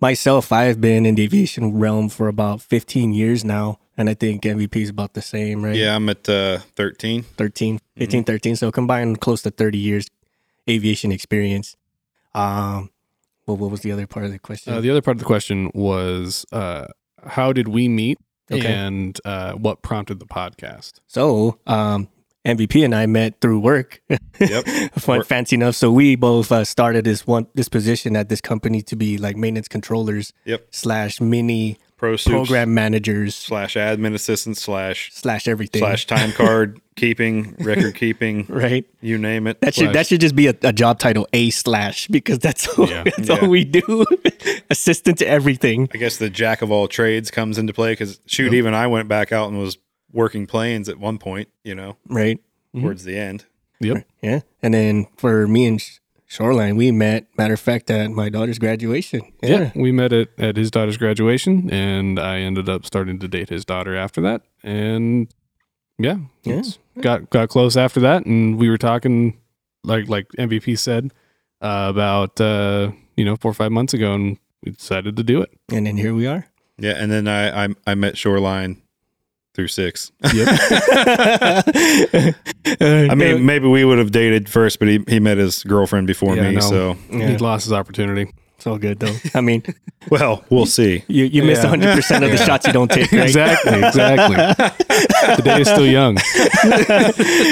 myself, 0.00 0.52
I've 0.52 0.80
been 0.80 1.06
in 1.06 1.14
the 1.14 1.22
aviation 1.24 1.78
realm 1.78 2.08
for 2.08 2.28
about 2.28 2.60
15 2.60 3.12
years 3.12 3.44
now. 3.44 3.78
And 3.94 4.08
I 4.08 4.14
think 4.14 4.42
MVP 4.42 4.76
is 4.76 4.88
about 4.88 5.12
the 5.12 5.20
same, 5.20 5.62
right? 5.62 5.76
Yeah, 5.76 5.94
I'm 5.94 6.08
at 6.08 6.26
uh, 6.26 6.60
13. 6.76 7.22
13, 7.22 7.78
15, 7.98 8.24
13. 8.24 8.56
So 8.56 8.72
combined 8.72 9.20
close 9.20 9.42
to 9.42 9.50
30 9.50 9.76
years 9.76 10.06
aviation 10.68 11.12
experience. 11.12 11.76
Um, 12.34 12.90
well, 13.46 13.56
what 13.56 13.70
was 13.70 13.80
the 13.80 13.92
other 13.92 14.06
part 14.06 14.24
of 14.24 14.32
the 14.32 14.38
question? 14.38 14.72
Uh, 14.72 14.80
the 14.80 14.90
other 14.90 15.02
part 15.02 15.16
of 15.16 15.18
the 15.18 15.24
question 15.26 15.70
was 15.74 16.46
uh, 16.52 16.86
how 17.26 17.52
did 17.52 17.68
we 17.68 17.88
meet, 17.88 18.18
Okay. 18.50 18.66
and 18.72 19.18
uh, 19.24 19.52
what 19.52 19.82
prompted 19.82 20.18
the 20.20 20.26
podcast? 20.26 21.00
so, 21.06 21.58
um, 21.66 22.08
MVP 22.44 22.84
and 22.84 22.92
I 22.94 23.06
met 23.06 23.40
through 23.40 23.60
work. 23.60 24.02
Yep. 24.40 24.64
Fun, 24.98 25.18
Work. 25.18 25.26
fancy 25.28 25.54
enough. 25.54 25.76
So 25.76 25.92
we 25.92 26.16
both 26.16 26.50
uh, 26.50 26.64
started 26.64 27.04
this 27.04 27.24
one 27.26 27.46
this 27.54 27.68
position 27.68 28.16
at 28.16 28.28
this 28.28 28.40
company 28.40 28.82
to 28.82 28.96
be 28.96 29.16
like 29.16 29.36
maintenance 29.36 29.68
controllers 29.68 30.32
Yep. 30.44 30.66
slash 30.72 31.20
mini 31.20 31.78
Pro 32.02 32.16
program 32.16 32.74
managers 32.74 33.36
slash 33.36 33.76
admin 33.76 34.12
assistant 34.12 34.56
slash 34.56 35.12
slash 35.14 35.46
everything. 35.46 35.78
slash 35.78 36.04
time 36.08 36.32
card 36.42 36.80
keeping, 36.96 37.54
record 37.60 37.94
keeping, 37.94 38.44
right. 38.48 38.84
you 39.00 39.18
name 39.18 39.46
it. 39.46 39.60
That 39.60 39.72
should 39.72 39.92
that 39.92 40.08
should 40.08 40.20
just 40.20 40.34
be 40.34 40.48
a, 40.48 40.54
a 40.62 40.72
job 40.72 40.98
title 40.98 41.28
A 41.32 41.50
slash 41.50 42.08
because 42.08 42.40
that's 42.40 42.66
all, 42.76 42.88
Yeah. 42.88 43.04
that's 43.04 43.28
Yeah. 43.28 43.38
all 43.42 43.48
we 43.48 43.64
do. 43.64 44.04
Assistant 44.70 45.18
to 45.18 45.28
everything. 45.28 45.88
I 45.94 45.98
guess 45.98 46.16
the 46.16 46.28
jack 46.28 46.60
of 46.60 46.72
all 46.72 46.88
trades 46.88 47.30
comes 47.30 47.56
into 47.56 47.72
play 47.72 47.92
because 47.92 48.18
shoot, 48.26 48.52
even 48.52 48.74
I 48.74 48.88
went 48.88 49.06
back 49.06 49.30
out 49.30 49.48
and 49.50 49.58
was 49.60 49.78
working 50.12 50.48
planes 50.48 50.88
at 50.88 50.98
one 50.98 51.18
point. 51.18 51.50
You 51.62 51.76
know, 51.76 51.98
Right. 52.08 52.40
Mhm. 52.74 52.82
towards 52.82 53.04
the 53.04 53.16
end. 53.16 53.44
Yep. 53.78 54.04
Yeah. 54.22 54.40
And 54.60 54.74
then 54.74 55.06
for 55.18 55.46
me 55.46 55.66
and 55.66 55.80
Shoreline, 56.32 56.76
we 56.76 56.90
met, 56.92 57.26
matter 57.36 57.52
of 57.52 57.60
fact, 57.60 57.90
at 57.90 58.10
my 58.10 58.30
daughter's 58.30 58.58
graduation. 58.58 59.20
Yeah. 59.42 59.70
we 59.74 59.92
met 59.92 60.14
at, 60.14 60.28
at 60.38 60.56
his 60.56 60.70
daughter's 60.70 60.96
graduation, 60.96 61.68
and 61.70 62.18
I 62.18 62.38
ended 62.38 62.70
up 62.70 62.86
starting 62.86 63.18
to 63.18 63.28
date 63.28 63.50
his 63.50 63.66
daughter 63.66 63.94
after 63.94 64.22
that. 64.22 64.40
And 64.62 65.28
yeah, 65.98 66.16
Yeah. 66.44 66.62
got 67.02 67.28
got 67.28 67.50
close 67.50 67.76
after 67.76 68.00
that, 68.00 68.24
and 68.24 68.58
we 68.58 68.70
were 68.70 68.78
talking 68.78 69.38
like 69.84 70.08
like 70.08 70.26
MVP 70.38 70.78
said 70.78 71.12
uh, 71.60 71.88
about 71.90 72.40
uh, 72.40 72.92
you 73.14 73.26
know 73.26 73.36
four 73.36 73.50
or 73.50 73.54
five 73.54 73.70
months 73.72 73.92
ago, 73.92 74.14
and 74.14 74.38
we 74.64 74.72
decided 74.72 75.16
to 75.18 75.22
do 75.22 75.42
it. 75.42 75.50
And 75.70 75.86
then 75.86 75.98
here 75.98 76.14
we 76.14 76.26
are. 76.26 76.46
Yeah, 76.78 76.94
and 76.96 77.12
then 77.12 77.28
I 77.28 77.64
I, 77.64 77.68
I 77.86 77.94
met 77.94 78.16
Shoreline 78.16 78.81
through 79.54 79.68
six. 79.68 80.10
I 80.24 80.32
mean, 83.14 83.44
maybe 83.44 83.68
we 83.68 83.84
would 83.84 83.98
have 83.98 84.12
dated 84.12 84.48
first, 84.48 84.78
but 84.78 84.88
he, 84.88 85.04
he 85.08 85.20
met 85.20 85.38
his 85.38 85.62
girlfriend 85.64 86.06
before 86.06 86.36
Yeah, 86.36 86.48
me. 86.48 86.54
no. 86.56 86.60
So, 86.60 86.96
Yeah. 87.10 87.28
he 87.28 87.36
lost 87.38 87.64
his 87.64 87.72
opportunity. 87.72 88.32
it's 88.56 88.66
all 88.66 88.78
good 88.78 88.98
though. 89.00 89.14
I 89.34 89.40
mean, 89.40 89.62
well, 90.10 90.44
we'll 90.50 90.66
see. 90.66 91.04
you, 91.08 91.24
you 91.24 91.42
missed 91.42 91.62
Yeah. 91.64 91.74
100% 91.74 92.24
of 92.24 92.30
the 92.30 92.36
shots 92.38 92.66
you 92.66 92.72
don't 92.72 92.90
take, 92.90 93.10
right? 93.12 93.22
Exactly, 93.24 93.82
exactly. 93.82 94.36
the 95.36 95.42
day 95.42 95.60
is 95.60 95.68
still 95.68 95.86
young. 95.86 96.16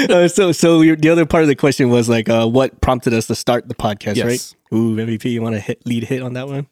uh, 0.09 0.27
so, 0.27 0.51
so 0.51 0.81
your, 0.81 0.95
the 0.95 1.09
other 1.09 1.25
part 1.25 1.43
of 1.43 1.47
the 1.49 1.55
question 1.55 1.89
was 1.89 2.07
like, 2.09 2.29
uh, 2.29 2.47
what 2.47 2.79
prompted 2.81 3.13
us 3.13 3.27
to 3.27 3.35
start 3.35 3.67
the 3.67 3.75
podcast, 3.75 4.15
Yes. 4.15 4.25
right? 4.25 4.55
Ooh, 4.77 4.95
MVP, 4.95 5.25
you 5.31 5.41
want 5.41 5.55
to 5.55 5.59
hit 5.61 5.85
lead 5.85 6.05
hit 6.05 6.21
on 6.21 6.33
that 6.33 6.47
one? 6.47 6.67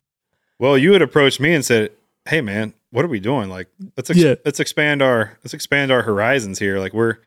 Well, 0.57 0.77
you 0.77 0.93
had 0.93 1.01
approached 1.01 1.39
me 1.39 1.53
and 1.53 1.63
said, 1.65 1.91
"Hey, 2.27 2.41
man, 2.41 2.73
what 2.91 3.05
are 3.05 3.07
we 3.09 3.19
doing? 3.19 3.49
Like, 3.49 3.67
let's 3.97 4.09
ex- 4.09 4.19
Yeah. 4.19 4.35
let's 4.45 4.59
expand 4.59 5.01
our 5.01 5.37
let's 5.43 5.53
expand 5.53 5.91
our 5.91 6.01
horizons 6.01 6.59
here. 6.59 6.79
Like, 6.79 6.93
we're 6.93 7.17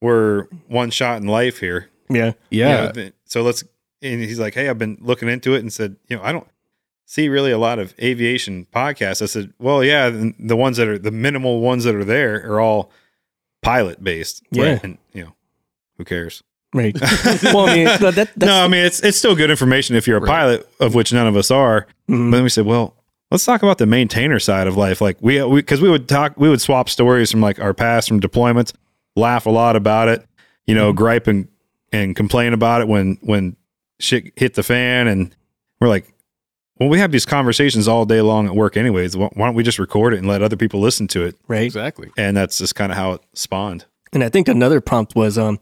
we're 0.00 0.44
one 0.68 0.90
shot 0.90 1.20
in 1.20 1.28
life 1.28 1.58
here. 1.58 1.88
Yeah. 2.10 2.32
You 2.50 2.60
Yeah, 2.60 2.92
know, 2.94 3.10
so 3.24 3.42
let's." 3.42 3.64
And 4.02 4.20
he's 4.20 4.38
like, 4.38 4.54
"Hey, 4.54 4.68
I've 4.68 4.78
been 4.78 4.98
looking 5.00 5.28
into 5.28 5.54
it 5.54 5.60
and 5.60 5.72
said, 5.72 5.96
you 6.08 6.16
know, 6.16 6.22
I 6.22 6.30
don't 6.32 6.46
see 7.06 7.28
really 7.28 7.50
a 7.50 7.58
lot 7.58 7.78
of 7.78 7.94
aviation 8.00 8.66
podcasts." 8.72 9.22
I 9.22 9.26
said, 9.26 9.52
"Well, 9.58 9.82
yeah, 9.82 10.10
the 10.10 10.34
the 10.38 10.56
ones 10.56 10.76
that 10.76 10.86
are 10.88 10.98
the 10.98 11.10
minimal 11.10 11.60
ones 11.60 11.84
that 11.84 11.94
are 11.94 12.04
there 12.04 12.44
are 12.50 12.60
all 12.60 12.90
pilot 13.62 14.04
based. 14.04 14.42
Yeah. 14.50 14.78
and 14.82 14.98
you 15.12 15.24
know, 15.24 15.32
who 15.96 16.04
cares?" 16.04 16.42
Right. 16.74 16.94
well, 17.44 17.68
I 17.68 17.74
mean, 17.74 17.84
that, 17.86 18.14
that's, 18.16 18.36
no, 18.36 18.62
I 18.62 18.68
mean 18.68 18.84
it's 18.84 19.00
it's 19.02 19.16
still 19.16 19.34
good 19.34 19.50
information 19.50 19.96
if 19.96 20.06
you're 20.06 20.18
a 20.18 20.20
Right. 20.20 20.28
pilot, 20.28 20.68
of 20.78 20.94
which 20.94 21.10
none 21.12 21.26
of 21.26 21.34
us 21.36 21.50
are. 21.50 21.86
Mhm. 22.08 22.30
But 22.30 22.36
then 22.36 22.42
we 22.42 22.48
said, 22.50 22.66
well, 22.66 22.95
let's 23.30 23.44
talk 23.44 23.62
about 23.62 23.78
the 23.78 23.86
maintainer 23.86 24.38
side 24.38 24.66
of 24.66 24.76
life. 24.76 25.00
Like 25.00 25.16
we, 25.20 25.42
because 25.54 25.80
we, 25.80 25.88
would 25.88 26.08
talk, 26.08 26.34
we 26.36 26.48
would 26.48 26.60
swap 26.60 26.88
stories 26.88 27.30
from 27.30 27.40
like 27.40 27.60
our 27.60 27.74
past 27.74 28.08
from 28.08 28.20
deployments, 28.20 28.72
laugh 29.14 29.46
a 29.46 29.50
lot 29.50 29.76
about 29.76 30.08
it, 30.08 30.26
you 30.66 30.74
know, 30.74 30.92
gripe 30.92 31.26
and 31.26 31.48
and 31.92 32.16
complain 32.16 32.52
about 32.52 32.80
it 32.80 32.88
when 32.88 33.18
when 33.20 33.56
shit 33.98 34.32
hit 34.36 34.54
the 34.54 34.62
fan, 34.62 35.06
and 35.06 35.34
we're 35.80 35.88
like, 35.88 36.12
well, 36.78 36.88
we 36.88 36.98
have 36.98 37.12
these 37.12 37.24
conversations 37.24 37.88
all 37.88 38.04
day 38.04 38.20
long 38.20 38.46
at 38.46 38.54
work, 38.54 38.76
anyways. 38.76 39.16
Why 39.16 39.28
why 39.34 39.46
don't 39.46 39.54
we 39.54 39.62
just 39.62 39.78
record 39.78 40.14
it 40.14 40.18
and 40.18 40.28
let 40.28 40.42
other 40.42 40.56
people 40.56 40.80
listen 40.80 41.08
to 41.08 41.24
it? 41.24 41.36
right. 41.48 41.62
exactly. 41.62 42.10
And 42.16 42.36
that's 42.36 42.58
just 42.58 42.74
kind 42.74 42.92
of 42.92 42.98
how 42.98 43.12
it 43.12 43.22
spawned. 43.34 43.86
And 44.12 44.22
I 44.22 44.28
think 44.28 44.48
another 44.48 44.80
prompt 44.80 45.14
was 45.14 45.38
um 45.38 45.58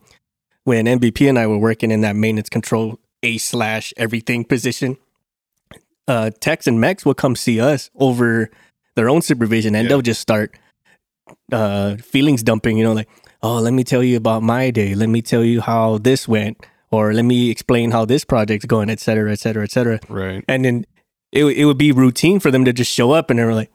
when 0.65 0.87
MVP 0.87 1.29
and 1.29 1.39
I 1.39 1.47
were 1.47 1.59
working 1.59 1.91
in 1.91 2.01
that 2.01 2.17
maintenance 2.17 2.49
control 2.49 2.99
A 3.23 3.39
slash 3.39 3.93
everything 3.97 4.45
position. 4.45 4.97
Uh, 6.07 6.31
techs 6.41 6.67
and 6.67 6.81
mechs 6.81 7.05
will 7.07 7.15
come 7.15 7.35
see 7.35 7.61
us 7.61 7.91
over 7.97 8.51
their 8.97 9.09
own 9.09 9.23
supervision, 9.23 9.75
and 9.75 9.85
Yeah. 9.85 9.89
they'll 9.89 10.03
just 10.03 10.21
start 10.21 10.57
uh 11.53 11.97
feelings 11.97 12.43
dumping. 12.43 12.77
You 12.77 12.85
know, 12.85 12.93
like, 12.93 13.09
oh, 13.43 13.59
let 13.59 13.73
me 13.73 13.85
tell 13.85 14.03
you 14.03 14.17
about 14.17 14.43
my 14.43 14.71
day. 14.71 14.95
Let 14.95 15.09
me 15.09 15.23
tell 15.23 15.43
you 15.45 15.61
how 15.63 15.99
this 15.99 16.29
went, 16.29 16.65
or 16.91 17.13
let 17.15 17.25
me 17.25 17.51
explain 17.51 17.91
how 17.91 18.05
this 18.05 18.25
project's 18.25 18.67
going, 18.67 18.91
et 18.91 19.01
cetera, 19.01 19.33
et 19.33 19.39
cetera, 19.41 19.65
et 19.65 19.71
cetera. 19.71 19.99
Right. 20.09 20.45
And 20.47 20.65
then 20.65 20.87
it 21.33 21.45
it 21.45 21.65
would 21.65 21.79
be 21.79 21.93
routine 21.93 22.39
for 22.41 22.51
them 22.51 22.65
to 22.67 22.73
just 22.73 22.93
show 22.93 23.13
up, 23.13 23.31
and 23.31 23.39
they 23.39 23.45
were 23.45 23.55
like, 23.55 23.71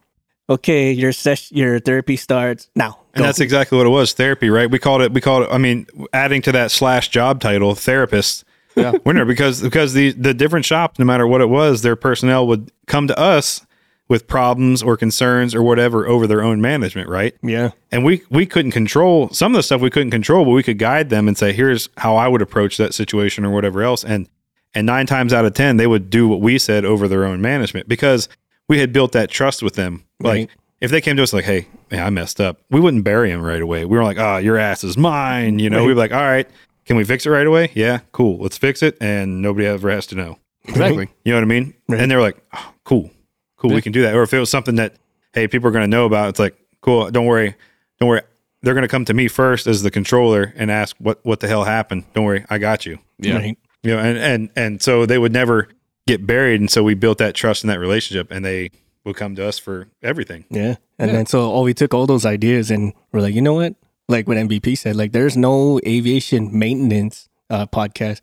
okay, 0.49 0.91
your 0.91 1.11
session, 1.11 1.57
your 1.57 1.79
therapy 1.79 2.15
starts 2.15 2.69
now. 2.75 2.99
And 3.15 3.25
that's 3.25 3.39
exactly 3.39 3.77
what 3.77 3.87
it 3.87 3.91
was, 3.91 4.13
therapy, 4.13 4.49
right? 4.49 4.69
We 4.69 4.79
called 4.79 5.01
it. 5.01 5.11
We 5.11 5.19
called 5.21 5.43
it. 5.43 5.49
I 5.51 5.57
mean, 5.57 5.87
adding 6.13 6.41
to 6.43 6.51
that 6.53 6.69
slash 6.71 7.09
job 7.09 7.41
title, 7.41 7.73
therapist. 7.75 8.45
Yeah. 8.75 8.93
Winter 9.05 9.25
because 9.25 9.61
because 9.61 9.93
the 9.93 10.11
the 10.11 10.33
different 10.33 10.65
shops, 10.65 10.99
no 10.99 11.05
matter 11.05 11.25
what 11.27 11.41
it 11.41 11.49
was, 11.49 11.81
their 11.81 11.95
personnel 11.95 12.47
would 12.47 12.71
come 12.87 13.07
to 13.07 13.17
us 13.19 13.65
with 14.07 14.27
problems 14.27 14.81
or 14.81 14.97
concerns 14.97 15.53
or 15.53 15.61
whatever 15.61 16.07
over 16.07 16.25
their 16.27 16.41
own 16.41 16.59
management, 16.61 17.07
right? 17.09 17.35
Yeah. 17.43 17.71
And 17.91 18.03
we 18.05 18.21
we 18.29 18.45
couldn't 18.45 18.71
control 18.71 19.29
some 19.29 19.53
of 19.53 19.57
the 19.57 19.63
stuff 19.63 19.81
we 19.81 19.89
couldn't 19.89 20.11
control, 20.11 20.45
but 20.45 20.51
we 20.51 20.63
could 20.63 20.77
guide 20.79 21.09
them 21.09 21.27
and 21.27 21.37
say, 21.37 21.51
here's 21.53 21.89
how 21.97 22.15
I 22.15 22.27
would 22.27 22.41
approach 22.41 22.77
that 22.77 22.93
situation 22.93 23.45
or 23.45 23.51
whatever 23.51 23.83
else. 23.83 24.03
And 24.03 24.27
and 24.73 24.85
nine 24.85 25.05
times 25.07 25.33
out 25.33 25.45
of 25.45 25.53
ten, 25.55 25.77
they 25.77 25.87
would 25.87 26.09
do 26.09 26.27
what 26.27 26.41
we 26.41 26.57
said 26.59 26.85
over 26.85 27.07
their 27.07 27.25
own 27.25 27.41
management 27.41 27.87
because 27.87 28.29
we 28.67 28.79
had 28.79 28.93
built 28.93 29.11
that 29.13 29.29
trust 29.31 29.61
with 29.63 29.73
them. 29.75 30.03
Like 30.19 30.31
Right. 30.37 30.49
if 30.79 30.91
they 30.91 31.01
came 31.01 31.17
to 31.17 31.23
us 31.23 31.33
like, 31.33 31.45
hey, 31.45 31.67
man, 31.91 32.03
I 32.05 32.09
messed 32.11 32.39
up, 32.39 32.61
we 32.69 32.79
wouldn't 32.79 33.03
bury 33.03 33.31
them 33.31 33.41
right 33.41 33.61
away. 33.61 33.83
We 33.85 33.97
were 33.97 34.03
like, 34.03 34.19
ah, 34.19 34.37
your 34.37 34.57
ass 34.57 34.83
is 34.83 34.95
mine. 34.95 35.57
You 35.59 35.69
know, 35.71 35.79
Right. 35.79 35.87
we'd 35.87 35.93
be 35.93 35.99
like, 35.99 36.13
all 36.13 36.21
right, 36.21 36.47
can 36.89 36.97
we 36.97 37.03
fix 37.03 37.27
it 37.27 37.29
right 37.29 37.45
away? 37.45 37.69
Yeah, 37.75 37.99
cool. 38.13 38.39
Let's 38.39 38.57
fix 38.57 38.81
it, 38.81 38.97
and 38.99 39.43
nobody 39.43 39.67
ever 39.67 39.91
has 39.91 40.07
to 40.07 40.15
know. 40.15 40.39
Exactly. 40.65 41.07
You 41.23 41.33
know 41.33 41.37
what 41.37 41.43
I 41.43 41.45
mean? 41.45 41.75
Right. 41.87 42.01
And 42.01 42.09
they're 42.09 42.19
like, 42.19 42.37
oh, 42.51 42.73
cool, 42.83 43.11
cool, 43.57 43.69
we 43.75 43.81
can 43.83 43.91
do 43.91 44.01
that. 44.01 44.15
Or 44.15 44.23
if 44.23 44.33
it 44.33 44.39
was 44.39 44.49
something 44.49 44.73
that, 44.77 44.95
hey, 45.33 45.47
people 45.47 45.67
are 45.67 45.71
going 45.71 45.83
to 45.83 45.87
know 45.87 46.05
about, 46.07 46.29
it's 46.29 46.39
like, 46.39 46.57
cool, 46.81 47.11
don't 47.11 47.27
worry, 47.27 47.53
don't 47.99 48.09
worry. 48.09 48.21
They're 48.63 48.73
going 48.73 48.81
to 48.81 48.87
come 48.87 49.05
to 49.05 49.13
me 49.13 49.27
first 49.27 49.67
as 49.67 49.83
the 49.83 49.91
controller 49.91 50.51
and 50.57 50.71
ask 50.71 50.95
what 50.97 51.19
what 51.23 51.41
the 51.41 51.47
hell 51.47 51.63
happened. 51.63 52.05
Don't 52.15 52.23
worry, 52.25 52.43
I 52.49 52.57
got 52.57 52.87
you. 52.87 52.97
Yeah. 53.19 53.35
Right. 53.37 53.57
You 53.83 53.91
know, 53.93 53.99
and 53.99 54.17
and 54.17 54.49
and 54.55 54.81
so 54.81 55.05
they 55.05 55.19
would 55.19 55.31
never 55.31 55.67
get 56.07 56.25
buried, 56.25 56.59
and 56.59 56.71
so 56.71 56.81
we 56.81 56.95
built 56.95 57.19
that 57.19 57.35
trust 57.35 57.63
in 57.63 57.67
that 57.67 57.79
relationship, 57.79 58.31
and 58.31 58.43
they 58.43 58.71
would 59.05 59.15
come 59.15 59.35
to 59.35 59.45
us 59.47 59.59
for 59.59 59.89
everything. 60.01 60.43
Yeah. 60.49 60.77
And 60.97 61.11
Yeah. 61.11 61.17
then 61.17 61.25
so 61.27 61.53
oh 61.53 61.61
we 61.61 61.75
took 61.75 61.93
all 61.93 62.07
those 62.07 62.25
ideas 62.25 62.71
and 62.71 62.93
we're 63.11 63.21
like, 63.21 63.35
you 63.35 63.41
know 63.43 63.53
what? 63.53 63.75
Like 64.09 64.27
what 64.27 64.37
MVP 64.37 64.77
said, 64.77 64.95
like 64.97 65.11
there's 65.13 65.37
no 65.37 65.79
aviation 65.85 66.57
maintenance 66.57 67.29
uh 67.49 67.65
podcast. 67.67 68.21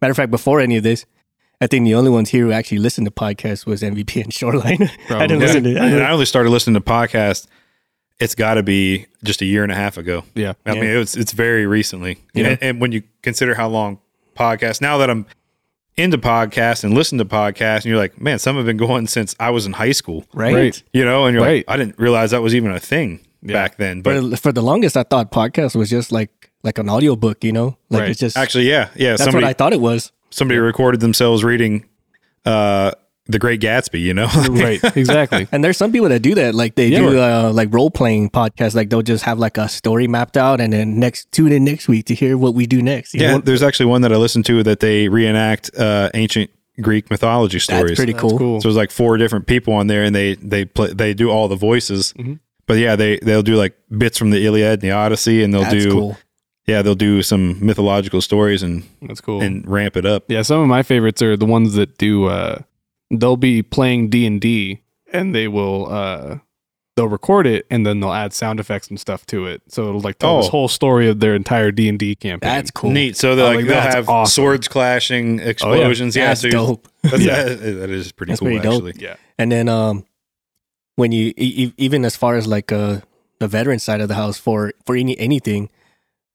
Matter 0.00 0.12
of 0.12 0.16
fact, 0.16 0.30
before 0.30 0.60
any 0.60 0.76
of 0.76 0.82
this, 0.82 1.04
I 1.60 1.66
think 1.66 1.84
the 1.84 1.94
only 1.94 2.10
ones 2.10 2.30
here 2.30 2.44
who 2.46 2.52
actually 2.52 2.78
listened 2.78 3.06
to 3.06 3.10
podcasts 3.10 3.66
was 3.66 3.82
MVP 3.82 4.22
and 4.22 4.32
Shoreline. 4.32 4.88
I 5.10 5.26
didn't 5.26 5.40
Yeah. 5.40 5.46
listen 5.46 5.64
to 5.64 5.70
and 5.76 6.02
I 6.02 6.08
I 6.08 6.12
only 6.12 6.24
started 6.26 6.50
listening 6.50 6.74
to 6.74 6.80
podcasts. 6.80 7.46
It's 8.20 8.36
got 8.36 8.54
to 8.54 8.62
be 8.62 9.06
just 9.24 9.42
a 9.42 9.44
year 9.44 9.64
and 9.64 9.72
a 9.72 9.74
half 9.74 9.96
ago. 9.98 10.22
Yeah. 10.36 10.52
I 10.64 10.74
Yeah. 10.74 10.80
mean, 10.80 10.90
it's 10.90 11.16
it's 11.16 11.32
very 11.32 11.66
recently. 11.66 12.18
Yeah. 12.32 12.50
And, 12.50 12.58
and 12.62 12.80
when 12.80 12.92
you 12.92 13.02
consider 13.22 13.54
how 13.54 13.68
long 13.68 13.98
podcasts, 14.36 14.80
now 14.80 14.98
that 14.98 15.10
I'm 15.10 15.26
into 15.96 16.18
podcasts 16.18 16.84
and 16.84 16.92
listen 16.94 17.18
to 17.18 17.24
podcasts, 17.24 17.76
and 17.78 17.86
you're 17.86 17.98
like, 17.98 18.20
man, 18.20 18.38
some 18.38 18.56
have 18.56 18.66
been 18.66 18.76
going 18.76 19.06
since 19.08 19.34
I 19.40 19.50
was 19.50 19.64
in 19.66 19.72
high 19.74 19.92
school. 19.92 20.24
right? 20.32 20.54
Right. 20.54 20.82
You 20.92 21.04
know, 21.04 21.26
and 21.26 21.34
you're 21.34 21.44
Right. 21.44 21.64
like, 21.66 21.74
I 21.74 21.76
didn't 21.76 21.98
realize 21.98 22.30
that 22.32 22.42
was 22.42 22.54
even 22.54 22.70
a 22.72 22.80
thing 22.80 23.20
Yeah. 23.44 23.52
back 23.52 23.76
then. 23.76 24.00
But 24.00 24.30
For, 24.30 24.36
for 24.36 24.52
the 24.52 24.62
longest 24.62 24.96
I 24.96 25.02
thought 25.04 25.30
podcast 25.30 25.76
was 25.76 25.90
just 25.90 26.10
like 26.12 26.50
like 26.62 26.78
an 26.78 26.88
audiobook, 26.88 27.44
you 27.44 27.52
know? 27.52 27.76
Like 27.90 28.00
Right. 28.00 28.10
it's 28.10 28.20
just 28.20 28.36
actually, 28.36 28.68
yeah, 28.68 28.88
yeah. 28.96 29.10
that's 29.10 29.24
somebody 29.24 29.44
what 29.44 29.50
I 29.50 29.52
thought 29.52 29.72
it 29.74 29.80
was. 29.80 30.12
somebody 30.30 30.58
recorded 30.58 31.00
themselves 31.00 31.44
reading 31.44 31.84
uh, 32.46 32.92
The 33.26 33.38
Great 33.38 33.60
Gatsby. 33.60 34.00
You 34.00 34.14
know, 34.14 34.28
Right. 34.50 34.80
Exactly. 34.96 35.46
And 35.52 35.62
there's 35.62 35.76
some 35.76 35.92
people 35.92 36.08
that 36.08 36.20
do 36.20 36.34
that. 36.36 36.54
Like 36.54 36.74
they 36.74 36.88
Yeah. 36.88 36.98
do 37.00 37.18
uh, 37.20 37.52
like 37.54 37.72
role 37.72 37.90
playing 37.90 38.30
podcasts. 38.30 38.74
Like 38.74 38.88
they'll 38.90 39.02
just 39.02 39.24
have 39.24 39.38
like 39.38 39.58
a 39.58 39.68
story 39.68 40.06
mapped 40.08 40.36
out, 40.36 40.60
and 40.60 40.72
then 40.72 40.98
next 40.98 41.30
tune 41.32 41.52
in 41.52 41.64
next 41.64 41.86
week 41.88 42.06
to 42.06 42.14
hear 42.14 42.36
what 42.38 42.54
we 42.54 42.66
do 42.66 42.80
next. 42.82 43.14
you 43.14 43.20
yeah. 43.22 43.32
know? 43.32 43.38
There's 43.38 43.62
actually 43.62 43.86
one 43.86 44.02
that 44.02 44.12
I 44.12 44.16
listened 44.16 44.46
to 44.46 44.62
that 44.62 44.80
they 44.80 45.08
reenact 45.08 45.70
uh, 45.76 46.10
ancient 46.14 46.50
Greek 46.80 47.08
mythology 47.10 47.58
stories. 47.60 47.90
that's 47.90 47.98
pretty 47.98 48.12
That's 48.12 48.22
cool. 48.22 48.38
cool. 48.38 48.60
So 48.60 48.68
there's 48.68 48.76
like 48.76 48.90
four 48.90 49.16
different 49.16 49.46
people 49.46 49.74
on 49.74 49.86
there, 49.86 50.02
and 50.02 50.14
they 50.14 50.34
they 50.36 50.64
play 50.64 50.92
they 50.92 51.14
do 51.14 51.30
all 51.30 51.46
the 51.48 51.56
voices. 51.56 52.12
Mhm. 52.18 52.40
But 52.66 52.78
yeah, 52.78 52.96
they 52.96 53.18
they'll 53.18 53.42
do 53.42 53.56
like 53.56 53.76
bits 53.96 54.16
from 54.18 54.30
the 54.30 54.44
Iliad 54.44 54.74
and 54.74 54.82
the 54.82 54.90
Odyssey, 54.92 55.42
and 55.42 55.52
they'll 55.52 55.62
That's 55.62 55.84
do 55.84 55.90
cool. 55.90 56.16
yeah 56.66 56.80
they'll 56.82 56.94
do 56.94 57.22
some 57.22 57.64
mythological 57.64 58.20
stories 58.20 58.62
and 58.62 58.84
That's 59.02 59.20
cool. 59.20 59.42
and 59.42 59.66
ramp 59.68 59.96
it 59.96 60.06
up. 60.06 60.24
Yeah, 60.28 60.42
some 60.42 60.60
of 60.60 60.68
my 60.68 60.82
favorites 60.82 61.20
are 61.22 61.36
the 61.36 61.46
ones 61.46 61.74
that 61.74 61.98
do. 61.98 62.26
Uh, 62.26 62.60
they'll 63.10 63.36
be 63.36 63.62
playing 63.62 64.08
D 64.08 64.26
and 64.26 64.40
D, 64.40 64.80
and 65.12 65.34
they 65.34 65.46
will 65.46 65.92
uh, 65.92 66.38
they'll 66.96 67.08
record 67.08 67.46
it, 67.46 67.66
and 67.70 67.84
then 67.84 68.00
they'll 68.00 68.12
add 68.12 68.32
sound 68.32 68.60
effects 68.60 68.88
and 68.88 68.98
stuff 68.98 69.26
to 69.26 69.46
it. 69.46 69.60
So 69.68 69.88
it'll 69.88 70.00
like 70.00 70.18
tell 70.18 70.36
Oh. 70.36 70.40
this 70.40 70.48
whole 70.48 70.68
story 70.68 71.08
of 71.08 71.20
their 71.20 71.34
entire 71.34 71.70
D 71.70 71.88
and 71.88 71.98
D 71.98 72.14
campaign. 72.14 72.48
That's 72.48 72.70
cool. 72.70 72.90
Neat. 72.92 73.16
So 73.18 73.36
they're 73.36 73.44
Oh, 73.44 73.48
like, 73.48 73.56
like, 73.58 73.66
they'll 73.66 73.74
that's 73.80 73.94
have 73.94 74.08
awesome. 74.08 74.30
swords 74.42 74.68
clashing, 74.68 75.38
explosions. 75.40 76.16
yeah, 76.16 76.28
That's 76.28 76.40
so 76.40 76.46
you- 76.46 76.52
dope. 76.52 76.88
That's, 77.02 77.22
Yeah. 77.22 77.42
that, 77.44 77.56
that 77.56 77.90
is 77.90 78.10
pretty 78.12 78.30
That's 78.32 78.40
cool. 78.40 78.48
pretty 78.48 78.62
dope. 78.62 78.86
actually, 78.86 79.04
yeah, 79.04 79.16
And 79.38 79.52
then 79.52 79.68
um, 79.68 80.06
when 80.96 81.12
you 81.12 81.32
e- 81.36 81.72
even 81.76 82.04
as 82.04 82.16
far 82.16 82.36
as 82.36 82.46
like 82.46 82.70
uh 82.72 83.00
the 83.40 83.48
veteran 83.48 83.78
side 83.78 84.00
of 84.00 84.08
the 84.08 84.14
house 84.14 84.38
for 84.38 84.72
for 84.86 84.94
any 84.96 85.18
anything, 85.18 85.70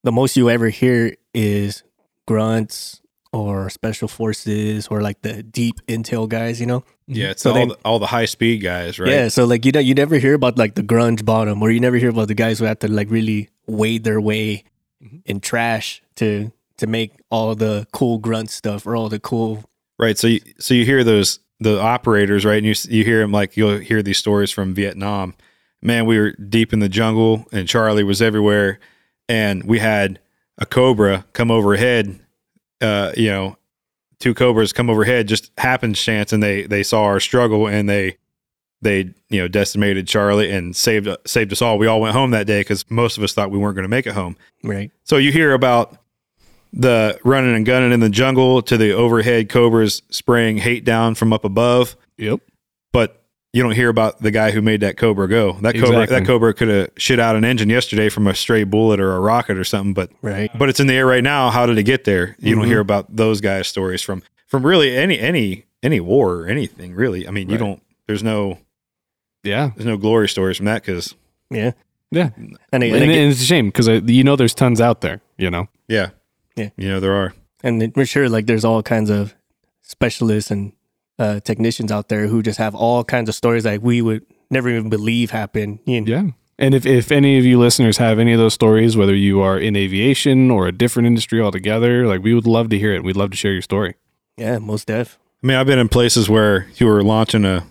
the 0.04 0.12
most 0.12 0.36
you 0.38 0.50
ever 0.50 0.70
hear 0.70 1.16
is 1.34 1.84
grunts 2.28 3.02
or 3.32 3.70
special 3.70 4.08
forces 4.08 4.88
or 4.88 5.02
like 5.02 5.22
the 5.22 5.44
deep 5.44 5.76
intel 5.88 6.28
guys. 6.28 6.60
You 6.60 6.66
know. 6.66 6.84
yeah. 7.08 7.32
It's 7.32 7.42
So 7.44 7.52
all 7.52 7.56
they- 7.56 7.66
the, 7.66 7.78
all 7.86 8.00
the 8.00 8.08
high 8.08 8.26
speed 8.26 8.60
guys, 8.62 9.00
right? 9.00 9.10
Yeah, 9.10 9.28
so 9.30 9.46
like 9.46 9.66
you 9.66 9.72
know, 9.72 9.80
you 9.80 9.94
never 9.94 10.18
hear 10.18 10.34
about 10.34 10.58
like 10.58 10.76
the 10.76 10.84
grunge 10.84 11.24
bottom, 11.26 11.62
or 11.62 11.72
you 11.72 11.80
never 11.80 11.98
hear 11.98 12.10
about 12.10 12.28
the 12.28 12.36
guys 12.36 12.60
who 12.60 12.66
have 12.66 12.80
to 12.80 12.88
like 12.88 13.10
really 13.10 13.50
wade 13.68 14.04
their 14.04 14.20
way 14.22 14.64
Mhm. 15.04 15.22
in 15.26 15.40
trash 15.40 16.02
to 16.16 16.52
to 16.78 16.88
make 16.88 17.12
all 17.30 17.56
the 17.56 17.88
cool 17.94 18.18
grunt 18.20 18.50
stuff 18.50 18.86
or 18.88 18.96
all 18.96 19.10
the 19.10 19.20
cool. 19.20 19.64
Right. 19.98 20.18
So 20.18 20.28
you, 20.28 20.40
so 20.60 20.74
you 20.74 20.86
hear 20.86 21.04
those 21.04 21.40
the 21.60 21.80
operators, 21.80 22.46
right? 22.46 22.64
And 22.64 22.66
you 22.66 22.74
you 22.90 23.04
hear 23.04 23.20
them 23.20 23.32
like 23.32 23.58
you'll 23.58 23.78
hear 23.78 24.02
these 24.02 24.18
stories 24.18 24.52
from 24.52 24.74
Vietnam. 24.74 25.36
Man, 25.82 26.06
we 26.06 26.20
were 26.20 26.32
deep 26.32 26.74
in 26.74 26.80
the 26.80 26.90
jungle, 26.90 27.46
and 27.52 27.68
Charlie 27.68 28.04
was 28.04 28.22
everywhere, 28.22 28.80
and 29.28 29.64
we 29.64 29.80
had 29.80 30.20
a 30.58 30.66
cobra 30.66 31.26
come 31.34 31.52
overhead. 31.52 32.20
Uh, 32.82 33.12
you 33.16 33.30
know, 33.30 33.58
two 34.20 34.34
cobras 34.34 34.74
come 34.74 34.90
overhead, 34.90 35.28
just 35.28 35.52
happenstance, 35.58 36.34
and 36.34 36.44
they 36.44 36.64
they 36.64 36.84
saw 36.84 37.04
our 37.04 37.20
struggle, 37.20 37.68
and 37.68 37.90
they 37.90 38.18
they 38.82 39.14
you 39.30 39.42
know 39.42 39.48
decimated 39.48 40.08
Charlie 40.08 40.52
and 40.52 40.76
saved 40.76 41.08
saved 41.26 41.52
us 41.52 41.62
all. 41.62 41.78
We 41.78 41.88
all 41.88 42.02
went 42.02 42.16
home 42.16 42.32
that 42.32 42.48
day 42.48 42.62
because 42.62 42.90
most 42.90 43.18
of 43.18 43.24
us 43.24 43.34
thought 43.34 43.52
we 43.52 43.58
weren't 43.58 43.76
going 43.76 43.84
to 43.84 43.90
make 43.90 44.08
it 44.08 44.14
home. 44.14 44.38
Right. 44.64 44.92
So 45.04 45.18
you 45.18 45.32
hear 45.32 45.54
about 45.54 45.98
the 46.74 47.20
running 47.24 47.56
and 47.56 47.66
gunning 47.66 47.92
in 47.92 48.00
the 48.00 48.10
jungle 48.10 48.62
to 48.64 48.78
the 48.78 48.92
overhead 48.94 49.50
cobras 49.50 50.02
spraying 50.10 50.58
hate 50.58 50.84
down 50.86 51.16
from 51.16 51.34
up 51.34 51.44
above, 51.46 51.96
yep, 52.18 52.40
but 52.92 53.24
you 53.54 53.64
don't 53.64 53.72
hear 53.74 53.90
about 53.90 54.22
the 54.22 54.30
guy 54.30 54.52
who 54.52 54.62
made 54.62 54.82
that 54.82 54.96
cobra 54.96 55.28
go. 55.28 55.54
That 55.62 55.74
cobra 55.74 56.02
Exactly. 56.02 56.20
that 56.20 56.26
cobra 56.28 56.54
could 56.54 56.68
have 56.68 56.90
shit 56.98 57.20
out 57.20 57.36
an 57.36 57.44
engine 57.44 57.70
yesterday 57.70 58.10
from 58.10 58.28
a 58.28 58.36
stray 58.36 58.64
bullet 58.64 59.00
or 59.00 59.16
a 59.16 59.20
rocket 59.20 59.58
or 59.58 59.64
something, 59.64 59.94
but 59.94 60.12
Right. 60.22 60.52
but 60.58 60.70
it's 60.70 60.80
in 60.80 60.86
the 60.88 60.94
air 60.94 61.08
right 61.08 61.24
now. 61.24 61.50
How 61.50 61.66
did 61.66 61.78
it 61.80 61.84
get 61.84 62.04
there? 62.04 62.36
You 62.40 62.54
don't 62.56 62.66
Mhm. 62.66 62.68
hear 62.68 62.80
about 62.80 63.16
those 63.16 63.42
guys' 63.42 63.68
stories 63.68 64.02
from 64.04 64.22
from 64.46 64.64
really 64.66 64.96
any 64.96 65.20
any 65.20 65.66
any 65.82 66.00
war 66.00 66.36
or 66.36 66.48
anything 66.48 66.94
really. 66.94 67.28
I 67.28 67.32
mean, 67.32 67.50
you 67.50 67.58
don't. 67.58 67.82
There's 68.08 68.22
no 68.24 68.60
yeah, 69.44 69.72
there's 69.76 69.86
no 69.88 69.98
glory 69.98 70.28
stories 70.30 70.58
from 70.58 70.68
that 70.68 70.84
because 70.84 71.16
Yeah. 71.50 71.72
yeah. 72.12 72.30
And, 72.36 72.58
And, 72.72 72.84
they, 72.84 72.92
and, 72.92 73.02
they- 73.10 73.24
and 73.24 73.32
it's 73.32 73.42
a 73.42 73.46
shame 73.46 73.68
because 73.70 73.88
you 73.88 74.24
know 74.24 74.36
there's 74.36 74.54
tons 74.54 74.80
out 74.82 75.02
there. 75.02 75.22
You 75.40 75.50
know, 75.50 75.70
yeah 75.88 76.10
Yeah. 76.60 76.70
you 76.78 76.90
know 76.90 77.00
there 77.00 77.14
are. 77.14 77.34
and 77.64 77.94
we're 77.96 78.06
sure 78.06 78.30
like 78.30 78.46
there's 78.46 78.66
all 78.66 78.84
kinds 78.84 79.10
of 79.10 79.34
specialists 79.82 80.52
and 80.52 80.74
uh, 81.18 81.40
technicians 81.42 81.92
out 81.92 82.10
there 82.10 82.28
who 82.28 82.42
just 82.42 82.58
have 82.60 82.76
all 82.76 83.04
kinds 83.04 83.30
of 83.30 83.36
stories 83.36 83.66
like 83.66 83.82
we 83.82 84.02
would 84.02 84.26
never 84.50 84.70
even 84.70 84.90
believe 84.90 85.32
happen. 85.32 85.80
You 85.86 86.02
know? 86.02 86.12
yeah. 86.12 86.32
And 86.58 86.76
if, 86.76 86.86
if 86.86 87.12
any 87.12 87.38
of 87.38 87.46
you 87.46 87.58
listeners 87.58 87.98
have 87.98 88.20
any 88.20 88.34
of 88.34 88.40
those 88.40 88.54
stories, 88.54 88.98
whether 88.98 89.16
you 89.16 89.40
are 89.42 89.58
in 89.58 89.78
aviation 89.78 90.52
or 90.52 90.68
a 90.68 90.74
different 90.74 91.08
industry 91.08 91.42
altogether, 91.42 92.06
like 92.06 92.22
we 92.22 92.34
would 92.34 92.46
love 92.46 92.70
to 92.70 92.78
hear 92.78 92.94
it. 92.94 93.04
We'd 93.04 93.16
love 93.16 93.32
to 93.32 93.38
share 93.38 93.54
your 93.54 93.62
story. 93.62 93.96
Yeah, 94.36 94.60
most 94.60 94.88
def. 94.88 95.18
I 95.42 95.48
mean, 95.48 95.58
I've 95.58 95.68
been 95.68 95.80
in 95.80 95.88
places 95.88 96.30
where 96.30 96.68
you 96.76 96.86
were 96.88 97.02
launching 97.02 97.46
a 97.46 97.66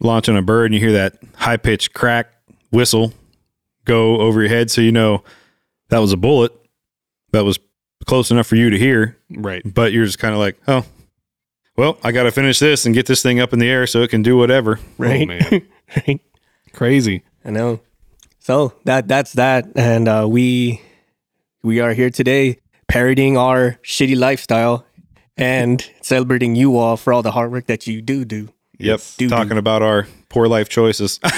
launching 0.00 0.36
a 0.36 0.42
bird 0.42 0.66
and 0.66 0.74
you 0.74 0.80
hear 0.80 0.92
that 0.92 1.14
high 1.36 1.56
pitched 1.56 1.94
crack 1.94 2.32
whistle 2.72 3.12
go 3.84 4.20
over 4.20 4.40
your 4.40 4.48
head, 4.48 4.68
so 4.70 4.80
you 4.80 4.90
know 4.90 5.22
that 5.90 5.98
was 6.00 6.12
a 6.12 6.16
bullet 6.16 6.52
that 7.30 7.44
was 7.44 7.58
close 8.06 8.30
enough 8.30 8.46
for 8.46 8.56
you 8.56 8.70
to 8.70 8.78
hear, 8.78 9.16
Right. 9.30 9.62
but 9.64 9.92
you're 9.92 10.04
just 10.04 10.18
kind 10.18 10.34
of 10.34 10.40
like, 10.40 10.56
oh, 10.68 10.84
well, 11.76 11.98
I 12.04 12.12
got 12.12 12.24
to 12.24 12.30
finish 12.30 12.58
this 12.58 12.84
and 12.86 12.94
get 12.94 13.06
this 13.06 13.22
thing 13.22 13.40
up 13.40 13.52
in 13.52 13.58
the 13.58 13.68
air 13.68 13.86
so 13.86 14.02
it 14.02 14.10
can 14.10 14.22
do 14.22 14.36
whatever. 14.36 14.78
Right. 14.98 15.22
Oh, 15.22 15.26
man. 15.26 15.68
right. 16.06 16.20
Crazy. 16.72 17.22
I 17.44 17.50
know. 17.50 17.80
So 18.40 18.74
that 18.84 19.06
that's 19.08 19.32
that, 19.34 19.66
and 19.76 20.08
uh, 20.08 20.26
we 20.28 20.80
we 21.62 21.78
are 21.80 21.92
here 21.94 22.10
today 22.10 22.58
parodying 22.88 23.36
our 23.36 23.78
shitty 23.84 24.16
lifestyle 24.18 24.84
and 25.36 25.88
celebrating 26.02 26.56
you 26.56 26.76
all 26.76 26.96
for 26.96 27.12
all 27.12 27.22
the 27.22 27.30
hard 27.30 27.52
work 27.52 27.66
that 27.66 27.86
you 27.86 28.02
do 28.02 28.24
do. 28.24 28.48
Yep, 28.78 29.00
do, 29.18 29.28
talking 29.28 29.58
about 29.58 29.82
our 29.82 30.06
poor 30.28 30.48
life 30.48 30.68
choices. 30.68 31.20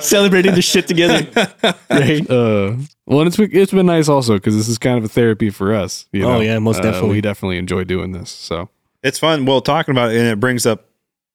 Celebrating 0.00 0.54
the 0.54 0.62
shit 0.62 0.86
together, 0.86 1.26
right? 1.90 2.28
Uh, 2.30 2.74
well, 3.06 3.20
and 3.20 3.28
it's 3.28 3.36
been, 3.36 3.50
it's 3.52 3.72
been 3.72 3.86
nice 3.86 4.08
also 4.08 4.34
because 4.34 4.56
this 4.56 4.68
is 4.68 4.78
kind 4.78 4.98
of 4.98 5.04
a 5.04 5.08
therapy 5.08 5.50
for 5.50 5.74
us. 5.74 6.06
You 6.12 6.24
Oh, 6.24 6.40
yeah, 6.40 6.58
most 6.58 6.80
Uh, 6.80 6.82
definitely. 6.84 7.10
we 7.10 7.20
definitely 7.20 7.58
enjoy 7.58 7.84
doing 7.84 8.12
this. 8.12 8.30
So 8.30 8.68
it's 9.02 9.18
fun. 9.18 9.46
Well, 9.46 9.60
talking 9.60 9.92
about 9.92 10.12
it, 10.12 10.18
and 10.18 10.26
it 10.28 10.38
brings 10.40 10.66
up 10.66 10.88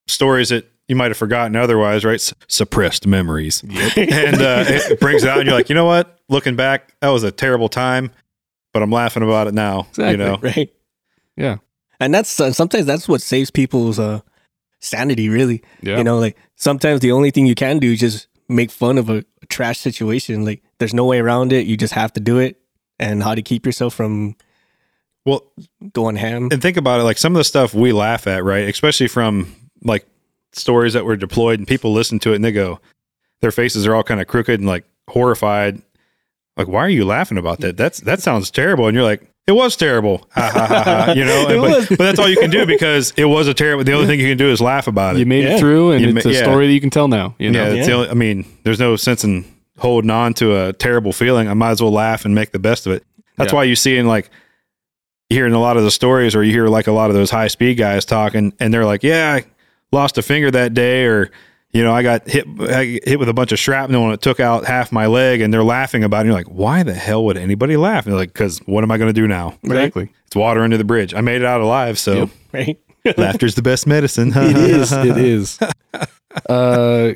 stories 0.07 0.49
that 0.49 0.69
you 0.87 0.95
might 0.95 1.09
have 1.09 1.17
forgotten 1.17 1.55
otherwise, 1.55 2.05
right? 2.05 2.15
S- 2.15 2.33
suppressed 2.47 3.07
memories. 3.07 3.63
and 3.97 4.41
uh, 4.41 4.63
it 4.67 4.99
brings 4.99 5.23
it 5.23 5.29
out, 5.29 5.39
and 5.39 5.47
you're 5.47 5.55
like, 5.55 5.69
you 5.69 5.75
know 5.75 5.85
what? 5.85 6.19
Looking 6.29 6.55
back, 6.55 6.93
that 7.01 7.09
was 7.09 7.23
a 7.23 7.31
terrible 7.31 7.69
time, 7.69 8.11
but 8.73 8.83
I'm 8.83 8.91
laughing 8.91 9.23
about 9.23 9.47
it 9.47 9.53
now. 9.53 9.87
Exactly. 9.89 10.11
You 10.11 10.17
know, 10.17 10.37
right? 10.41 10.73
Yeah. 11.35 11.57
And 12.05 12.13
that's 12.13 12.39
uh, 12.39 12.51
sometimes 12.53 12.85
that's 12.85 13.07
what 13.07 13.21
saves 13.21 13.51
people's 13.51 13.99
uh, 13.99 14.21
sanity. 14.79 15.29
Really, 15.29 15.61
Yeah. 15.81 15.97
you 15.97 16.03
know, 16.03 16.19
like 16.19 16.37
sometimes 16.55 16.99
the 17.01 17.11
only 17.11 17.31
thing 17.31 17.45
you 17.47 17.55
can 17.55 17.79
do 17.79 17.91
is 17.93 17.99
just 17.99 18.27
make 18.49 18.71
fun 18.71 18.97
of 18.97 19.09
a, 19.09 19.23
a 19.41 19.45
trash 19.47 19.79
situation. 19.79 20.45
Like 20.45 20.61
there's 20.79 20.93
no 20.93 21.05
way 21.05 21.19
around 21.19 21.51
it. 21.53 21.65
You 21.67 21.77
just 21.77 21.93
have 21.93 22.13
to 22.13 22.19
do 22.19 22.37
it. 22.39 22.59
And 22.99 23.23
how 23.23 23.33
to 23.35 23.41
keep 23.41 23.65
yourself 23.65 23.93
from 23.95 24.35
well, 25.25 25.51
going 25.93 26.15
ham. 26.15 26.49
and 26.51 26.61
think 26.61 26.77
about 26.77 26.99
it. 26.99 27.03
Like 27.03 27.17
some 27.17 27.33
of 27.33 27.37
the 27.39 27.43
stuff 27.43 27.73
we 27.73 27.91
laugh 27.91 28.27
at, 28.27 28.43
right? 28.43 28.67
Especially 28.69 29.07
from 29.07 29.53
like 29.83 30.05
stories 30.53 30.93
that 30.93 31.03
were 31.03 31.15
deployed, 31.17 31.59
and 31.59 31.67
people 31.67 31.91
listen 31.91 32.19
to 32.19 32.31
it 32.31 32.35
and 32.35 32.45
they 32.45 32.51
go, 32.51 32.79
their 33.41 33.51
faces 33.51 33.87
are 33.87 33.95
all 33.95 34.03
kind 34.03 34.21
of 34.21 34.27
crooked 34.27 34.59
and 34.59 34.67
like 34.69 34.85
horrified. 35.09 35.81
Like, 36.55 36.67
why 36.67 36.81
are 36.81 36.89
you 36.89 37.03
laughing 37.03 37.37
about 37.39 37.59
that? 37.61 37.77
That's 37.77 37.99
that 38.01 38.21
sounds 38.21 38.51
terrible. 38.51 38.87
And 38.87 38.95
you're 38.95 39.03
like, 39.03 39.27
it 39.47 39.51
was 39.51 39.75
terrible. 39.75 40.27
Ha, 40.31 40.49
ha, 40.53 40.65
ha, 40.67 40.83
ha. 41.05 41.13
You 41.13 41.25
know, 41.25 41.45
but, 41.47 41.59
was. 41.59 41.89
but 41.89 41.97
that's 41.97 42.19
all 42.19 42.29
you 42.29 42.37
can 42.37 42.49
do 42.49 42.65
because 42.65 43.11
it 43.17 43.25
was 43.25 43.47
a 43.47 43.53
terrible. 43.53 43.83
The 43.83 43.91
only 43.93 44.07
thing 44.07 44.19
you 44.19 44.27
can 44.29 44.37
do 44.37 44.49
is 44.51 44.61
laugh 44.61 44.87
about 44.87 45.15
it. 45.15 45.19
You 45.19 45.25
made 45.25 45.43
Yeah. 45.43 45.55
it 45.55 45.59
through, 45.59 45.91
and 45.91 46.01
You 46.05 46.15
it's 46.15 46.25
ma- 46.25 46.31
a 46.31 46.33
yeah. 46.33 46.41
story 46.43 46.67
that 46.67 46.73
you 46.73 46.81
can 46.81 46.89
tell 46.89 47.07
now. 47.07 47.35
You 47.39 47.51
know, 47.51 47.63
yeah, 47.63 47.69
that's 47.75 47.87
the 47.87 47.93
only, 47.93 48.09
I 48.09 48.13
mean, 48.13 48.45
there's 48.63 48.79
no 48.79 48.95
sense 48.95 49.23
in 49.23 49.45
holding 49.79 50.09
on 50.11 50.33
to 50.35 50.55
a 50.67 50.73
terrible 50.73 51.11
feeling. 51.11 51.47
I 51.49 51.53
might 51.55 51.71
as 51.71 51.81
well 51.81 51.91
laugh 51.91 52.23
and 52.25 52.33
make 52.33 52.51
the 52.51 52.59
best 52.59 52.85
of 52.87 52.93
it. 52.93 53.03
That's 53.37 53.51
Yeah. 53.51 53.57
why 53.57 53.63
you 53.65 53.75
see 53.75 53.97
in 53.97 54.07
like 54.07 54.29
hearing 55.29 55.53
a 55.53 55.59
lot 55.59 55.77
of 55.77 55.83
the 55.83 55.91
stories, 55.91 56.35
or 56.35 56.43
you 56.43 56.51
hear 56.51 56.67
like 56.67 56.87
a 56.87 56.91
lot 56.91 57.09
of 57.09 57.15
those 57.15 57.31
high 57.31 57.47
speed 57.47 57.75
guys 57.75 58.05
talking, 58.05 58.53
and 58.59 58.73
they're 58.73 58.85
like, 58.85 59.03
"Yeah, 59.03 59.33
I 59.39 59.45
lost 59.91 60.17
a 60.17 60.21
finger 60.21 60.51
that 60.51 60.73
day," 60.73 61.05
or 61.05 61.31
you 61.73 61.83
know, 61.83 61.93
I 61.93 62.03
got 62.03 62.29
hit 62.29 62.45
I 62.59 62.99
hit 63.03 63.17
with 63.19 63.29
a 63.29 63.33
bunch 63.33 63.51
of 63.51 63.57
shrapnel 63.57 64.05
and 64.05 64.13
it 64.13 64.21
took 64.21 64.39
out 64.39 64.65
half 64.65 64.91
my 64.91 65.07
leg, 65.07 65.41
and 65.41 65.51
they're 65.51 65.63
laughing 65.63 66.03
about 66.03 66.17
it. 66.17 66.19
And 66.21 66.27
you're 66.27 66.37
like, 66.37 66.47
"Why 66.47 66.83
the 66.83 66.93
hell 66.93 67.25
would 67.25 67.35
anybody 67.35 67.77
laugh?" 67.77 68.05
And 68.05 68.13
they're 68.13 68.19
like, 68.19 68.31
"Because 68.31 68.59
what 68.59 68.83
am 68.83 68.91
I 68.91 68.97
going 68.97 69.09
to 69.09 69.13
do 69.13 69.27
now? 69.27 69.57
exactly. 69.63 70.09
It's 70.27 70.35
water 70.35 70.61
under 70.61 70.77
the 70.77 70.83
bridge. 70.83 71.13
I 71.15 71.21
made 71.21 71.41
it 71.41 71.45
out 71.45 71.61
alive, 71.61 71.97
so 71.97 72.29
right? 72.51 72.79
laughter's 73.17 73.55
the 73.55 73.63
best 73.63 73.87
medicine." 73.87 74.31
It 74.35 74.55
is. 74.57 74.91
It 74.91 75.17
is. 75.17 75.59
Uh, 76.47 77.13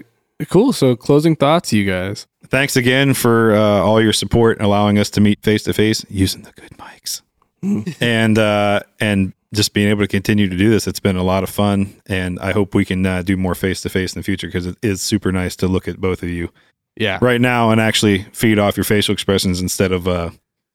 cool. 0.50 0.74
So, 0.74 0.96
closing 0.96 1.36
thoughts, 1.36 1.72
you 1.72 1.86
guys. 1.86 2.26
Thanks 2.48 2.76
again 2.76 3.14
for 3.14 3.56
uh, 3.56 3.60
all 3.60 4.02
your 4.02 4.14
support, 4.14 4.60
allowing 4.62 4.98
us 4.98 5.10
to 5.12 5.22
meet 5.22 5.44
face 5.44 5.64
to 5.64 5.74
face 5.74 6.04
using 6.10 6.42
the 6.42 6.52
good 6.52 6.72
mics, 6.78 7.22
and 8.02 8.40
uh, 8.40 8.80
and 9.00 9.34
just 9.54 9.74
being 9.74 9.88
able 9.90 10.02
to 10.02 10.08
continue 10.08 10.50
to 10.50 10.58
do 10.58 10.70
this. 10.70 10.88
It's 10.88 11.00
been 11.00 11.16
a 11.16 11.24
lot 11.24 11.44
of 11.44 11.50
fun, 11.50 11.96
and 12.08 12.40
I 12.40 12.52
hope 12.52 12.76
we 12.76 12.86
can 12.86 13.06
uh, 13.06 13.22
do 13.22 13.38
more 13.38 13.56
face 13.56 13.82
to 13.82 13.90
face 13.90 14.14
in 14.14 14.20
the 14.20 14.24
future 14.24 14.48
because 14.48 14.66
it 14.66 14.78
is 14.82 15.02
super 15.02 15.32
nice 15.32 15.56
to 15.58 15.68
look 15.68 15.88
at 15.88 16.00
both 16.02 16.22
of 16.24 16.30
you 16.30 16.50
Yeah. 16.98 17.20
right 17.22 17.40
now 17.40 17.72
and 17.72 17.80
actually 17.80 18.24
feed 18.34 18.60
off 18.60 18.76
your 18.78 18.84
facial 18.84 19.14
expressions 19.14 19.62
instead 19.62 19.92
of 19.92 20.08
uh, 20.08 20.32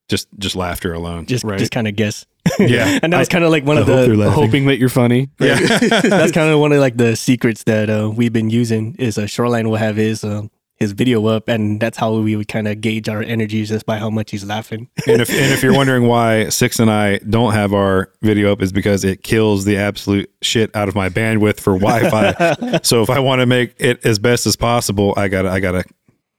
just 0.08 0.28
just 0.38 0.56
laughter 0.56 0.92
alone. 0.94 1.26
Just 1.26 1.44
Right. 1.44 1.58
just 1.58 1.72
kind 1.72 1.86
of 1.88 1.96
guess. 1.96 2.24
Yeah. 2.58 2.98
and 3.02 3.12
that 3.12 3.18
was 3.18 3.28
kind 3.28 3.44
of 3.44 3.50
like 3.50 3.64
one 3.64 3.78
of 3.78 3.88
I 3.88 3.92
hope 3.92 4.08
the 4.10 4.16
they're. 4.16 4.30
Hoping 4.30 4.66
that 4.66 4.78
you're 4.78 4.88
funny. 4.88 5.28
yeah, 5.40 5.54
that's 5.58 6.32
kind 6.32 6.50
of 6.50 6.58
one 6.58 6.72
of 6.72 6.80
like 6.80 6.96
the 6.96 7.14
secrets 7.16 7.64
that 7.64 7.88
uh, 7.88 8.10
we've 8.10 8.32
been 8.32 8.50
using 8.50 8.94
is 8.98 9.16
uh, 9.18 9.26
shoreline 9.26 9.68
will 9.68 9.76
have 9.76 9.96
his 9.96 10.22
um, 10.24 10.50
his 10.83 10.93
video 10.93 11.26
up 11.26 11.49
and 11.49 11.80
that's 11.80 11.97
how 11.97 12.14
we 12.14 12.37
would 12.37 12.49
kind 12.49 12.68
of 12.68 12.80
gauge 12.80 13.09
our 13.09 13.22
energies 13.22 13.68
just 13.70 13.87
by 13.87 13.97
how 13.97 14.11
much 14.11 14.30
he's 14.30 14.45
laughing 14.45 14.89
and 15.07 15.22
if 15.22 15.30
and 15.30 15.53
if 15.53 15.62
you're 15.62 15.74
wondering 15.74 16.07
why 16.07 16.43
Six 16.49 16.78
and 16.78 16.91
I 16.91 17.18
don't 17.18 17.53
have 17.53 17.72
our 17.72 18.12
video 18.22 18.53
up, 18.53 18.62
is 18.62 18.72
because 18.72 19.05
it 19.05 19.22
kills 19.22 19.64
the 19.64 19.76
absolute 19.76 20.30
shit 20.43 20.74
out 20.76 20.89
of 20.89 20.95
my 20.95 21.09
bandwidth 21.09 21.61
for 21.61 21.78
Wi-Fi. 21.78 22.80
so 22.83 23.03
if 23.03 23.11
I 23.11 23.18
want 23.18 23.41
to 23.41 23.47
make 23.47 23.74
it 23.78 24.05
as 24.05 24.18
best 24.18 24.47
as 24.47 24.57
possible, 24.57 25.14
I 25.16 25.28
gotta 25.28 25.51
I 25.51 25.61
gotta 25.61 25.85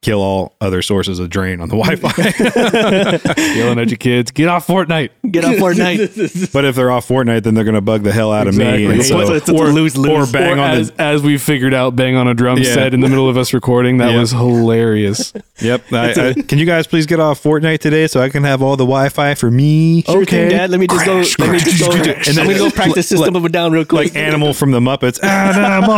kill 0.04 0.22
all 0.22 0.54
other 0.62 0.82
sources 0.82 1.20
of 1.20 1.30
drain 1.30 1.62
on 1.62 1.70
the 1.70 1.76
Wi-Fi. 1.78 3.34
Yelling 3.58 3.80
at 3.80 3.90
your 3.90 3.98
kids, 3.98 4.32
get 4.32 4.48
off 4.48 4.68
Fortnite. 4.68 5.10
get 5.32 5.46
off 5.46 5.56
Fortnite 5.56 6.52
but 6.54 6.66
if 6.66 6.76
they're 6.76 6.92
off 6.92 7.08
Fortnite, 7.08 7.44
then 7.44 7.54
they're 7.54 7.64
gonna 7.64 7.82
bug 7.82 8.04
the 8.04 8.12
hell 8.12 8.32
out 8.32 8.48
of 8.48 8.56
me. 8.56 8.86
And 8.86 9.00
It's 9.00 9.10
a- 9.10 9.34
it's 9.36 9.50
a 9.50 9.54
lose-lose. 9.54 10.30
or 10.30 10.32
bang 10.32 10.60
or 10.60 10.62
on 10.62 10.72
as, 10.72 10.92
the 10.92 11.02
as 11.02 11.22
we 11.24 11.38
figured 11.38 11.74
out, 11.74 11.96
bang 11.96 12.16
on 12.16 12.28
a 12.28 12.34
drum 12.34 12.58
Yeah. 12.60 12.74
set 12.74 12.94
in 12.94 13.00
the 13.00 13.08
middle 13.10 13.30
of 13.30 13.38
us 13.38 13.54
recording. 13.54 13.98
That 13.98 14.12
Yeah. 14.12 14.20
was 14.20 14.32
hilarious. 14.32 15.34
yep. 15.60 15.82
I, 15.92 16.12
I, 16.30 16.34
can 16.34 16.58
you 16.60 16.66
guys 16.66 16.88
please 16.88 17.06
get 17.06 17.20
off 17.20 17.42
Fortnite 17.42 17.80
today 17.80 18.08
so 18.08 18.22
I 18.22 18.30
can 18.30 18.44
have 18.44 18.62
all 18.62 18.76
the 18.76 18.84
Wi-Fi 18.86 19.36
for 19.36 19.50
me? 19.50 20.02
sure 20.04 20.26
thing, 20.26 20.50
dad 20.50 20.70
let 20.70 20.80
me 20.80 20.88
just 20.88 21.06
go 21.06 21.16
let 21.44 21.52
me 21.52 21.60
just 21.60 21.80
go 21.80 21.92
And 21.92 22.08
and 22.08 22.26
then- 22.26 22.36
then 22.36 22.48
we 22.48 22.56
go 22.56 22.70
practice 22.70 23.08
system 23.08 23.36
of 23.36 23.46
a 23.46 23.50
down 23.50 23.72
real 23.72 23.86
quick 23.86 24.08
Like 24.14 24.16
Animal 24.16 24.54
from 24.54 24.72
the 24.72 24.80
Muppets, 24.80 25.24
Animal, 25.24 25.94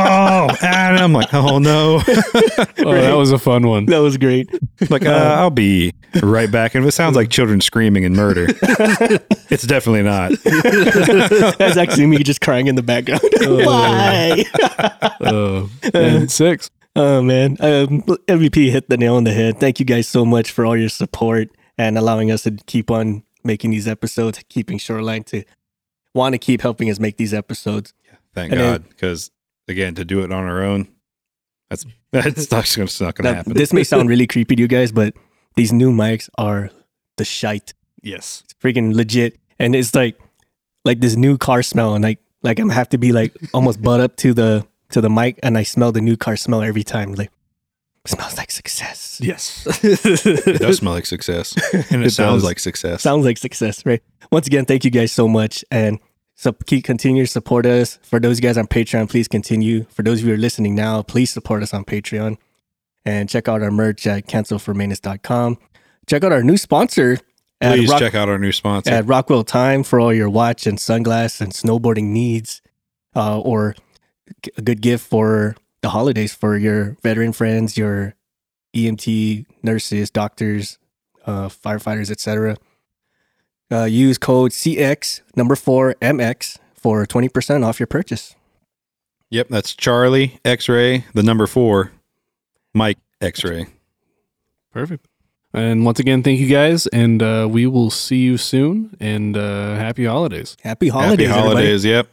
Adam. 0.62 1.14
Like, 1.14 1.34
oh 1.34 1.60
no. 1.60 2.02
Oh, 2.78 2.94
that 2.94 3.16
was 3.18 3.32
a 3.32 3.40
fun 3.40 3.68
one. 3.68 3.86
That 3.96 4.02
was 4.02 4.18
great 4.18 4.50
Like, 4.90 5.06
uh, 5.06 5.36
I'll 5.40 5.50
be 5.50 5.94
right 6.22 6.52
back. 6.52 6.76
And 6.76 6.84
if 6.84 6.90
it 6.90 6.92
sounds 6.92 7.16
like 7.16 7.30
children 7.30 7.62
screaming 7.62 8.04
and 8.06 8.16
murder, 8.16 8.48
it's 9.50 9.66
definitely 9.66 10.04
not. 10.04 10.32
that's 11.58 11.78
actually 11.78 12.08
me 12.08 12.18
just 12.24 12.42
crying 12.42 12.68
in 12.68 12.76
the 12.76 12.84
background 12.84 13.22
why 13.42 14.44
Uh, 15.22 15.68
and 15.94 16.32
six. 16.32 16.70
Oh 16.96 17.22
man, 17.22 17.52
um, 17.60 18.02
MVP 18.04 18.72
hit 18.72 18.90
the 18.90 18.98
nail 18.98 19.16
on 19.16 19.24
the 19.24 19.34
head. 19.34 19.60
Thank 19.60 19.80
you 19.80 19.86
guys 19.86 20.08
so 20.08 20.26
much 20.26 20.52
for 20.52 20.66
all 20.66 20.78
your 20.78 20.90
support 20.90 21.50
and 21.78 21.98
allowing 21.98 22.32
us 22.32 22.44
to 22.44 22.52
keep 22.68 22.90
on 22.92 23.24
making 23.44 23.72
these 23.72 23.88
episodes, 23.88 24.42
keeping 24.50 24.78
Shoreline 24.78 25.24
to 25.26 25.44
want 26.14 26.34
to 26.34 26.40
keep 26.40 26.62
helping 26.62 26.90
us 26.90 27.00
make 27.00 27.18
these 27.18 27.34
episodes. 27.34 27.94
Thank 28.34 28.52
And 28.52 28.62
God. 28.62 28.90
Because, 28.90 29.32
again, 29.68 29.96
to 29.96 30.06
do 30.06 30.22
it 30.22 30.32
on 30.32 30.46
our 30.46 30.64
own, 30.64 30.88
that's 31.70 31.86
that's 32.12 32.52
not, 32.52 32.78
it's 32.78 33.02
not 33.02 33.16
to 33.18 33.24
Now, 33.24 33.34
happen. 33.36 33.54
this 33.54 33.74
may 33.74 33.84
sound 33.84 34.10
really 34.10 34.28
creepy 34.28 34.56
to 34.56 34.62
you 34.62 34.68
guys, 34.68 34.92
but 34.92 35.14
these 35.56 35.72
new 35.74 35.92
mics 35.92 36.30
are 36.38 36.70
the 37.18 37.26
shite. 37.26 37.74
Yes. 38.02 38.42
It's 38.46 38.54
freaking 38.54 38.94
legit, 38.96 39.38
and 39.60 39.76
it's 39.76 39.96
like 39.96 40.20
like 40.84 41.00
this 41.02 41.16
new 41.16 41.38
car 41.38 41.64
smell, 41.64 41.96
and 41.96 42.04
like 42.04 42.20
like 42.44 42.60
I'm 42.60 42.70
have 42.70 42.90
to 42.90 42.98
be 42.98 43.12
like 43.12 43.34
almost 43.54 43.82
butt 43.82 44.00
up 44.00 44.16
to 44.18 44.34
the 44.34 44.66
to 44.92 45.02
the 45.02 45.10
mic, 45.10 45.40
and 45.44 45.58
I 45.58 45.64
smell 45.64 45.92
the 45.92 46.02
new 46.02 46.16
car 46.18 46.36
smell 46.36 46.62
every 46.62 46.84
time. 46.84 47.14
Like 47.14 47.32
smells 48.06 48.38
like 48.38 48.52
success. 48.52 49.20
Yes. 49.24 49.66
it 49.84 50.60
does 50.60 50.78
smell 50.78 50.94
like 50.94 51.08
success. 51.08 51.56
And 51.92 52.04
it, 52.04 52.08
It 52.08 52.12
sounds 52.12 52.42
does. 52.42 52.44
like 52.44 52.60
success. 52.60 53.02
Sounds 53.02 53.26
like 53.26 53.40
success, 53.40 53.84
right? 53.86 54.04
Once 54.32 54.46
again, 54.46 54.66
thank 54.66 54.86
you 54.86 54.92
guys 54.92 55.12
so 55.12 55.28
much, 55.28 55.66
and 55.72 55.98
so 56.36 56.52
keep 56.52 56.84
continue 56.84 57.24
to 57.24 57.32
support 57.32 57.66
us. 57.66 57.98
For 58.04 58.20
those 58.20 58.38
of 58.38 58.44
you 58.44 58.50
guys 58.50 58.58
on 58.58 58.68
Patreon, 58.68 59.10
please 59.10 59.28
continue. 59.28 59.86
For 59.86 60.04
those 60.04 60.20
of 60.20 60.26
you 60.26 60.32
who 60.32 60.36
are 60.36 60.42
listening 60.42 60.76
now, 60.76 61.02
please 61.02 61.32
support 61.32 61.64
us 61.64 61.74
on 61.74 61.86
Patreon, 61.86 62.38
and 63.06 63.30
check 63.30 63.48
out 63.48 63.62
our 63.62 63.72
merch 63.72 64.06
at 64.08 64.28
cancelformainus.com. 64.28 65.58
Check 66.08 66.24
out 66.24 66.32
our 66.32 66.44
new 66.44 66.58
sponsor 66.58 67.18
at, 67.62 67.76
Please 67.78 67.90
Rock- 67.90 68.00
check 68.00 68.16
out 68.16 68.30
our 68.30 68.38
new 68.38 68.52
sponsor. 68.52 68.92
at 68.92 69.06
Rockwell 69.08 69.44
Time 69.44 69.84
for 69.84 70.00
all 70.00 70.14
your 70.14 70.30
watch 70.30 70.68
and 70.68 70.78
sunglass 70.78 71.40
and 71.42 71.52
snowboarding 71.54 72.06
needs, 72.10 72.62
uh, 73.16 73.40
or 73.40 73.76
a 74.58 74.62
good 74.62 74.82
gift 74.82 75.08
for 75.08 75.56
the 75.82 75.90
holidays 75.90 76.34
for 76.34 76.58
your 76.58 76.98
veteran 77.02 77.32
friends, 77.32 77.78
your 77.78 78.16
EMT 78.76 79.46
nurses, 79.64 80.10
doctors, 80.10 80.78
uh, 81.26 81.48
firefighters, 81.48 82.12
etc. 82.12 82.58
Uh, 83.72 83.86
use 83.86 84.18
code 84.18 84.52
CX 84.52 85.22
number 85.36 85.56
four 85.56 85.96
MX 86.02 86.58
for 86.76 87.06
twenty 87.06 87.30
percent 87.30 87.64
off 87.64 87.80
your 87.80 87.88
purchase. 87.88 88.36
Yep, 89.32 89.48
that's 89.50 89.74
Charlie 89.74 90.40
X 90.46 90.70
Ray, 90.70 91.04
the 91.14 91.24
number 91.24 91.48
four, 91.48 91.92
Mike 92.74 93.00
X 93.22 93.44
Ray. 93.44 93.66
Perfect. 94.72 95.08
And 95.54 95.86
once 95.86 96.00
again, 96.00 96.22
thank 96.22 96.40
you 96.40 96.48
guys, 96.48 96.86
and 96.88 97.24
uh, 97.24 97.48
we 97.50 97.66
will 97.66 97.90
see 97.90 98.18
you 98.18 98.38
soon. 98.38 98.96
And 99.00 99.38
uh, 99.38 99.76
happy 99.76 100.04
holidays. 100.06 100.58
Happy 100.62 100.90
holidays, 100.90 101.28
Happy 101.30 101.40
everybody. 101.40 101.50
holidays. 101.66 101.86
Yep. 101.86 102.08